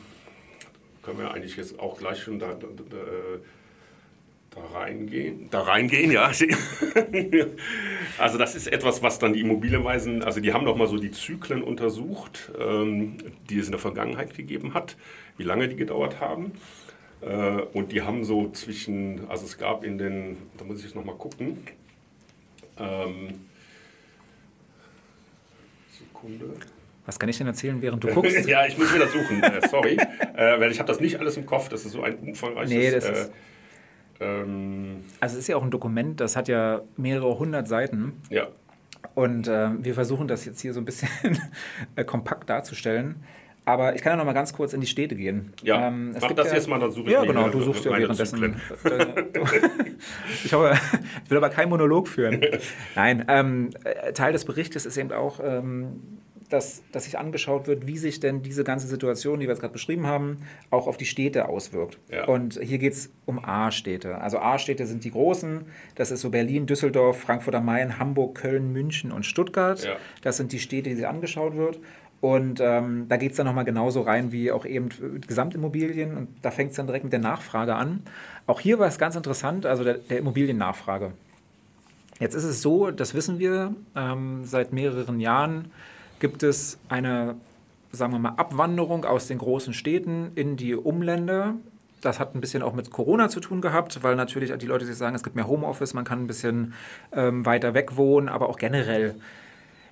können 1.01 1.19
wir 1.19 1.31
eigentlich 1.31 1.57
jetzt 1.57 1.79
auch 1.79 1.97
gleich 1.97 2.21
schon 2.21 2.39
da, 2.39 2.53
da, 2.53 2.67
da, 2.67 2.97
da 4.51 4.77
reingehen. 4.77 5.49
Da 5.49 5.61
reingehen, 5.61 6.11
ja. 6.11 6.29
also 8.17 8.37
das 8.37 8.55
ist 8.55 8.67
etwas, 8.67 9.01
was 9.01 9.19
dann 9.19 9.33
die 9.33 9.41
Immobilienweisen, 9.41 10.23
also 10.23 10.39
die 10.39 10.53
haben 10.53 10.65
doch 10.65 10.75
mal 10.75 10.87
so 10.87 10.97
die 10.97 11.11
Zyklen 11.11 11.63
untersucht, 11.63 12.51
ähm, 12.59 13.17
die 13.49 13.59
es 13.59 13.65
in 13.65 13.71
der 13.71 13.79
Vergangenheit 13.79 14.35
gegeben 14.35 14.73
hat, 14.73 14.95
wie 15.37 15.43
lange 15.43 15.67
die 15.67 15.75
gedauert 15.75 16.19
haben. 16.19 16.51
Äh, 17.21 17.61
und 17.73 17.91
die 17.91 18.01
haben 18.01 18.23
so 18.23 18.49
zwischen, 18.51 19.27
also 19.29 19.45
es 19.45 19.57
gab 19.57 19.83
in 19.83 19.97
den, 19.97 20.37
da 20.57 20.65
muss 20.65 20.79
ich 20.79 20.85
jetzt 20.85 20.95
nochmal 20.95 21.15
gucken, 21.15 21.63
ähm, 22.79 23.47
Sekunde. 26.17 26.53
Was 27.05 27.19
kann 27.19 27.29
ich 27.29 27.37
denn 27.37 27.47
erzählen, 27.47 27.81
während 27.81 28.03
du 28.03 28.07
guckst? 28.13 28.47
ja, 28.47 28.65
ich 28.65 28.77
muss 28.77 28.93
wieder 28.93 29.07
suchen, 29.07 29.41
äh, 29.41 29.67
sorry. 29.67 29.97
äh, 30.35 30.59
weil 30.59 30.71
ich 30.71 30.79
habe 30.79 30.87
das 30.87 30.99
nicht 30.99 31.19
alles 31.19 31.37
im 31.37 31.45
Kopf, 31.45 31.69
das 31.69 31.85
ist 31.85 31.93
so 31.93 32.03
ein 32.03 32.15
umfangreiches... 32.17 32.69
Nee, 32.69 32.91
das 32.91 33.09
ist... 33.09 33.31
Äh, 34.19 34.25
ähm, 34.25 35.03
also 35.19 35.35
es 35.35 35.41
ist 35.41 35.47
ja 35.47 35.55
auch 35.55 35.63
ein 35.63 35.71
Dokument, 35.71 36.19
das 36.19 36.35
hat 36.35 36.47
ja 36.47 36.81
mehrere 36.97 37.37
hundert 37.39 37.67
Seiten. 37.67 38.21
Ja. 38.29 38.47
Und 39.15 39.47
äh, 39.47 39.69
wir 39.83 39.93
versuchen 39.93 40.27
das 40.27 40.43
jetzt 40.45 40.59
hier 40.59 40.73
so 40.73 40.81
ein 40.81 40.85
bisschen 40.85 41.09
kompakt 42.05 42.49
darzustellen. 42.49 43.23
Aber 43.67 43.95
ich 43.95 44.01
kann 44.01 44.13
ja 44.13 44.15
noch 44.15 44.23
mal 44.23 44.31
ganz 44.31 44.53
kurz 44.53 44.71
in 44.71 44.79
die 44.79 44.87
Städte 44.87 45.13
gehen. 45.13 45.51
Ja, 45.61 45.89
ähm, 45.89 46.15
mach 46.21 46.31
das 46.31 46.47
ja, 46.47 46.53
jetzt 46.53 46.69
mal, 46.69 46.79
dann 46.79 46.89
suche 46.89 47.07
ich 47.07 47.11
Ja, 47.11 47.25
genau, 47.25 47.49
du 47.49 47.59
suchst 47.59 47.83
ja 47.83 47.97
währenddessen. 47.97 48.55
ich, 50.45 50.53
hoffe, 50.53 50.79
ich 51.25 51.29
will 51.29 51.37
aber 51.37 51.49
keinen 51.49 51.67
Monolog 51.67 52.07
führen. 52.07 52.39
Nein, 52.95 53.25
ähm, 53.27 53.71
äh, 53.83 54.13
Teil 54.13 54.31
des 54.31 54.45
Berichtes 54.45 54.85
ist 54.85 54.95
eben 54.95 55.11
auch, 55.11 55.41
ähm, 55.43 56.19
dass, 56.49 56.81
dass 56.93 57.03
sich 57.03 57.19
angeschaut 57.19 57.67
wird, 57.67 57.87
wie 57.87 57.97
sich 57.97 58.21
denn 58.21 58.41
diese 58.41 58.63
ganze 58.63 58.87
Situation, 58.87 59.41
die 59.41 59.47
wir 59.47 59.51
jetzt 59.51 59.59
gerade 59.59 59.73
beschrieben 59.73 60.07
haben, 60.07 60.37
auch 60.69 60.87
auf 60.87 60.95
die 60.95 61.05
Städte 61.05 61.49
auswirkt. 61.49 61.99
Ja. 62.09 62.25
Und 62.25 62.57
hier 62.61 62.77
geht 62.77 62.93
es 62.93 63.11
um 63.25 63.43
A-Städte. 63.43 64.19
Also 64.19 64.39
A-Städte 64.39 64.85
sind 64.85 65.03
die 65.03 65.11
großen. 65.11 65.65
Das 65.95 66.11
ist 66.11 66.21
so 66.21 66.29
Berlin, 66.29 66.67
Düsseldorf, 66.67 67.19
Frankfurt 67.19 67.55
am 67.55 67.65
Main, 67.65 67.99
Hamburg, 67.99 68.35
Köln, 68.35 68.71
München 68.71 69.11
und 69.11 69.25
Stuttgart. 69.25 69.83
Ja. 69.83 69.97
Das 70.21 70.37
sind 70.37 70.53
die 70.53 70.59
Städte, 70.59 70.89
die 70.89 70.95
sich 70.95 71.07
angeschaut 71.07 71.57
wird. 71.57 71.81
Und 72.19 72.59
ähm, 72.61 73.05
da 73.07 73.17
geht 73.17 73.31
es 73.31 73.37
dann 73.37 73.45
nochmal 73.45 73.65
genauso 73.65 74.01
rein 74.01 74.31
wie 74.31 74.51
auch 74.51 74.65
eben 74.65 74.89
Gesamtimmobilien. 75.27 76.17
Und 76.17 76.27
da 76.41 76.49
fängt 76.49 76.71
es 76.71 76.77
dann 76.77 76.87
direkt 76.87 77.03
mit 77.03 77.13
der 77.13 77.19
Nachfrage 77.19 77.75
an. 77.75 78.01
Auch 78.47 78.59
hier 78.59 78.79
war 78.79 78.87
es 78.87 78.97
ganz 78.97 79.15
interessant, 79.15 79.65
also 79.65 79.83
der, 79.83 79.95
der 79.95 80.19
Immobiliennachfrage. 80.19 81.11
Jetzt 82.19 82.33
ist 82.33 82.45
es 82.45 82.61
so, 82.61 82.89
das 82.89 83.13
wissen 83.13 83.37
wir, 83.37 83.75
ähm, 83.95 84.43
seit 84.43 84.73
mehreren 84.73 85.19
Jahren 85.19 85.71
gibt 86.19 86.41
es 86.41 86.79
eine, 86.89 87.35
sagen 87.91 88.13
wir 88.13 88.19
mal, 88.19 88.33
Abwanderung 88.37 89.05
aus 89.05 89.27
den 89.27 89.37
großen 89.37 89.73
Städten 89.73 90.31
in 90.33 90.57
die 90.57 90.73
Umländer. 90.75 91.53
Das 92.01 92.19
hat 92.19 92.33
ein 92.33 92.41
bisschen 92.41 92.63
auch 92.63 92.73
mit 92.73 92.89
Corona 92.89 93.29
zu 93.29 93.39
tun 93.39 93.61
gehabt, 93.61 94.01
weil 94.01 94.15
natürlich 94.15 94.51
die 94.57 94.65
Leute 94.65 94.85
sich 94.85 94.95
sagen, 94.95 95.15
es 95.15 95.23
gibt 95.23 95.35
mehr 95.35 95.47
Homeoffice, 95.47 95.93
man 95.93 96.05
kann 96.05 96.23
ein 96.23 96.27
bisschen 96.27 96.73
ähm, 97.11 97.45
weiter 97.45 97.75
weg 97.75 97.97
wohnen, 97.97 98.29
aber 98.29 98.49
auch 98.49 98.57
generell 98.57 99.15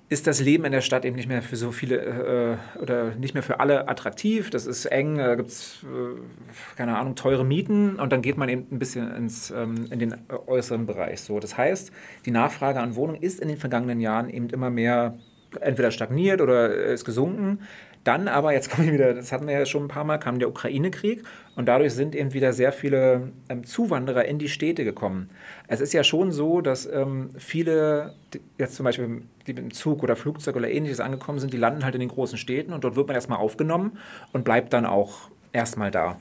ist 0.08 0.26
das 0.26 0.40
Leben 0.40 0.64
in 0.64 0.72
der 0.72 0.82
Stadt 0.82 1.04
eben 1.04 1.16
nicht 1.16 1.28
mehr 1.28 1.42
für 1.42 1.56
so 1.56 1.72
viele 1.72 2.58
äh, 2.76 2.80
oder 2.80 3.14
nicht 3.16 3.34
mehr 3.34 3.42
für 3.42 3.58
alle 3.58 3.88
attraktiv. 3.88 4.50
Das 4.50 4.66
ist 4.66 4.86
eng, 4.86 5.18
da 5.18 5.34
gibt 5.34 5.48
es, 5.48 5.84
äh, 5.84 6.76
keine 6.76 6.96
Ahnung, 6.96 7.16
teure 7.16 7.44
Mieten 7.44 7.96
und 7.96 8.12
dann 8.12 8.22
geht 8.22 8.36
man 8.36 8.48
eben 8.48 8.66
ein 8.70 8.78
bisschen 8.78 9.12
ins, 9.16 9.50
ähm, 9.50 9.86
in 9.90 9.98
den 9.98 10.14
äußeren 10.46 10.86
Bereich. 10.86 11.22
So, 11.22 11.40
das 11.40 11.58
heißt, 11.58 11.90
die 12.24 12.30
Nachfrage 12.30 12.80
an 12.80 12.94
Wohnungen 12.94 13.20
ist 13.20 13.40
in 13.40 13.48
den 13.48 13.56
vergangenen 13.56 14.00
Jahren 14.00 14.30
eben 14.30 14.48
immer 14.50 14.70
mehr 14.70 15.18
entweder 15.60 15.90
stagniert 15.90 16.40
oder 16.40 16.72
ist 16.72 17.04
gesunken. 17.04 17.60
Dann 18.06 18.28
aber, 18.28 18.52
jetzt 18.52 18.70
kommen 18.70 18.86
wir 18.86 18.94
wieder, 18.94 19.14
das 19.14 19.32
hatten 19.32 19.48
wir 19.48 19.58
ja 19.58 19.66
schon 19.66 19.86
ein 19.86 19.88
paar 19.88 20.04
Mal, 20.04 20.18
kam 20.18 20.38
der 20.38 20.48
Ukraine-Krieg 20.48 21.24
und 21.56 21.66
dadurch 21.66 21.92
sind 21.92 22.14
eben 22.14 22.34
wieder 22.34 22.52
sehr 22.52 22.70
viele 22.70 23.32
ähm, 23.48 23.64
Zuwanderer 23.64 24.26
in 24.26 24.38
die 24.38 24.48
Städte 24.48 24.84
gekommen. 24.84 25.28
Es 25.66 25.80
ist 25.80 25.92
ja 25.92 26.04
schon 26.04 26.30
so, 26.30 26.60
dass 26.60 26.86
ähm, 26.86 27.30
viele, 27.36 28.14
jetzt 28.58 28.76
zum 28.76 28.84
Beispiel 28.84 29.22
die 29.48 29.54
mit 29.54 29.58
dem 29.58 29.72
Zug 29.72 30.04
oder 30.04 30.14
Flugzeug 30.14 30.54
oder 30.54 30.70
ähnliches 30.70 31.00
angekommen 31.00 31.40
sind, 31.40 31.52
die 31.52 31.56
landen 31.56 31.84
halt 31.84 31.96
in 31.96 32.00
den 32.00 32.08
großen 32.08 32.38
Städten 32.38 32.72
und 32.72 32.84
dort 32.84 32.94
wird 32.94 33.08
man 33.08 33.16
erstmal 33.16 33.38
aufgenommen 33.38 33.98
und 34.32 34.44
bleibt 34.44 34.72
dann 34.72 34.86
auch 34.86 35.28
erstmal 35.52 35.90
da. 35.90 36.20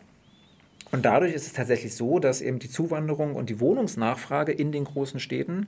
Und 0.91 1.05
dadurch 1.05 1.33
ist 1.33 1.45
es 1.45 1.53
tatsächlich 1.53 1.93
so, 1.93 2.17
dass 2.17 2.41
eben 2.41 2.57
die 2.57 2.69
Zuwanderung 2.69 3.35
und 3.35 3.51
die 3.51 3.59
Wohnungsnachfrage 3.59 4.51
in 4.51 4.71
den 4.71 4.85
großen 4.85 5.19
Städten 5.19 5.67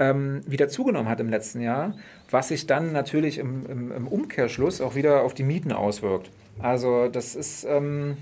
ähm, 0.00 0.40
wieder 0.46 0.68
zugenommen 0.68 1.08
hat 1.08 1.20
im 1.20 1.28
letzten 1.28 1.60
Jahr, 1.60 1.94
was 2.30 2.48
sich 2.48 2.66
dann 2.66 2.92
natürlich 2.92 3.38
im, 3.38 3.66
im, 3.66 3.92
im 3.92 4.08
Umkehrschluss 4.08 4.80
auch 4.80 4.96
wieder 4.96 5.22
auf 5.22 5.34
die 5.34 5.44
Mieten 5.44 5.70
auswirkt. 5.70 6.30
Also 6.58 7.08
das 7.08 7.36
ist, 7.36 7.64
ähm, 7.64 8.16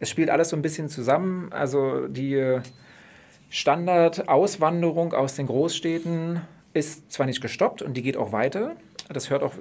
es 0.00 0.08
spielt 0.08 0.30
alles 0.30 0.50
so 0.50 0.56
ein 0.56 0.62
bisschen 0.62 0.88
zusammen. 0.88 1.52
Also 1.52 2.06
die 2.06 2.60
Standardauswanderung 3.50 5.12
aus 5.12 5.34
den 5.34 5.48
Großstädten 5.48 6.40
ist 6.72 7.10
zwar 7.10 7.26
nicht 7.26 7.40
gestoppt 7.40 7.82
und 7.82 7.94
die 7.94 8.02
geht 8.02 8.16
auch 8.16 8.32
weiter. 8.32 8.76
Das 9.10 9.30
hört 9.30 9.42
auch, 9.42 9.54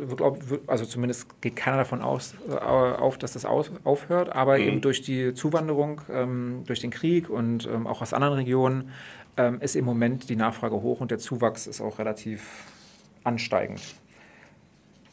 also 0.67 0.85
zumindest 0.85 1.41
geht 1.41 1.55
keiner 1.55 1.77
davon 1.77 2.01
aus, 2.01 2.35
äh, 2.49 2.53
auf, 2.53 3.17
dass 3.17 3.31
das 3.31 3.45
aufhört, 3.45 4.35
aber 4.35 4.57
mhm. 4.57 4.63
eben 4.63 4.81
durch 4.81 5.01
die 5.01 5.33
Zuwanderung, 5.33 6.01
ähm, 6.11 6.63
durch 6.67 6.81
den 6.81 6.91
Krieg 6.91 7.29
und 7.29 7.65
ähm, 7.65 7.87
auch 7.87 8.01
aus 8.01 8.13
anderen 8.13 8.33
Regionen 8.33 8.91
ähm, 9.37 9.61
ist 9.61 9.75
im 9.75 9.85
Moment 9.85 10.29
die 10.29 10.35
Nachfrage 10.35 10.75
hoch 10.81 11.01
und 11.01 11.11
der 11.11 11.19
Zuwachs 11.19 11.67
ist 11.67 11.81
auch 11.81 11.99
relativ 11.99 12.65
ansteigend. 13.23 13.81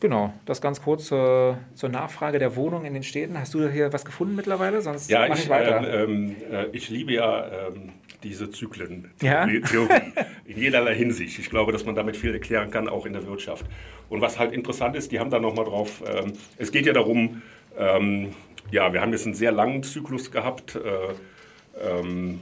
Genau, 0.01 0.35
das 0.45 0.61
ganz 0.61 0.83
kurz 0.83 1.07
zur, 1.07 1.59
zur, 1.75 1.89
Nachfrage 1.89 2.39
der 2.39 2.57
Wohnung 2.57 2.85
in 2.85 2.93
den 2.93 3.03
Städten. 3.03 3.39
Hast 3.39 3.55
du 3.55 3.71
hier 3.71 3.93
was 3.93 4.05
gefunden 4.05 4.35
mittlerweile? 4.35 4.83
Sonst 4.83 5.09
ja, 5.09 5.27
ich, 5.27 5.45
ich 5.45 5.49
weiter. 5.49 6.05
Ähm, 6.05 6.37
äh, 6.51 6.67
ich 6.73 6.91
liebe 6.91 7.13
ja 7.13 7.69
ähm, 7.69 7.93
diese 8.23 8.51
Zyklen, 8.51 9.13
ja? 9.23 9.45
In 9.45 10.59
jederlei 10.59 10.95
Hinsicht. 10.95 11.39
Ich 11.39 11.49
glaube, 11.49 11.73
dass 11.73 11.87
man 11.87 11.95
damit 11.95 12.19
viel 12.19 12.35
erklären 12.35 12.71
kann, 12.71 12.89
auch 12.89 13.07
in 13.07 13.15
der 13.15 13.27
Wirtschaft. 13.27 13.65
Und 14.11 14.21
was 14.21 14.39
halt 14.39 14.53
interessant 14.53 14.95
ist, 14.97 15.11
die 15.11 15.21
haben 15.21 15.31
da 15.31 15.39
nochmal 15.39 15.65
drauf, 15.65 16.03
ähm, 16.07 16.35
es 16.59 16.71
geht 16.71 16.85
ja 16.85 16.93
darum, 16.93 17.41
ähm, 17.79 18.35
ja, 18.71 18.93
wir 18.93 19.01
haben 19.01 19.13
jetzt 19.13 19.25
einen 19.25 19.35
sehr 19.35 19.53
langen 19.53 19.83
Zyklus 19.83 20.31
gehabt, 20.31 20.77
äh, 20.77 20.81
ähm, 21.83 22.41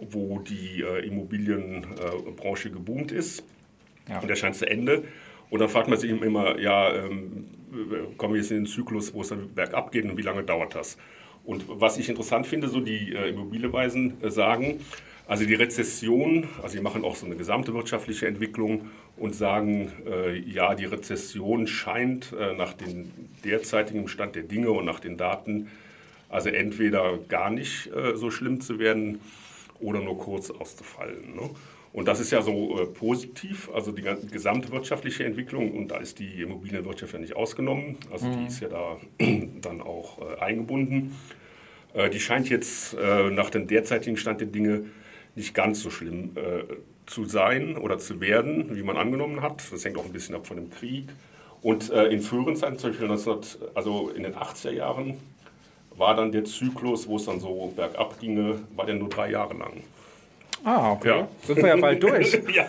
wo 0.00 0.38
die 0.40 0.82
äh, 0.82 1.06
Immobilienbranche 1.06 2.70
geboomt 2.70 3.12
ist. 3.12 3.44
Ja. 4.08 4.20
Und 4.20 4.28
der 4.28 4.36
scheint 4.36 4.56
zu 4.56 4.68
Ende. 4.68 5.04
Und 5.50 5.60
dann 5.60 5.68
fragt 5.68 5.88
man 5.88 5.98
sich 5.98 6.10
immer, 6.10 6.58
ja, 6.58 6.94
ähm, 6.94 7.46
kommen 8.16 8.34
wir 8.34 8.40
jetzt 8.40 8.50
in 8.50 8.58
den 8.58 8.66
Zyklus, 8.66 9.14
wo 9.14 9.22
es 9.22 9.28
dann 9.28 9.54
bergab 9.54 9.92
geht 9.92 10.04
und 10.04 10.16
wie 10.16 10.22
lange 10.22 10.42
dauert 10.42 10.74
das? 10.74 10.96
Und 11.44 11.64
was 11.68 11.98
ich 11.98 12.08
interessant 12.08 12.46
finde, 12.46 12.68
so 12.68 12.80
die 12.80 13.14
äh, 13.14 13.30
Immobilienweisen 13.30 14.22
äh, 14.22 14.30
sagen, 14.30 14.80
also 15.28 15.44
die 15.44 15.54
Rezession, 15.54 16.48
also 16.62 16.76
die 16.76 16.82
machen 16.82 17.04
auch 17.04 17.16
so 17.16 17.26
eine 17.26 17.36
gesamte 17.36 17.74
wirtschaftliche 17.74 18.26
Entwicklung 18.26 18.90
und 19.16 19.34
sagen, 19.34 19.92
äh, 20.06 20.38
ja, 20.38 20.74
die 20.74 20.84
Rezession 20.84 21.66
scheint 21.66 22.32
äh, 22.32 22.54
nach 22.54 22.72
dem 22.74 23.10
derzeitigen 23.44 24.06
Stand 24.08 24.36
der 24.36 24.42
Dinge 24.44 24.70
und 24.70 24.84
nach 24.84 25.00
den 25.00 25.16
Daten, 25.16 25.68
also 26.28 26.48
entweder 26.48 27.18
gar 27.28 27.50
nicht 27.50 27.88
äh, 27.92 28.16
so 28.16 28.30
schlimm 28.30 28.60
zu 28.60 28.78
werden 28.78 29.20
oder 29.80 30.00
nur 30.00 30.18
kurz 30.18 30.50
auszufallen. 30.50 31.34
Ne? 31.34 31.50
Und 31.92 32.08
das 32.08 32.20
ist 32.20 32.30
ja 32.30 32.42
so 32.42 32.78
äh, 32.78 32.86
positiv, 32.86 33.70
also 33.72 33.90
die 33.90 34.04
gesamte 34.30 34.70
wirtschaftliche 34.70 35.24
Entwicklung, 35.24 35.72
und 35.72 35.88
da 35.88 35.96
ist 35.96 36.18
die 36.18 36.42
Immobilienwirtschaft 36.42 37.14
ja 37.14 37.18
nicht 37.18 37.34
ausgenommen, 37.34 37.96
also 38.12 38.26
mhm. 38.26 38.38
die 38.38 38.46
ist 38.46 38.60
ja 38.60 38.68
da 38.68 38.98
dann 39.62 39.80
auch 39.80 40.18
äh, 40.20 40.40
eingebunden. 40.40 41.16
Äh, 41.94 42.10
die 42.10 42.20
scheint 42.20 42.50
jetzt 42.50 42.94
äh, 42.94 43.30
nach 43.30 43.50
dem 43.50 43.66
derzeitigen 43.66 44.16
Stand 44.16 44.40
der 44.40 44.48
Dinge 44.48 44.84
nicht 45.34 45.54
ganz 45.54 45.80
so 45.80 45.90
schlimm 45.90 46.32
äh, 46.36 46.64
zu 47.06 47.24
sein 47.24 47.76
oder 47.76 47.98
zu 47.98 48.20
werden, 48.20 48.76
wie 48.76 48.82
man 48.82 48.96
angenommen 48.96 49.40
hat. 49.40 49.62
Das 49.70 49.84
hängt 49.84 49.96
auch 49.96 50.04
ein 50.04 50.12
bisschen 50.12 50.34
ab 50.34 50.46
von 50.46 50.56
dem 50.56 50.70
Krieg. 50.70 51.08
Und 51.62 51.90
äh, 51.90 52.08
in 52.08 52.20
früheren 52.20 52.56
Zeiten, 52.56 52.78
zum 52.78 52.90
Beispiel 52.90 53.08
19, 53.08 53.38
also 53.74 54.10
in 54.10 54.22
den 54.22 54.34
80er 54.34 54.70
Jahren, 54.70 55.16
war 55.96 56.14
dann 56.14 56.30
der 56.32 56.44
Zyklus, 56.44 57.08
wo 57.08 57.16
es 57.16 57.24
dann 57.24 57.40
so 57.40 57.72
bergab 57.74 58.20
ginge, 58.20 58.60
war 58.74 58.84
der 58.86 58.96
nur 58.96 59.08
drei 59.08 59.30
Jahre 59.30 59.54
lang. 59.54 59.82
Ah, 60.64 60.92
okay. 60.92 61.08
Ja. 61.08 61.28
Sind 61.42 61.58
wir 61.58 61.68
ja 61.68 61.76
bald 61.76 62.02
durch. 62.02 62.32
ja, 62.54 62.66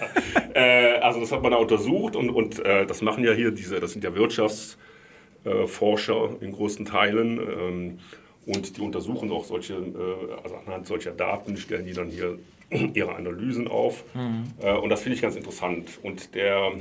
äh, 0.53 0.99
also 0.99 1.19
das 1.19 1.31
hat 1.31 1.41
man 1.41 1.51
da 1.51 1.57
untersucht 1.57 2.15
und, 2.15 2.29
und 2.29 2.63
äh, 2.63 2.85
das 2.85 3.01
machen 3.01 3.23
ja 3.23 3.33
hier 3.33 3.49
diese, 3.51 3.79
das 3.79 3.93
sind 3.93 4.03
ja 4.03 4.13
Wirtschaftsforscher 4.13 6.29
in 6.41 6.51
großen 6.51 6.85
Teilen 6.85 7.39
ähm, 7.39 7.97
und 8.45 8.77
die 8.77 8.81
untersuchen 8.81 9.31
auch 9.31 9.45
solche, 9.45 9.73
äh, 9.73 10.33
also 10.43 10.57
anhand 10.65 10.85
solcher 10.85 11.11
Daten 11.11 11.57
stellen 11.57 11.85
die 11.85 11.93
dann 11.93 12.09
hier 12.09 12.37
ihre 12.93 13.15
Analysen 13.15 13.67
auf 13.67 14.03
mhm. 14.13 14.43
Äh, 14.61 14.75
und 14.75 14.89
das 14.89 15.01
finde 15.01 15.15
ich 15.15 15.21
ganz 15.21 15.35
interessant 15.35 15.99
und 16.03 16.35
der 16.35 16.71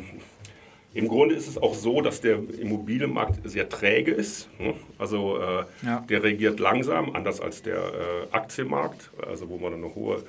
im 0.96 1.08
Grunde 1.08 1.34
ist 1.34 1.46
es 1.46 1.58
auch 1.58 1.74
so, 1.74 2.00
dass 2.00 2.22
der 2.22 2.38
Immobilienmarkt 2.58 3.48
sehr 3.48 3.68
träge 3.68 4.12
ist. 4.12 4.48
Ne? 4.58 4.74
Also 4.98 5.38
äh, 5.38 5.64
ja. 5.84 6.04
der 6.08 6.22
reagiert 6.22 6.58
langsam, 6.58 7.14
anders 7.14 7.40
als 7.40 7.62
der 7.62 7.76
äh, 7.76 8.32
Aktienmarkt, 8.32 9.10
also 9.26 9.48
wo 9.50 9.58
man 9.58 9.74
eine 9.74 9.94
hohe 9.94 10.22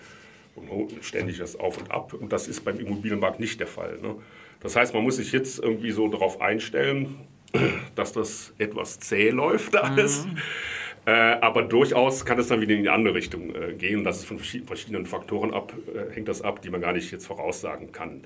und 0.56 0.92
ständig 1.02 1.38
das 1.38 1.58
Auf 1.58 1.78
und 1.78 1.90
Ab. 1.90 2.14
Und 2.14 2.34
das 2.34 2.48
ist 2.48 2.66
beim 2.66 2.80
Immobilienmarkt 2.80 3.40
nicht 3.40 3.60
der 3.60 3.68
Fall. 3.68 4.00
Ne? 4.02 4.16
Das 4.60 4.76
heißt, 4.76 4.94
man 4.94 5.04
muss 5.04 5.18
sich 5.18 5.32
jetzt 5.32 5.60
irgendwie 5.60 5.92
so 5.92 6.10
darauf 6.10 6.42
einstellen, 6.42 7.16
dass 7.96 8.12
das 8.12 8.54
etwas 8.58 9.00
zäh 9.00 9.30
läuft 9.30 9.76
alles. 9.76 10.26
Mhm. 10.26 10.38
Äh, 11.06 11.12
aber 11.40 11.62
durchaus 11.62 12.26
kann 12.26 12.38
es 12.40 12.48
dann 12.50 12.60
wieder 12.60 12.74
in 12.76 12.84
die 12.84 12.90
andere 12.90 13.16
Richtung 13.16 13.56
äh, 13.56 13.74
gehen. 13.74 14.04
Das 14.04 14.18
ist 14.18 14.26
von 14.26 14.38
verschiedenen 14.40 15.06
Faktoren 15.06 15.54
ab, 15.54 15.72
äh, 15.96 16.14
hängt 16.14 16.28
das 16.28 16.42
ab, 16.42 16.62
die 16.62 16.70
man 16.70 16.82
gar 16.82 16.92
nicht 16.92 17.10
jetzt 17.12 17.26
voraussagen 17.26 17.94
kann. 17.94 18.24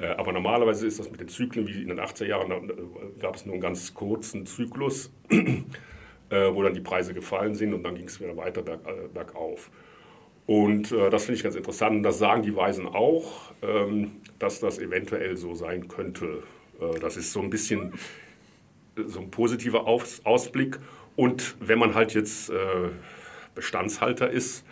Äh, 0.00 0.14
aber 0.16 0.32
normalerweise 0.32 0.86
ist 0.86 0.98
das 0.98 1.10
mit 1.10 1.20
den 1.20 1.28
Zyklen, 1.28 1.66
wie 1.66 1.82
in 1.82 1.88
den 1.88 2.00
80er 2.00 2.26
Jahren, 2.26 2.72
gab 3.18 3.36
es 3.36 3.46
nur 3.46 3.54
einen 3.54 3.62
ganz 3.62 3.94
kurzen 3.94 4.46
Zyklus, 4.46 5.12
äh, 5.30 6.52
wo 6.52 6.62
dann 6.62 6.74
die 6.74 6.80
Preise 6.80 7.14
gefallen 7.14 7.54
sind 7.54 7.74
und 7.74 7.82
dann 7.82 7.94
ging 7.94 8.06
es 8.06 8.20
wieder 8.20 8.36
weiter 8.36 8.62
berg, 8.62 8.80
äh, 8.86 9.08
bergauf. 9.12 9.70
Und 10.46 10.92
das 10.92 11.26
finde 11.26 11.36
ich 11.36 11.42
ganz 11.42 11.56
interessant. 11.56 11.96
Und 11.96 12.02
das 12.04 12.18
sagen 12.18 12.42
die 12.42 12.56
Weisen 12.56 12.86
auch, 12.86 13.52
ähm, 13.60 14.12
dass 14.38 14.60
das 14.60 14.78
eventuell 14.78 15.36
so 15.36 15.54
sein 15.54 15.88
könnte. 15.88 16.42
Das 17.02 17.18
ist 17.18 17.34
so 17.34 17.42
ein 17.42 17.50
bisschen 17.50 17.92
so 18.96 19.20
ein 19.20 19.30
positiver 19.30 19.86
Aus 19.86 20.24
Ausblick. 20.24 20.78
Und 21.16 21.54
wenn 21.60 21.78
man 21.78 21.94
halt 21.94 22.14
jetzt 22.14 22.50
Bestandshalter 23.54 24.30
ist, 24.30 24.64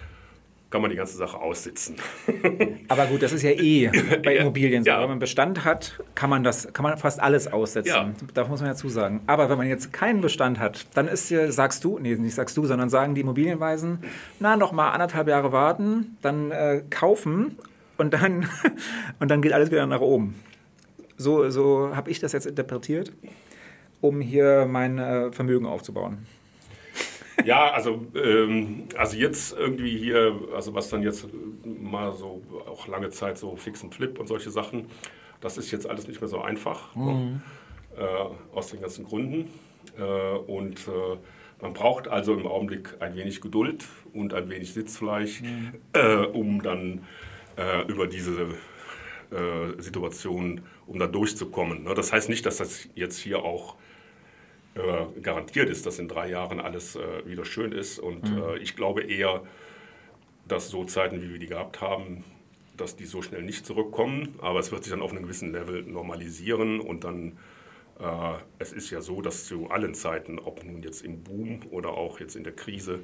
kann 0.71 0.83
man 0.83 0.91
die 0.91 0.97
ganze 0.97 1.17
Sache 1.17 1.39
aussitzen. 1.39 1.97
Aber 2.89 3.07
gut, 3.07 3.23
das 3.23 3.33
ist 3.33 3.43
ja 3.43 3.51
eh 3.51 3.91
bei 4.25 4.37
Immobilien 4.37 4.83
so. 4.83 4.91
Ja. 4.91 5.01
Wenn 5.01 5.11
man 5.11 5.19
Bestand 5.19 5.65
hat, 5.65 6.01
kann 6.15 6.29
man 6.29 6.43
das, 6.43 6.73
kann 6.73 6.83
man 6.83 6.99
fast 6.99 7.21
alles 7.21 7.47
aussetzen. 7.47 7.89
Ja. 7.89 8.13
Da 8.35 8.45
muss 8.47 8.61
man 8.61 8.71
ja 8.71 8.75
zusagen. 8.75 9.21
Aber 9.27 9.49
wenn 9.49 9.59
man 9.59 9.69
jetzt 9.69 9.93
keinen 9.93 10.21
Bestand 10.21 10.59
hat, 10.59 10.87
dann 10.95 11.07
ist 11.07 11.31
ja, 11.31 11.51
sagst 11.53 11.85
du, 11.85 11.99
nee, 11.99 12.15
nicht 12.17 12.35
sagst 12.35 12.57
du, 12.57 12.67
sondern 12.67 12.91
sagen 12.91 13.15
die 13.15 13.21
Immobilienweisen, 13.21 14.01
na, 14.41 14.57
noch 14.57 14.73
mal 14.73 14.91
anderthalb 14.91 15.29
Jahre 15.29 15.53
warten, 15.53 16.17
dann 16.23 16.51
äh, 16.51 16.83
kaufen 16.91 17.57
und 17.97 18.13
dann, 18.13 18.49
und 19.21 19.31
dann 19.31 19.43
geht 19.43 19.53
alles 19.53 19.71
wieder 19.71 19.87
nach 19.87 20.01
oben. 20.01 20.35
So, 21.17 21.49
so 21.49 21.95
habe 21.95 22.11
ich 22.11 22.19
das 22.19 22.33
jetzt 22.33 22.47
interpretiert, 22.47 23.13
um 24.01 24.21
hier 24.21 24.67
mein 24.69 24.99
äh, 24.99 25.33
Vermögen 25.33 25.67
aufzubauen. 25.67 26.27
Ja, 27.45 27.71
also, 27.71 28.07
ähm, 28.15 28.89
also 28.97 29.17
jetzt 29.17 29.57
irgendwie 29.57 29.97
hier, 29.97 30.41
also 30.55 30.75
was 30.75 30.89
dann 30.89 31.03
jetzt 31.03 31.29
mal 31.65 32.15
so 32.15 32.43
auch 32.67 32.89
lange 32.89 33.11
Zeit 33.11 33.39
so 33.39 33.57
Fix 33.57 33.83
und 33.83 33.95
Flip 33.95 34.19
und 34.19 34.27
solche 34.27 34.51
Sachen, 34.51 34.87
das 35.41 35.59
ist 35.59 35.71
jetzt 35.71 35.89
alles 35.89 36.09
nicht 36.09 36.21
mehr 36.21 36.29
so 36.29 36.41
einfach, 36.41 36.95
ne? 36.97 37.03
mhm. 37.03 37.19
ne? 37.19 37.41
äh, 37.99 38.57
aus 38.57 38.69
den 38.69 38.81
ganzen 38.81 39.05
Gründen. 39.05 39.51
Äh, 39.99 40.03
und 40.03 40.89
äh, 40.89 41.19
man 41.61 41.73
braucht 41.73 42.09
also 42.09 42.35
im 42.35 42.47
Augenblick 42.47 42.97
ein 43.01 43.17
wenig 43.17 43.41
Geduld 43.41 43.85
und 44.13 44.35
ein 44.35 44.49
wenig 44.51 44.73
Sitzfleisch, 44.73 45.43
mhm. 45.43 45.75
Äh, 45.93 46.17
um 46.27 46.63
dann 46.63 47.05
äh, 47.57 47.87
über 47.87 48.07
diese 48.07 48.49
äh, 49.31 49.81
Situation, 49.81 50.63
um 50.87 50.99
da 50.99 51.07
durchzukommen. 51.07 51.85
Ne? 51.85 51.95
Das 51.95 52.13
heißt 52.13 52.29
nicht, 52.29 52.47
dass 52.47 52.59
das 52.59 52.89
jetzt 52.95 53.19
hier 53.19 53.43
auch 53.43 53.77
äh, 54.77 55.21
garantiert 55.21 55.71
ist, 55.71 55.87
dass 55.87 55.99
in 55.99 56.09
drei 56.09 56.29
Jahren 56.29 56.61
alles 56.61 56.97
äh, 56.97 57.27
wieder 57.27 57.45
schön 57.45 57.73
ist. 57.73 57.99
Und 57.99 58.31
mhm. 58.31 58.43
äh, 58.43 58.59
ich 58.59 58.77
glaube 58.77 59.03
eher, 59.03 59.43
dass 60.47 60.69
so 60.69 60.85
Zeiten, 60.85 61.23
wie 61.23 61.31
wir 61.31 61.39
die 61.39 61.47
gehabt 61.47 61.81
haben, 61.81 62.25
dass 62.77 62.95
die 62.95 63.07
so 63.07 63.23
schnell 63.23 63.43
nicht 63.43 63.67
zurückkommen. 63.67 64.35
Aber 64.41 64.61
es 64.61 64.71
wird 64.73 64.85
sich 64.85 64.93
dann 64.93 65.03
auf 65.03 65.13
einem 65.13 65.23
gewissen 65.23 65.53
Level 65.53 65.83
normalisieren 65.83 66.81
und 66.81 67.05
dann 67.05 67.39
äh, 67.99 68.35
es 68.59 68.73
ist 68.73 68.91
ja 68.91 69.01
so, 69.01 69.23
dass 69.23 69.47
zu 69.47 69.71
allen 69.71 69.95
Zeiten, 69.95 70.39
ob 70.39 70.63
nun 70.65 70.83
jetzt 70.83 71.03
im 71.03 71.23
Boom 71.23 71.61
oder 71.71 71.91
auch 71.91 72.21
jetzt 72.21 72.37
in 72.37 72.45
der 72.45 72.55
Krise, 72.55 73.01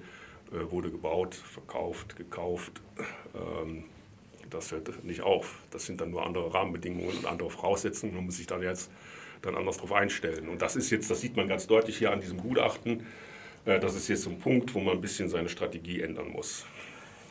äh, 0.53 0.71
wurde 0.71 0.91
gebaut, 0.91 1.35
verkauft, 1.35 2.17
gekauft. 2.17 2.81
Ähm, 3.35 3.85
das 4.53 4.73
hört 4.73 5.05
nicht 5.05 5.23
auf. 5.23 5.59
Das 5.71 5.87
sind 5.87 6.01
dann 6.01 6.11
nur 6.11 6.25
andere 6.25 6.53
Rahmenbedingungen 6.53 7.17
und 7.17 7.27
andere 7.27 7.51
Voraussetzungen. 7.51 8.15
Man 8.15 8.27
muss 8.27 8.37
sich 8.37 8.47
dann 8.47 8.63
jetzt 8.63 8.91
dann 9.43 9.57
anders 9.57 9.77
darauf 9.77 9.93
einstellen. 9.93 10.49
Und 10.49 10.63
das 10.63 10.77
ist 10.77 10.91
jetzt, 10.91 11.11
das 11.11 11.21
sieht 11.21 11.37
man 11.37 11.49
ganz 11.49 11.67
deutlich 11.67 11.99
hier 11.99 12.13
an 12.13 12.21
diesem 12.21 12.39
Gutachten, 12.39 13.05
äh, 13.65 13.79
das 13.79 13.95
ist 13.95 14.09
jetzt 14.09 14.23
so 14.23 14.31
ein 14.31 14.39
Punkt, 14.39 14.75
wo 14.75 14.81
man 14.81 14.95
ein 14.95 15.01
bisschen 15.01 15.29
seine 15.29 15.49
Strategie 15.49 16.01
ändern 16.01 16.29
muss. 16.29 16.65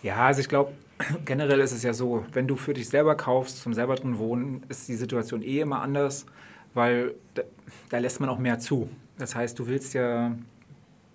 Ja, 0.03 0.25
also 0.27 0.41
ich 0.41 0.49
glaube, 0.49 0.73
generell 1.25 1.59
ist 1.59 1.71
es 1.71 1.83
ja 1.83 1.93
so, 1.93 2.25
wenn 2.33 2.47
du 2.47 2.55
für 2.55 2.73
dich 2.73 2.89
selber 2.89 3.15
kaufst, 3.15 3.61
zum 3.61 3.73
selber 3.73 3.95
drin 3.95 4.17
wohnen, 4.17 4.63
ist 4.69 4.87
die 4.87 4.95
Situation 4.95 5.41
eh 5.41 5.61
immer 5.61 5.81
anders, 5.81 6.25
weil 6.73 7.15
da, 7.33 7.43
da 7.89 7.97
lässt 7.97 8.19
man 8.19 8.29
auch 8.29 8.39
mehr 8.39 8.59
zu. 8.59 8.89
Das 9.17 9.35
heißt, 9.35 9.57
du 9.59 9.67
willst 9.67 9.93
ja, 9.93 10.35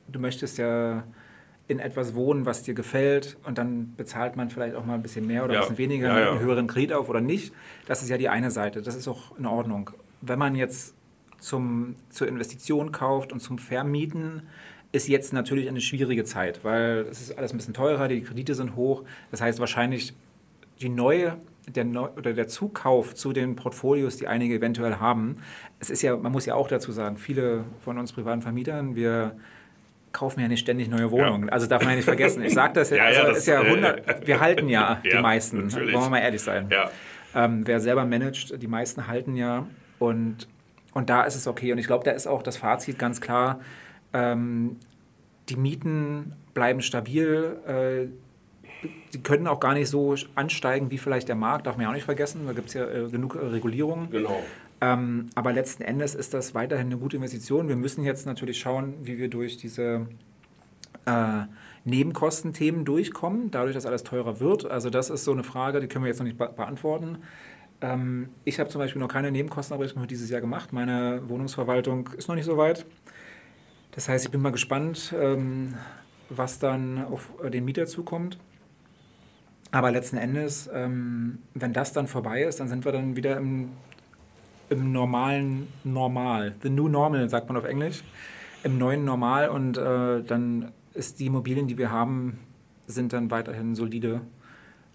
du 0.09 0.20
möchtest 0.20 0.59
ja 0.59 1.04
in 1.68 1.80
etwas 1.80 2.14
wohnen, 2.14 2.46
was 2.46 2.62
dir 2.62 2.74
gefällt 2.74 3.36
und 3.44 3.58
dann 3.58 3.94
bezahlt 3.96 4.36
man 4.36 4.50
vielleicht 4.50 4.76
auch 4.76 4.84
mal 4.84 4.94
ein 4.94 5.02
bisschen 5.02 5.26
mehr 5.26 5.44
oder 5.44 5.54
Ja. 5.54 5.60
ein 5.60 5.62
bisschen 5.64 5.78
weniger, 5.78 6.08
Ja, 6.08 6.20
ja. 6.20 6.30
einen 6.32 6.40
höheren 6.40 6.66
Kredit 6.68 6.92
auf 6.92 7.08
oder 7.08 7.20
nicht. 7.20 7.52
Das 7.86 8.02
ist 8.02 8.08
ja 8.08 8.18
die 8.18 8.28
eine 8.28 8.50
Seite. 8.52 8.82
Das 8.82 8.94
ist 8.94 9.08
auch 9.08 9.36
in 9.36 9.46
Ordnung. 9.46 9.90
Wenn 10.20 10.38
man 10.38 10.54
jetzt 10.54 10.94
zum, 11.40 11.96
zur 12.08 12.28
Investition 12.28 12.92
kauft 12.92 13.32
und 13.32 13.40
zum 13.40 13.58
Vermieten, 13.58 14.42
ist 14.92 15.08
jetzt 15.08 15.32
natürlich 15.32 15.68
eine 15.68 15.80
schwierige 15.80 16.24
Zeit, 16.24 16.64
weil 16.64 17.06
es 17.10 17.20
ist 17.20 17.36
alles 17.36 17.52
ein 17.52 17.56
bisschen 17.56 17.74
teurer, 17.74 18.06
die 18.08 18.22
Kredite 18.22 18.54
sind 18.54 18.76
hoch. 18.76 19.02
Das 19.30 19.40
heißt 19.40 19.58
wahrscheinlich 19.58 20.14
die 20.80 20.88
neue, 20.88 21.36
der 21.68 21.84
neu, 21.84 22.08
oder 22.16 22.32
der 22.32 22.46
Zukauf 22.46 23.14
zu 23.14 23.32
den 23.32 23.56
Portfolios, 23.56 24.16
die 24.16 24.28
einige 24.28 24.54
eventuell 24.54 24.96
haben. 24.96 25.38
Es 25.80 25.90
ist 25.90 26.02
ja, 26.02 26.16
man 26.16 26.30
muss 26.30 26.46
ja 26.46 26.54
auch 26.54 26.68
dazu 26.68 26.92
sagen, 26.92 27.16
viele 27.16 27.64
von 27.80 27.98
uns 27.98 28.12
privaten 28.12 28.40
Vermietern, 28.42 28.94
wir 28.94 29.36
kaufen 30.16 30.40
ja 30.40 30.48
nicht 30.48 30.60
ständig 30.60 30.88
neue 30.88 31.10
Wohnungen. 31.10 31.50
Also 31.50 31.66
darf 31.66 31.82
man 31.82 31.90
ja 31.90 31.96
nicht 31.96 32.06
vergessen. 32.06 32.42
Ich 32.42 32.54
sage 32.54 32.72
das, 32.72 32.88
ja, 32.88 32.96
Ja, 32.96 33.10
ja, 33.10 33.18
also 33.20 33.28
das, 33.28 33.38
ist 33.38 33.46
ja 33.46 33.62
äh, 33.62 33.66
100, 33.66 34.26
wir 34.26 34.40
halten 34.40 34.68
ja, 34.68 35.00
die 35.04 35.10
Ja, 35.10 35.20
meisten, 35.20 35.66
natürlich. 35.66 35.94
wollen 35.94 36.06
wir 36.06 36.10
mal 36.10 36.18
ehrlich 36.20 36.40
sein. 36.40 36.68
Ja. 36.70 36.90
Ähm, 37.34 37.66
wer 37.66 37.80
selber 37.80 38.06
managt, 38.06 38.62
die 38.62 38.66
meisten 38.66 39.06
halten 39.06 39.36
ja. 39.36 39.66
Und, 39.98 40.48
und 40.94 41.10
da 41.10 41.24
ist 41.24 41.36
es 41.36 41.46
okay. 41.46 41.70
Und 41.72 41.78
ich 41.78 41.86
glaube, 41.86 42.04
da 42.04 42.12
ist 42.12 42.26
auch 42.26 42.42
das 42.42 42.56
Fazit 42.56 42.98
ganz 42.98 43.20
klar. 43.20 43.60
Ähm, 44.14 44.76
die 45.50 45.56
Mieten 45.56 46.32
bleiben 46.54 46.80
stabil. 46.80 47.58
Äh, 47.66 48.08
die 49.12 49.22
können 49.22 49.46
auch 49.46 49.60
gar 49.60 49.74
nicht 49.74 49.88
so 49.88 50.14
ansteigen 50.34 50.90
wie 50.90 50.98
vielleicht 50.98 51.28
der 51.28 51.34
Markt, 51.36 51.66
darf 51.66 51.76
man 51.76 51.84
ja 51.84 51.90
auch 51.90 51.94
nicht 51.94 52.04
vergessen. 52.04 52.46
Da 52.46 52.52
gibt 52.52 52.68
es 52.68 52.74
ja 52.74 52.86
äh, 52.86 53.08
genug 53.10 53.34
äh, 53.34 53.38
Regulierungen. 53.38 54.10
Genau. 54.10 54.42
Ähm, 54.81 55.27
aber 55.35 55.53
letzten 55.53 55.83
Endes 55.83 56.14
ist 56.14 56.35
das 56.35 56.55
weiterhin 56.55 56.87
eine 56.87 56.99
gute 56.99 57.16
Investition. 57.16 57.68
Wir 57.68 57.77
müssen 57.77 58.05
jetzt 58.05 58.27
natürlich 58.27 58.59
schauen, 58.59 58.95
wie 59.03 59.18
wir 59.18 59.29
durch 59.29 59.57
diese 59.57 60.07
äh, 61.07 61.43
Nebenkostenthemen 61.85 62.85
durchkommen, 62.85 63.51
dadurch, 63.51 63.74
dass 63.74 63.87
alles 63.87 64.03
teurer 64.03 64.41
wird. 64.41 64.66
Also 64.66 64.91
das 64.91 65.09
ist 65.09 65.24
so 65.24 65.33
eine 65.33 65.45
Frage, 65.45 65.81
die 65.81 65.87
können 65.87 66.05
wir 66.05 66.09
jetzt 66.09 66.18
noch 66.18 66.27
nicht 66.27 66.37
be 66.37 66.49
beantworten. 66.55 67.18
Ähm, 67.81 68.29
ich 68.45 68.59
habe 68.59 68.68
zum 68.68 68.81
Beispiel 68.81 69.01
noch 69.01 69.09
keine 69.09 69.31
Nebenkostenabrechnung 69.31 70.03
für 70.03 70.09
dieses 70.09 70.31
Jahr 70.31 70.41
gemacht. 70.41 70.72
Meine 70.72 71.22
Wohnungsverwaltung 71.29 72.09
ist 72.16 72.29
noch 72.29 72.35
nicht 72.35 72.45
so 72.45 72.57
weit. 72.57 72.85
Das 73.93 74.09
heißt, 74.09 74.27
ich 74.27 74.31
bin 74.31 74.43
mal 74.43 74.53
gespannt, 74.53 75.14
ähm, 75.18 75.74
was 76.29 76.59
dann 76.59 77.05
auf 77.05 77.33
äh, 77.43 77.51
den 77.51 77.64
Mieter 77.64 77.87
zukommt. 77.87 78.39
Aber 79.70 79.91
letzten 79.91 80.16
Endes, 80.16 80.68
ähm, 80.72 81.39
wenn 81.55 81.72
das 81.72 81.93
dann 81.93 82.07
vorbei 82.07 82.43
ist, 82.43 82.61
dann 82.61 82.68
sind 82.68 82.85
wir 82.85 82.93
dann 82.93 83.16
wieder 83.16 83.37
im, 83.37 83.70
im 84.70 84.92
normalen 84.92 85.68
Normal. 85.84 86.54
The 86.62 86.70
new 86.70 86.88
normal, 86.88 87.28
sagt 87.28 87.48
man 87.48 87.56
auf 87.56 87.64
Englisch. 87.64 88.02
Im 88.64 88.78
neuen 88.78 89.04
Normal 89.04 89.48
und 89.48 89.76
äh, 89.78 90.22
dann 90.22 90.72
ist 90.94 91.20
die 91.20 91.26
Immobilien, 91.26 91.68
die 91.68 91.78
wir 91.78 91.90
haben, 91.90 92.38
sind 92.86 93.12
dann 93.12 93.30
weiterhin 93.30 93.74
solide. 93.74 94.22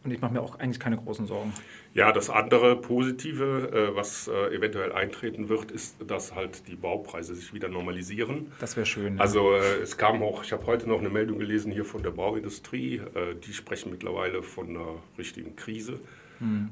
Und 0.04 0.10
ich 0.10 0.20
mache 0.20 0.34
mir 0.34 0.42
auch 0.42 0.58
eigentlich 0.58 0.80
keine 0.80 0.98
großen 0.98 1.28
Sorgen. 1.28 1.54
Ja, 1.94 2.12
das 2.12 2.32
andere 2.32 2.76
Positive, 2.76 3.92
äh, 3.94 3.96
was 3.96 4.28
äh, 4.28 4.56
eventuell 4.56 4.92
eintreten 4.94 5.48
wird, 5.48 5.70
ist, 5.70 5.98
dass 6.08 6.34
halt 6.34 6.68
die 6.68 6.76
Baupreise 6.76 7.36
sich 7.36 7.54
wieder 7.54 7.70
normalisieren. 7.70 8.52
Das 8.60 8.76
wäre 8.76 8.88
schön. 8.88 9.16
ne? 9.16 9.22
Also 9.22 9.54
äh, 9.54 9.82
es 9.84 9.98
kam 9.98 10.24
auch, 10.24 10.44
ich 10.44 10.54
habe 10.54 10.66
heute 10.66 10.90
noch 10.90 11.00
eine 11.00 11.10
Meldung 11.10 11.38
gelesen 11.38 11.72
hier 11.72 11.86
von 11.86 12.02
der 12.02 12.12
Bauindustrie, 12.12 13.02
die 13.46 13.54
sprechen 13.54 13.92
mittlerweile 13.92 14.42
von 14.42 14.70
einer 14.70 14.96
richtigen 15.18 15.56
Krise. 15.56 16.00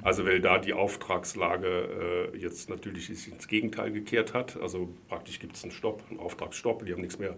Also 0.02 0.26
weil 0.26 0.42
da 0.42 0.58
die 0.58 0.74
Auftragslage 0.74 2.32
äh, 2.34 2.38
jetzt 2.38 2.70
natürlich 2.70 3.08
sich 3.08 3.32
ins 3.32 3.48
Gegenteil 3.48 3.92
gekehrt 3.92 4.34
hat. 4.34 4.58
Also 4.62 4.90
praktisch 5.08 5.40
gibt 5.40 5.56
es 5.56 5.64
einen 5.64 5.72
Stopp, 5.72 6.04
einen 6.10 6.20
Auftragsstopp, 6.20 6.86
die 6.86 6.94
haben 6.94 7.02
nichts 7.02 7.20
mehr, 7.20 7.36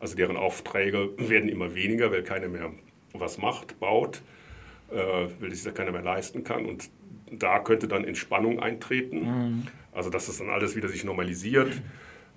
also 0.00 0.16
deren 0.16 0.36
Aufträge 0.36 1.10
werden 1.18 1.48
immer 1.48 1.74
weniger, 1.74 2.10
weil 2.10 2.22
keiner 2.22 2.48
mehr 2.48 2.72
was 3.12 3.38
macht, 3.38 3.78
baut, 3.80 4.22
äh, 4.90 4.96
weil 5.40 5.52
sich 5.52 5.64
da 5.64 5.70
keiner 5.70 5.92
mehr 5.92 6.02
leisten 6.02 6.42
kann. 6.44 6.66
Und 6.66 6.90
da 7.30 7.58
könnte 7.58 7.88
dann 7.88 8.04
Entspannung 8.04 8.60
eintreten. 8.60 9.68
Also 9.92 10.10
dass 10.10 10.26
das 10.26 10.38
dann 10.38 10.50
alles 10.50 10.74
wieder 10.76 10.88
sich 10.88 11.04
normalisiert 11.04 11.72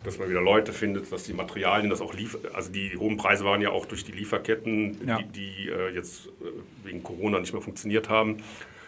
dass 0.04 0.20
man 0.20 0.30
wieder 0.30 0.42
Leute 0.42 0.74
findet, 0.74 1.12
dass 1.12 1.24
die 1.24 1.34
Materialien, 1.34 1.90
das 1.90 2.02
auch 2.02 2.14
lief 2.14 2.38
also 2.54 2.72
die 2.72 2.96
hohen 2.96 3.18
Preise 3.18 3.44
waren 3.46 3.62
ja 3.62 3.72
auch 3.72 3.86
durch 3.86 4.06
die 4.06 4.12
Lieferketten, 4.12 4.98
Ja. 5.08 5.18
die, 5.18 5.26
die 5.66 5.70
äh, 5.70 5.94
jetzt 5.94 6.28
äh, 6.28 6.88
wegen 6.88 7.04
Corona 7.04 7.40
nicht 7.40 7.52
mehr 7.52 7.62
funktioniert 7.62 8.08
haben. 8.08 8.38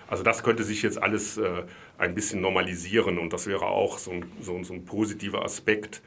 Also 0.09 0.23
das 0.23 0.43
könnte 0.43 0.63
sich 0.63 0.81
jetzt 0.81 1.01
alles 1.01 1.37
äh, 1.37 1.63
ein 1.99 2.15
bisschen 2.15 2.41
normalisieren 2.41 3.19
und 3.19 3.31
das 3.31 3.45
wäre 3.45 3.67
auch 3.67 3.99
so 3.99 4.11
ein, 4.11 4.25
so, 4.41 4.61
so 4.63 4.73
ein 4.73 4.83
positiver 4.83 5.45
Aspekt. 5.45 6.01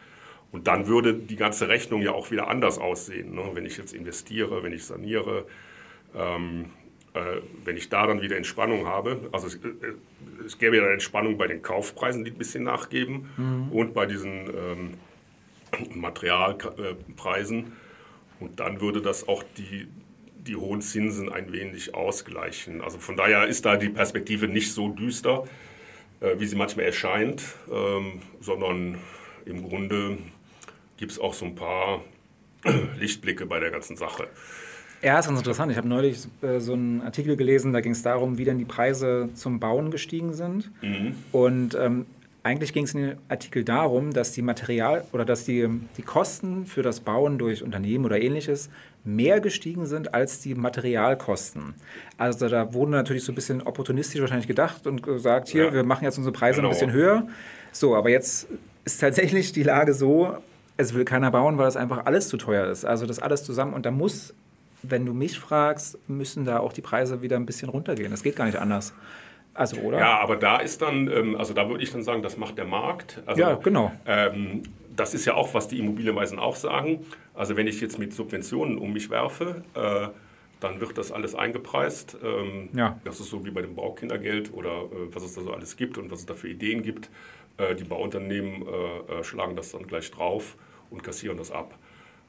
Und 0.51 0.67
dann 0.67 0.89
würde 0.89 1.15
die 1.15 1.37
ganze 1.37 1.69
Rechnung 1.69 2.03
ja 2.03 2.13
auch 2.13 2.31
wieder 2.31 2.49
anders 2.49 2.79
aussehen, 2.79 3.35
ne? 3.35 3.43
wenn 3.55 3.65
ich 3.65 3.79
jetzt 3.79 3.95
investiere, 3.95 4.63
wenn 4.63 4.73
ich 4.73 4.85
saniere. 4.85 5.47
Ähm, 6.15 6.67
äh, 7.15 7.43
wenn 7.65 7.77
ich 7.77 7.91
da 7.91 8.07
dann 8.07 8.23
wieder 8.23 8.37
Entspannung 8.37 8.87
habe, 8.87 9.29
also 9.33 9.47
es, 9.47 9.57
äh, 9.57 9.95
es 10.45 10.59
gäbe 10.59 10.77
ja 10.77 10.83
dann 10.83 10.93
Entspannung 10.93 11.39
bei 11.39 11.47
den 11.47 11.63
Kaufpreisen, 11.63 12.25
die 12.25 12.33
ein 12.33 12.39
bisschen 12.39 12.65
nachgeben 12.65 13.29
und 13.71 13.95
bei 13.95 14.07
diesen 14.07 14.49
ähm, 14.49 14.95
Materialpreisen. 15.95 17.73
Und 18.41 18.59
dann 18.59 18.81
würde 18.81 19.01
das 19.01 19.29
auch 19.29 19.45
die, 19.57 19.89
die 20.47 20.57
hohen 20.57 20.81
Zinsen 20.81 21.31
ein 21.31 21.53
wenig 21.53 21.95
ausgleichen. 21.95 22.81
Also 22.81 22.99
von 22.99 23.17
daher 23.17 23.47
ist 23.47 23.65
da 23.65 23.77
die 23.77 23.89
Perspektive 23.89 24.49
nicht 24.49 24.73
so 24.73 24.89
düster, 24.89 25.45
äh, 26.21 26.39
wie 26.39 26.47
sie 26.47 26.57
manchmal 26.57 26.87
erscheint, 26.87 27.43
ähm, 27.71 28.21
sondern 28.41 28.99
im 29.45 29.69
Grunde 29.69 30.19
gibt 30.97 31.13
es 31.13 31.19
auch 31.19 31.35
so 31.35 31.45
ein 31.45 31.55
paar 31.55 32.03
Lichtblicke 32.99 33.47
bei 33.47 33.61
der 33.61 33.71
ganzen 33.71 33.97
Sache. 33.97 34.29
Ja, 35.03 35.19
ist 35.19 35.27
ganz 35.27 35.39
interessant. 35.41 35.73
Ich 35.73 35.79
habe 35.79 35.89
neulich 35.89 36.29
äh, 36.43 36.61
so 36.61 36.75
einen 36.75 37.03
Artikel 37.03 37.37
gelesen, 37.37 37.73
da 37.73 37.81
ging 37.81 37.93
es 37.93 38.03
darum, 38.03 38.39
wie 38.39 38.45
denn 38.45 38.59
die 38.59 38.65
Preise 38.65 39.31
zum 39.35 39.59
Bauen 39.59 39.91
gestiegen 39.91 40.33
sind. 40.33 40.71
Und 41.33 41.75
ähm, 41.75 42.07
eigentlich 42.45 42.73
ging 42.73 42.85
es 42.85 42.95
in 42.95 43.03
dem 43.03 43.19
Artikel 43.29 43.65
darum, 43.65 44.13
dass 44.13 44.33
die 44.33 44.43
Material 44.43 45.05
oder 45.13 45.25
dass 45.25 45.45
die, 45.45 45.69
die 45.97 46.03
Kosten 46.03 46.67
für 46.67 46.83
das 46.83 47.01
Bauen 47.01 47.39
durch 47.39 47.63
Unternehmen 47.63 48.05
oder 48.05 48.21
ähnliches 48.21 48.69
mehr 49.05 49.41
gestiegen 49.41 49.87
sind 49.87 50.15
als 50.15 50.41
die 50.41 50.55
Materialkosten. 50.55 51.75
Also 52.19 52.49
da 52.49 52.73
wurde 52.73 52.93
natürlich 52.93 53.25
so 53.25 53.33
ein 53.33 53.35
bisschen 53.35 53.63
opportunistisch 53.63 54.21
wahrscheinlich 54.21 54.47
gedacht 54.47 54.87
und 54.87 55.03
gesagt, 55.03 55.49
hier, 55.49 55.67
Ja. 55.67 55.73
wir 55.73 55.85
machen 55.85 56.05
jetzt 56.05 56.19
unsere 56.19 56.33
Preise 56.33 56.57
Genau. 56.57 56.69
ein 56.69 56.73
bisschen 56.73 56.93
höher. 56.93 57.27
So, 57.73 57.97
aber 57.97 58.11
jetzt 58.11 58.47
ist 58.85 59.01
tatsächlich 59.01 59.53
die 59.53 59.63
Lage 59.63 59.93
so, 59.95 60.37
es 60.77 60.95
will 60.95 61.05
keiner 61.05 61.31
bauen, 61.31 61.59
weil 61.59 61.65
das 61.67 61.77
einfach 61.77 62.07
alles 62.07 62.29
zu 62.29 62.37
teuer 62.37 62.67
ist. 62.67 62.85
Also 62.85 63.07
das 63.07 63.19
alles 63.19 63.45
zusammen 63.45 63.75
und 63.75 63.87
da 63.87 63.91
muss, 63.91 64.35
wenn 64.83 65.05
du 65.07 65.13
mich 65.15 65.39
fragst, 65.39 65.99
müssen 66.09 66.45
da 66.45 66.59
auch 66.61 66.73
die 66.73 66.81
Preise 66.81 67.23
wieder 67.23 67.37
ein 67.37 67.47
bisschen 67.47 67.69
runtergehen. 67.69 68.11
Das 68.11 68.23
geht 68.23 68.37
gar 68.37 68.47
nicht 68.47 68.59
anders. 68.59 68.95
Also, 69.55 69.77
oder? 69.83 69.99
Ja, 69.99 70.19
aber 70.21 70.37
da 70.37 70.59
ist 70.61 70.81
dann, 70.81 71.09
ähm, 71.11 71.37
also 71.37 71.53
da 71.53 71.69
würde 71.69 71.83
ich 71.85 71.93
dann 71.93 72.03
sagen, 72.03 72.23
das 72.23 72.37
macht 72.39 72.57
der 72.57 72.65
Markt. 72.65 73.23
Also, 73.27 73.41
Ja, 73.43 73.55
genau. 73.57 73.93
Ähm, 74.07 74.63
das 75.03 75.15
ist 75.15 75.25
ja 75.25 75.35
auch, 75.35 75.53
was 75.53 75.67
die 75.67 75.81
Immobilienweisen 75.81 76.39
auch 76.39 76.55
sagen. 76.55 77.05
Also 77.35 77.57
wenn 77.57 77.67
ich 77.67 77.81
jetzt 77.81 77.99
mit 77.99 78.15
Subventionen 78.15 78.79
um 78.79 78.93
mich 78.93 79.11
werfe, 79.11 79.65
äh, 79.75 80.07
dann 80.61 80.81
wird 80.81 80.97
das 80.97 81.11
alles 81.11 81.35
eingepreist. 81.35 82.17
Ähm, 82.23 82.69
Ja. 82.73 83.01
Das 83.05 83.19
ist 83.19 83.31
so 83.31 83.45
wie 83.45 83.51
bei 83.51 83.63
dem 83.63 83.75
Baukindergeld 83.75 84.55
oder 84.55 84.83
äh, 84.83 85.13
was 85.13 85.25
es 85.25 85.35
da 85.35 85.41
so 85.41 85.53
alles 85.53 85.77
gibt 85.77 85.99
und 85.99 86.13
was 86.13 86.21
es 86.21 86.27
da 86.27 86.35
für 86.35 86.49
Ideen 86.49 86.85
gibt. 86.85 87.11
Äh, 87.57 87.75
die 87.75 87.83
Bauunternehmen 87.83 88.63
äh, 88.63 89.19
äh, 89.19 89.25
schlagen 89.25 89.57
das 89.57 89.73
dann 89.73 89.89
gleich 89.89 90.09
drauf 90.13 90.57
und 90.89 91.03
kassieren 91.03 91.37
das 91.37 91.51
ab. 91.51 91.77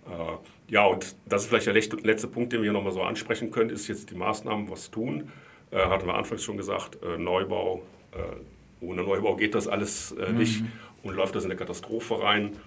Äh, 0.07 0.74
ja, 0.74 0.88
und 0.88 1.15
das 1.28 1.43
ist 1.43 1.49
vielleicht 1.49 1.67
der 1.67 1.76
letzte, 1.76 2.28
Punkt, 2.28 2.53
den 2.53 2.61
wir 2.61 2.71
hier 2.71 2.74
nochmal 2.74 2.93
so 2.93 3.03
ansprechen 3.03 3.51
können, 3.51 3.69
ist 3.69 3.88
jetzt 3.88 4.09
die 4.09 4.15
Maßnahmen, 4.15 4.67
was 4.71 4.89
tun. 4.89 5.32
Hatten 5.71 6.05
wir 6.05 6.13
anfangs 6.13 6.43
schon 6.43 6.57
gesagt, 6.57 6.99
Neubau, 7.17 7.82
ohne 8.84 9.03
Neubau 9.03 9.36
geht 9.36 9.55
das 9.55 9.67
alles 9.67 10.11
äh, 10.11 10.32
nicht 10.32 10.63
und 11.03 11.15
läuft 11.15 11.35
das 11.35 11.43
in 11.43 11.51
eine 11.51 11.57
Katastrophe 11.57 12.21
rein. 12.21 12.57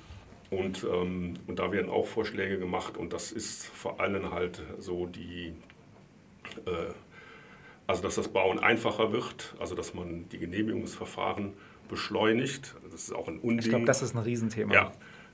Und, 0.51 0.85
ähm, 0.85 1.35
und 1.49 1.59
da 1.59 1.73
werden 1.73 1.91
auch 1.91 2.07
Vorschläge 2.07 2.59
gemacht 2.59 2.97
und 2.97 3.13
das 3.13 3.33
ist 3.33 3.67
vor 3.67 3.99
allem 4.01 4.31
halt 4.31 4.63
so 4.79 5.07
die, 5.07 5.55
äh, 6.67 6.93
also 7.89 8.03
dass 8.03 8.15
das 8.15 8.29
Bauen 8.29 8.61
einfacher 8.61 9.11
wird, 9.11 9.57
also 9.59 9.75
dass 9.75 9.93
man 9.93 10.29
die 10.29 10.39
Genehmigungsverfahren 10.39 11.53
beschleunigt. 11.89 12.77
Das 12.85 12.95
ist 12.95 13.13
auch 13.13 13.27
ein 13.27 13.39
Unding. 13.39 13.59
Ich 13.59 13.69
glaube, 13.69 13.87
das 13.87 14.03
ist 14.03 14.15
ein 14.15 14.23
Riesenthema. 14.23 14.73
Ja, 14.73 14.93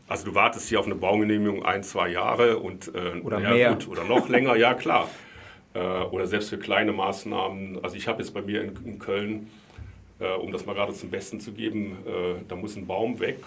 also 0.09 0.27
du 0.27 0.35
wartest 0.35 0.69
hier 0.69 0.81
auf 0.81 0.87
eine 0.87 0.95
Baugenehmigung 0.95 1.65
ein, 1.65 1.83
zwei 1.83 2.09
Jahre 2.09 2.59
und 2.59 2.95
äh, 2.95 3.21
Oder 3.23 3.41
ja, 3.41 3.51
mehr. 3.51 3.75
Gut, 3.75 3.89
oder 3.89 4.05
noch 4.05 4.29
länger, 4.29 4.57
ja 4.57 4.75
klar. 4.75 5.09
Äh, 5.75 5.79
oder 5.79 6.27
selbst 6.27 6.51
für 6.51 6.59
kleine 6.59 6.93
Maßnahmen. 6.93 7.83
Also 7.83 7.97
ich 7.97 8.09
habe 8.09 8.23
jetzt 8.23 8.33
bei 8.33 8.43
mir 8.43 8.63
in, 8.63 8.77
in 8.85 8.99
Köln, 8.99 9.51
äh, 10.23 10.35
um 10.35 10.53
das 10.53 10.67
mal 10.67 10.75
gerade 10.75 10.93
zum 10.93 11.11
Besten 11.11 11.41
zu 11.41 11.53
geben, 11.53 11.99
äh, 12.07 12.41
da 12.49 12.57
muss 12.57 12.77
ein 12.77 12.87
Baum 12.87 13.19
weg. 13.21 13.39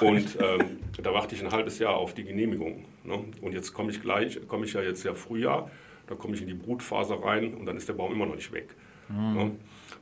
Und 0.00 0.38
ähm, 0.40 0.78
da 1.02 1.12
warte 1.12 1.34
ich 1.34 1.44
ein 1.44 1.52
halbes 1.52 1.78
Jahr 1.78 1.96
auf 1.96 2.14
die 2.14 2.24
Genehmigung. 2.24 2.84
Ne? 3.04 3.22
Und 3.42 3.52
jetzt 3.52 3.74
komme 3.74 3.90
ich 3.90 4.00
gleich, 4.00 4.38
komme 4.48 4.64
ich 4.64 4.72
ja 4.72 4.80
jetzt 4.80 5.04
ja 5.04 5.12
Frühjahr, 5.12 5.70
da 6.06 6.14
komme 6.14 6.34
ich 6.34 6.40
in 6.40 6.48
die 6.48 6.54
Brutphase 6.54 7.22
rein 7.22 7.52
und 7.52 7.66
dann 7.66 7.76
ist 7.76 7.86
der 7.86 7.92
Baum 7.92 8.12
immer 8.12 8.24
noch 8.24 8.34
nicht 8.34 8.50
weg. 8.52 8.74
Ne? 9.34 9.50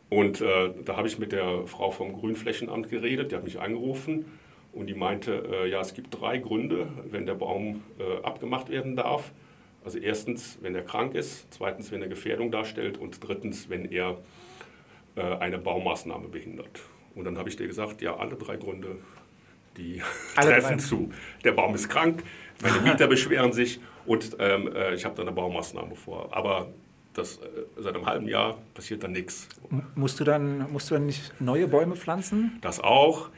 Und 0.09 0.41
äh, 0.41 0.71
da 0.85 0.97
habe 0.97 1.09
ich 1.09 1.19
mit 1.19 1.33
der 1.33 1.67
Frau 1.67 1.91
vom 1.91 2.13
Grünflächenamt 2.13 2.91
geredet, 2.91 3.33
die 3.33 3.37
hat 3.37 3.45
mich 3.45 3.59
angerufen 3.61 4.25
und 4.73 4.87
die 4.87 4.95
meinte, 4.95 5.45
äh, 5.51 5.69
ja, 5.69 5.81
es 5.81 5.95
gibt 5.95 6.21
drei 6.21 6.39
Gründe, 6.39 6.87
wenn 7.11 7.27
der 7.27 7.35
Baum 7.35 7.83
äh, 7.99 8.25
abgemacht 8.25 8.69
werden 8.69 8.95
darf. 8.95 9.33
Also 9.85 9.99
erstens, 9.99 10.59
wenn 10.61 10.75
er 10.75 10.83
krank 10.83 11.15
ist, 11.15 11.47
zweitens, 11.51 11.91
wenn 11.91 12.03
er 12.03 12.09
Gefährdung 12.09 12.51
darstellt 12.51 12.99
und 12.99 13.19
drittens, 13.27 13.69
wenn 13.69 13.91
er 13.91 14.19
eine 15.17 15.59
Baumaßnahme 15.59 16.29
behindert. 16.29 16.83
Und 17.15 17.25
dann 17.25 17.39
habe 17.39 17.49
ich 17.49 17.57
dir 17.57 17.67
gesagt, 17.67 18.03
ja, 18.03 18.15
alle 18.17 18.37
drei 18.37 18.57
Gründe, 18.57 18.99
die 19.77 20.03
alle 20.37 20.51
treffen 20.51 20.79
drei. 20.79 20.85
zu. 20.85 21.11
Der 21.45 21.53
Baum 21.53 21.75
ist 21.75 21.89
krank, 21.89 22.23
meine 22.63 22.81
Mieter 22.91 23.07
beschweren 23.07 23.53
sich 23.53 23.81
und 24.05 24.37
ähm, 24.39 24.71
äh, 24.75 24.95
ich 24.95 25.05
habe 25.05 25.15
da 25.15 25.23
eine 25.23 25.33
Baumaßnahme 25.33 25.97
vor. 25.97 26.29
Aber 26.37 26.69
das, 27.15 27.39
äh, 27.39 27.41
seit 27.79 27.95
einem 27.95 28.07
halben 28.07 28.29
Jahr 28.29 28.59
passiert 28.75 29.03
dann 29.03 29.13
nichts. 29.13 29.49
Musst 29.95 30.21
du 30.21 30.25
dann, 30.25 30.71
musst 30.71 30.91
du 30.91 30.95
dann 30.95 31.07
nicht 31.07 31.33
neue 31.41 31.69
Bäume 31.69 31.97
pflanzen? 31.97 32.59
Das 32.61 32.81
auch. 32.81 33.31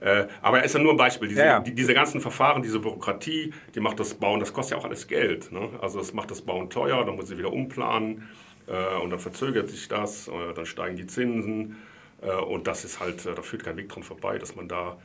Äh, 0.00 0.26
aber 0.42 0.58
er 0.58 0.64
ist 0.64 0.74
ja 0.74 0.80
nur 0.80 0.92
ein 0.92 0.98
Beispiel. 0.98 1.28
Diese, 1.28 1.40
ja, 1.40 1.46
ja. 1.46 1.60
Die, 1.60 1.74
diese 1.74 1.94
ganzen 1.94 2.20
Verfahren, 2.20 2.62
diese 2.62 2.80
Bürokratie, 2.80 3.54
die 3.74 3.80
macht 3.80 3.98
das 4.00 4.14
Bauen, 4.14 4.40
das 4.40 4.52
kostet 4.52 4.76
ja 4.76 4.82
auch 4.82 4.84
alles 4.84 5.06
Geld. 5.06 5.50
Ne? 5.50 5.70
Also 5.80 5.98
das 5.98 6.12
macht 6.12 6.30
das 6.30 6.42
Bauen 6.42 6.68
teuer, 6.68 7.04
dann 7.04 7.16
muss 7.16 7.28
sie 7.28 7.38
wieder 7.38 7.52
umplanen 7.52 8.18
äh, 8.18 8.22
und 8.66 9.10
dann 9.10 9.18
verzögert 9.18 9.68
sich 9.68 9.88
das, 9.88 10.28
äh, 10.28 10.54
dann 10.54 10.66
steigen 10.66 10.96
die 10.96 11.06
Zinsen 11.06 11.76
äh, 12.24 12.34
und 12.34 12.66
das 12.66 12.84
ist 12.84 13.00
halt, 13.00 13.24
äh, 13.26 13.34
da 13.34 13.42
führt 13.42 13.64
kein 13.64 13.76
Weg 13.76 13.88
dran 13.88 14.02
vorbei, 14.02 14.38
dass 14.38 14.56
man 14.56 14.68
da 14.68 14.98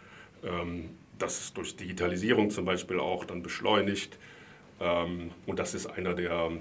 ähm, 0.43 0.89
das 1.18 1.53
durch 1.53 1.76
Digitalisierung 1.76 2.49
zum 2.49 2.66
Beispiel 2.66 2.99
auch 2.99 3.26
dann 3.26 3.43
beschleunigt. 3.43 4.18
Ähm, 4.80 5.32
und 5.45 5.60
das 5.60 5.74
ist 5.74 5.88
einer 5.88 6.14
der 6.14 6.51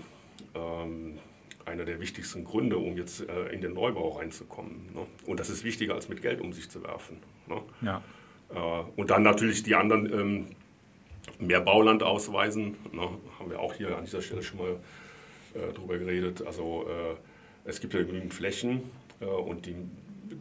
ähm, 0.55 1.18
einer 1.64 1.84
der 1.84 2.01
wichtigsten 2.01 2.44
Gründe, 2.44 2.78
um 2.78 2.96
jetzt 2.96 3.28
äh, 3.28 3.49
in 3.53 3.61
den 3.61 3.74
Neubau 3.74 4.16
reinzukommen. 4.16 4.88
Ne? 4.94 5.07
Und 5.26 5.38
das 5.38 5.51
ist 5.51 5.64
wichtiger, 5.64 5.94
als 5.94 6.09
mit 6.09 6.22
Geld 6.22 6.40
um 6.40 6.55
sich 6.55 6.70
zu 6.70 6.82
werfen. 6.82 7.18
Ne? 7.46 7.61
Ja. 7.82 8.03
Äh, 8.55 8.84
und 8.96 9.11
dann 9.11 9.22
natürlich 9.22 9.64
die 9.64 9.74
anderen 9.74 10.57
mehr 11.38 11.61
Bauland 11.61 12.03
ausweisen. 12.03 12.76
Ne? 12.90 13.11
Haben 13.38 13.51
wir 13.51 13.61
auch 13.61 13.74
hier 13.74 13.99
an 13.99 14.05
dieser 14.07 14.22
Stelle 14.22 14.42
schon 14.42 14.59
mal 14.59 14.76
äh, 15.55 15.72
drüber 15.72 15.99
geredet. 15.99 16.46
Also 16.46 16.86
äh, 16.88 17.68
es 17.68 17.80
gibt 17.80 17.94
ja 17.94 18.03
genügend 18.03 18.34
Flächen 18.34 18.90
äh, 19.20 19.24
und 19.24 19.66
die, 19.66 19.74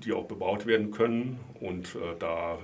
die 0.04 0.14
auch 0.14 0.26
bebaut 0.26 0.66
werden 0.66 0.92
können. 0.92 1.40
Und 1.60 1.96
äh, 1.96 2.16
da 2.20 2.58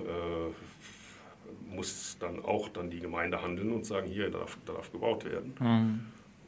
muss 1.73 2.17
dann 2.19 2.43
auch 2.45 2.69
dann 2.69 2.89
die 2.89 2.99
Gemeinde 2.99 3.41
handeln 3.41 3.71
und 3.71 3.85
sagen, 3.85 4.07
hier 4.07 4.29
darf, 4.29 4.57
darf 4.65 4.91
gebaut 4.91 5.25
werden. 5.25 5.55
Mhm. 5.59 5.99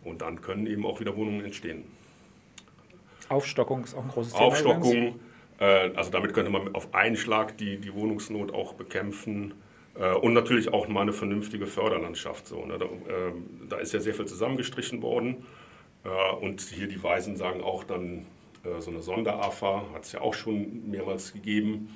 Und 0.03 0.21
dann 0.21 0.41
können 0.41 0.67
eben 0.67 0.85
auch 0.85 0.99
wieder 0.99 1.15
Wohnungen 1.15 1.43
entstehen. 1.43 1.83
Aufstockung 3.29 3.83
ist 3.83 3.95
auch 3.95 4.03
ein 4.03 4.09
großes 4.09 4.33
Thema. 4.33 4.45
Aufstockung, 4.45 5.19
äh, 5.59 5.89
also 5.95 6.11
damit 6.11 6.33
könnte 6.33 6.51
man 6.51 6.73
auf 6.75 6.93
einen 6.93 7.15
Schlag 7.15 7.57
die, 7.57 7.77
die 7.77 7.93
Wohnungsnot 7.93 8.53
auch 8.53 8.73
bekämpfen. 8.73 9.53
Äh, 9.97 10.13
und 10.13 10.33
natürlich 10.33 10.71
auch 10.71 10.87
mal 10.87 11.01
eine 11.01 11.13
vernünftige 11.13 11.65
Förderlandschaft. 11.65 12.47
So, 12.47 12.65
ne? 12.65 12.77
da, 12.77 12.85
äh, 12.85 13.31
da, 13.69 13.77
ist 13.77 13.93
ja 13.93 13.99
sehr 13.99 14.13
viel 14.13 14.25
zusammengestrichen 14.25 15.01
worden. 15.01 15.45
Äh, 16.05 16.35
und 16.35 16.61
hier 16.61 16.87
die 16.87 17.01
Weisen 17.03 17.35
sagen 17.35 17.61
auch 17.61 17.83
dann, 17.83 18.25
äh, 18.63 18.79
so 18.79 18.91
eine 18.91 19.01
Sonder-AFA 19.01 19.85
hat 19.93 20.05
es 20.05 20.11
ja 20.11 20.21
auch 20.21 20.33
schon 20.33 20.89
mehrmals 20.89 21.33
gegeben. 21.33 21.95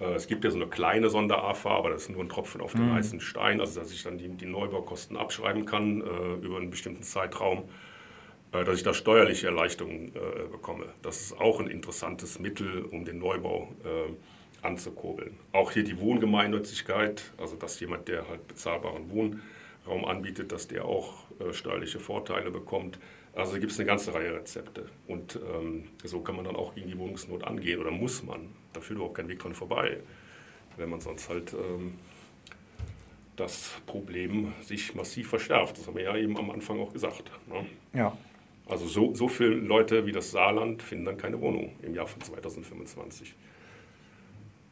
Äh, 0.00 0.14
es 0.14 0.26
gibt 0.26 0.44
ja 0.44 0.50
so 0.50 0.56
eine 0.56 0.66
kleine 0.66 1.08
Sonder-AFA, 1.08 1.70
aber 1.70 1.90
das 1.90 2.02
ist 2.02 2.10
nur 2.10 2.22
ein 2.22 2.28
Tropfen 2.28 2.60
auf 2.60 2.72
den 2.72 2.88
mhm. 2.88 2.94
heißen 2.94 3.20
Stein, 3.20 3.60
also 3.60 3.80
dass 3.80 3.92
ich 3.92 4.02
dann 4.02 4.18
die, 4.18 4.28
die 4.28 4.46
Neubaukosten 4.46 5.16
abschreiben 5.16 5.64
kann 5.64 6.00
über 6.42 6.56
einen 6.56 6.70
bestimmten 6.70 7.02
Zeitraum. 7.02 7.64
Dass 8.52 8.78
ich 8.78 8.82
da 8.82 8.92
steuerliche 8.92 9.46
Erleichterungen 9.46 10.12
bekomme. 10.50 10.86
Das 11.02 11.20
ist 11.20 11.40
auch 11.40 11.60
ein 11.60 11.68
interessantes 11.68 12.40
Mittel, 12.40 12.84
um 12.84 13.04
den 13.04 13.20
Neubau 13.20 13.68
anzukurbeln. 14.60 15.38
Auch 15.52 15.70
hier 15.70 15.84
die 15.84 16.00
Wohngemeinnützigkeit, 16.00 17.30
also 17.38 17.54
dass 17.54 17.78
jemand, 17.78 18.08
der 18.08 18.28
halt 18.28 18.48
bezahlbaren 18.48 19.08
Wohnraum 19.08 20.04
anbietet, 20.04 20.50
dass 20.50 20.66
der 20.66 20.84
auch 20.84 21.26
steuerliche 21.52 22.00
Vorteile 22.00 22.50
bekommt. 22.50 22.98
Also 23.34 23.58
gibt 23.58 23.72
es 23.72 23.78
eine 23.78 23.86
ganze 23.86 24.12
Reihe 24.12 24.34
Rezepte. 24.34 24.86
Und 25.06 25.38
ähm, 25.54 25.84
so 26.04 26.20
kann 26.20 26.36
man 26.36 26.44
dann 26.44 26.56
auch 26.56 26.74
gegen 26.74 26.88
die 26.88 26.98
Wohnungsnot 26.98 27.44
angehen 27.44 27.80
oder 27.80 27.90
muss 27.90 28.22
man. 28.22 28.48
Da 28.72 28.80
führt 28.80 28.96
überhaupt 28.96 29.16
kein 29.16 29.28
Weg 29.28 29.38
dran 29.38 29.54
vorbei, 29.54 29.98
wenn 30.76 30.90
man 30.90 31.00
sonst 31.00 31.28
halt 31.28 31.52
ähm, 31.54 31.94
das 33.36 33.80
Problem 33.86 34.52
sich 34.60 34.94
massiv 34.94 35.28
verschärft. 35.28 35.78
Das 35.78 35.86
haben 35.86 35.96
wir 35.96 36.04
ja 36.04 36.16
eben 36.16 36.36
am 36.36 36.50
Anfang 36.50 36.80
auch 36.80 36.92
gesagt. 36.92 37.30
Ne? 37.48 37.66
Ja. 37.94 38.16
Also 38.66 38.86
so, 38.86 39.14
so 39.14 39.28
viele 39.28 39.50
Leute 39.54 40.06
wie 40.06 40.12
das 40.12 40.30
Saarland 40.30 40.82
finden 40.82 41.04
dann 41.04 41.16
keine 41.16 41.40
Wohnung 41.40 41.72
im 41.82 41.94
Jahr 41.94 42.06
von 42.06 42.20
2025. 42.20 43.34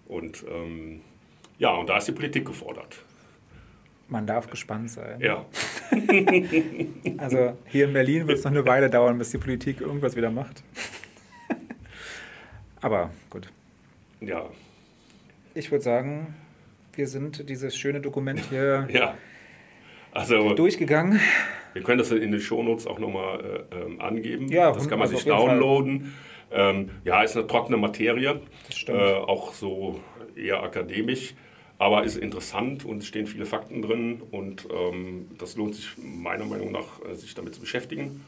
Und 0.07 0.45
ähm, 0.49 1.01
ja, 1.59 1.75
und 1.75 1.89
da 1.89 1.99
ist 1.99 2.07
die 2.07 2.13
Politik 2.13 2.47
gefordert. 2.47 3.05
Man 4.09 4.27
darf 4.27 4.49
gespannt 4.49 4.91
sein. 4.91 5.21
Ja. 5.21 5.45
also 7.19 7.59
hier 7.67 7.85
in 7.85 7.93
Berlin 7.93 8.27
wird 8.27 8.39
es 8.39 8.45
noch 8.45 8.53
eine 8.53 8.65
Weile 8.65 8.89
dauern, 8.89 9.19
bis 9.19 9.31
die 9.31 9.39
Politik 9.39 9.83
irgendwas 9.83 10.17
wieder 10.17 10.31
macht. 10.31 10.63
Aber 12.81 13.11
gut. 13.29 13.51
Ja. 14.21 14.49
Ich 15.55 15.71
würde 15.71 15.85
sagen, 15.85 16.35
wir 16.95 17.07
sind 17.07 17.49
dieses 17.49 17.77
schöne 17.77 18.01
Dokument 18.01 18.41
hier 18.49 18.89
ja. 18.93 19.15
also, 20.13 20.55
durchgegangen. 20.55 21.21
Wir 21.75 21.83
können 21.83 21.99
das 21.99 22.11
in 22.11 22.33
den 22.33 22.41
Shownotes 22.41 22.87
auch 22.87 22.99
nochmal 22.99 23.67
äh, 23.71 23.77
ähm, 23.77 24.01
angeben. 24.01 24.49
Ja, 24.49 24.73
das 24.73 24.89
kann 24.89 24.99
man 24.99 25.07
also 25.07 25.17
sich 25.17 25.27
downloaden. 25.27 26.15
Ähm, 26.51 26.91
ja, 27.05 27.23
ist 27.23 27.37
eine 27.37 27.47
trockene 27.47 27.77
Materie, 27.77 28.41
äh, 28.87 28.93
auch 28.93 29.53
so 29.53 30.01
eher 30.35 30.63
akademisch, 30.63 31.35
aber 31.79 32.05
ist 32.05 32.16
interessant 32.16 32.85
und 32.85 32.99
es 32.99 33.07
stehen 33.07 33.26
viele 33.26 33.47
Fakten 33.47 33.83
drin 33.83 34.22
und 34.31 34.66
ähm, 34.70 35.29
das 35.39 35.57
lohnt 35.57 35.76
sich 35.76 35.91
meiner 35.97 36.45
Meinung 36.45 36.72
nach, 36.72 37.05
äh, 37.09 37.14
sich 37.14 37.35
damit 37.35 37.55
zu 37.55 37.61
beschäftigen. 37.61 38.24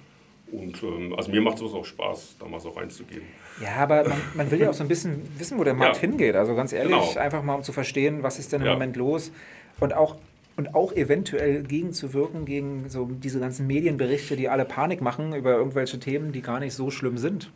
Und 0.52 0.82
ähm, 0.82 1.14
also 1.16 1.30
mir 1.30 1.40
macht 1.40 1.60
es 1.60 1.72
auch 1.72 1.84
Spaß, 1.84 2.36
da 2.40 2.46
mal 2.46 2.60
so 2.60 2.70
reinzugehen. 2.70 3.22
Ja, 3.62 3.76
aber 3.76 4.08
man, 4.08 4.18
man, 4.34 4.50
will 4.50 4.60
ja 4.60 4.70
auch 4.70 4.74
so 4.74 4.82
ein 4.82 4.88
bisschen 4.88 5.22
wissen, 5.38 5.58
wo 5.58 5.64
der 5.64 5.74
Markt 5.74 5.96
ja. 5.96 6.02
hingeht. 6.02 6.34
Also 6.34 6.54
ganz 6.54 6.72
ehrlich, 6.72 6.92
genau. 6.92 7.18
einfach 7.18 7.42
mal 7.42 7.54
um 7.54 7.62
zu 7.62 7.72
verstehen, 7.72 8.22
was 8.22 8.38
ist 8.38 8.52
denn 8.52 8.62
im 8.62 8.66
ja. 8.66 8.72
Moment 8.72 8.96
los. 8.96 9.30
Und 9.78 9.94
auch 9.94 10.16
und 10.56 10.74
auch 10.74 10.92
eventuell 10.92 11.62
gegenzuwirken 11.62 12.44
gegen 12.44 12.90
so 12.90 13.06
diese 13.06 13.40
ganzen 13.40 13.66
Medienberichte, 13.66 14.36
die 14.36 14.48
alle 14.48 14.66
Panik 14.66 15.00
machen 15.00 15.34
über 15.34 15.52
irgendwelche 15.52 15.98
Themen, 15.98 16.32
die 16.32 16.42
gar 16.42 16.60
nicht 16.60 16.74
so 16.74 16.90
schlimm 16.90 17.16
sind. 17.16 17.50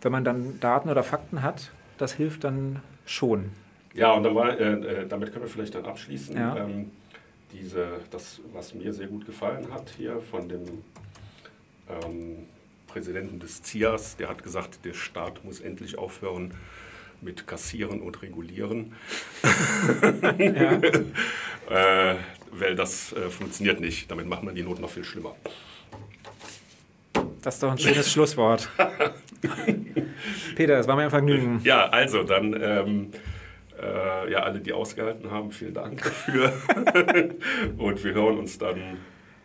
Wenn 0.00 0.10
man 0.10 0.24
dann 0.24 0.58
Daten 0.58 0.88
oder 0.88 1.04
Fakten 1.04 1.42
hat, 1.42 1.70
das 1.98 2.14
hilft 2.14 2.42
dann 2.42 2.80
schon. 3.04 3.50
Ja, 3.94 4.12
und 4.12 4.24
war, 4.34 4.58
äh, 4.58 4.72
äh, 4.72 5.06
damit 5.06 5.32
können 5.32 5.44
wir 5.44 5.50
vielleicht 5.50 5.74
dann 5.74 5.84
abschließen. 5.84 6.36
Ja. 6.36 6.56
Ähm, 6.56 6.90
diese, 7.52 8.00
das, 8.10 8.40
was 8.52 8.74
mir 8.74 8.92
sehr 8.92 9.08
gut 9.08 9.26
gefallen 9.26 9.72
hat 9.72 9.90
hier 9.96 10.20
von 10.20 10.48
dem 10.48 10.84
ähm, 11.88 12.46
Präsidenten 12.86 13.40
des 13.40 13.62
ZIAS, 13.62 14.16
der 14.16 14.28
hat 14.28 14.42
gesagt, 14.42 14.84
der 14.84 14.94
Staat 14.94 15.44
muss 15.44 15.60
endlich 15.60 15.98
aufhören 15.98 16.54
mit 17.20 17.46
Kassieren 17.46 18.00
und 18.00 18.22
Regulieren. 18.22 18.94
äh, 20.38 22.14
weil 22.52 22.74
das 22.74 23.12
äh, 23.12 23.28
funktioniert 23.28 23.80
nicht. 23.80 24.10
Damit 24.10 24.26
macht 24.26 24.42
man 24.42 24.54
die 24.54 24.62
Not 24.62 24.80
noch 24.80 24.90
viel 24.90 25.04
schlimmer. 25.04 25.36
Das 27.42 27.54
ist 27.54 27.62
doch 27.62 27.70
ein 27.70 27.78
schönes 27.78 28.10
Schlusswort. 28.10 28.68
Peter, 30.56 30.78
es 30.78 30.86
war 30.86 30.96
mir 30.96 31.04
ein 31.04 31.10
Vergnügen. 31.10 31.60
Ja, 31.64 31.88
also 31.88 32.22
dann, 32.22 32.54
ähm, 32.60 33.10
äh, 33.80 34.30
ja, 34.30 34.40
alle, 34.40 34.60
die 34.60 34.72
ausgehalten 34.72 35.30
haben, 35.30 35.50
vielen 35.50 35.74
Dank 35.74 36.02
dafür. 36.02 36.52
Und 37.78 38.04
wir 38.04 38.14
hören 38.14 38.38
uns 38.38 38.58
dann 38.58 38.98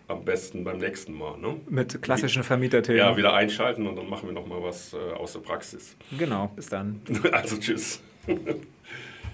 am 0.07 0.23
besten 0.23 0.63
beim 0.63 0.77
nächsten 0.77 1.13
Mal. 1.13 1.37
Ne? 1.37 1.59
Mit 1.69 2.01
klassischen 2.01 2.43
Vermieterthemen. 2.43 2.99
Ja, 2.99 3.17
wieder 3.17 3.33
einschalten 3.33 3.87
und 3.87 3.95
dann 3.95 4.07
machen 4.07 4.27
wir 4.29 4.33
noch 4.33 4.45
mal 4.45 4.61
was 4.61 4.93
äh, 4.93 4.97
aus 4.97 5.33
der 5.33 5.39
Praxis. 5.39 5.95
Genau, 6.17 6.51
bis 6.55 6.69
dann. 6.69 7.01
Also 7.31 7.57
tschüss. 7.57 8.01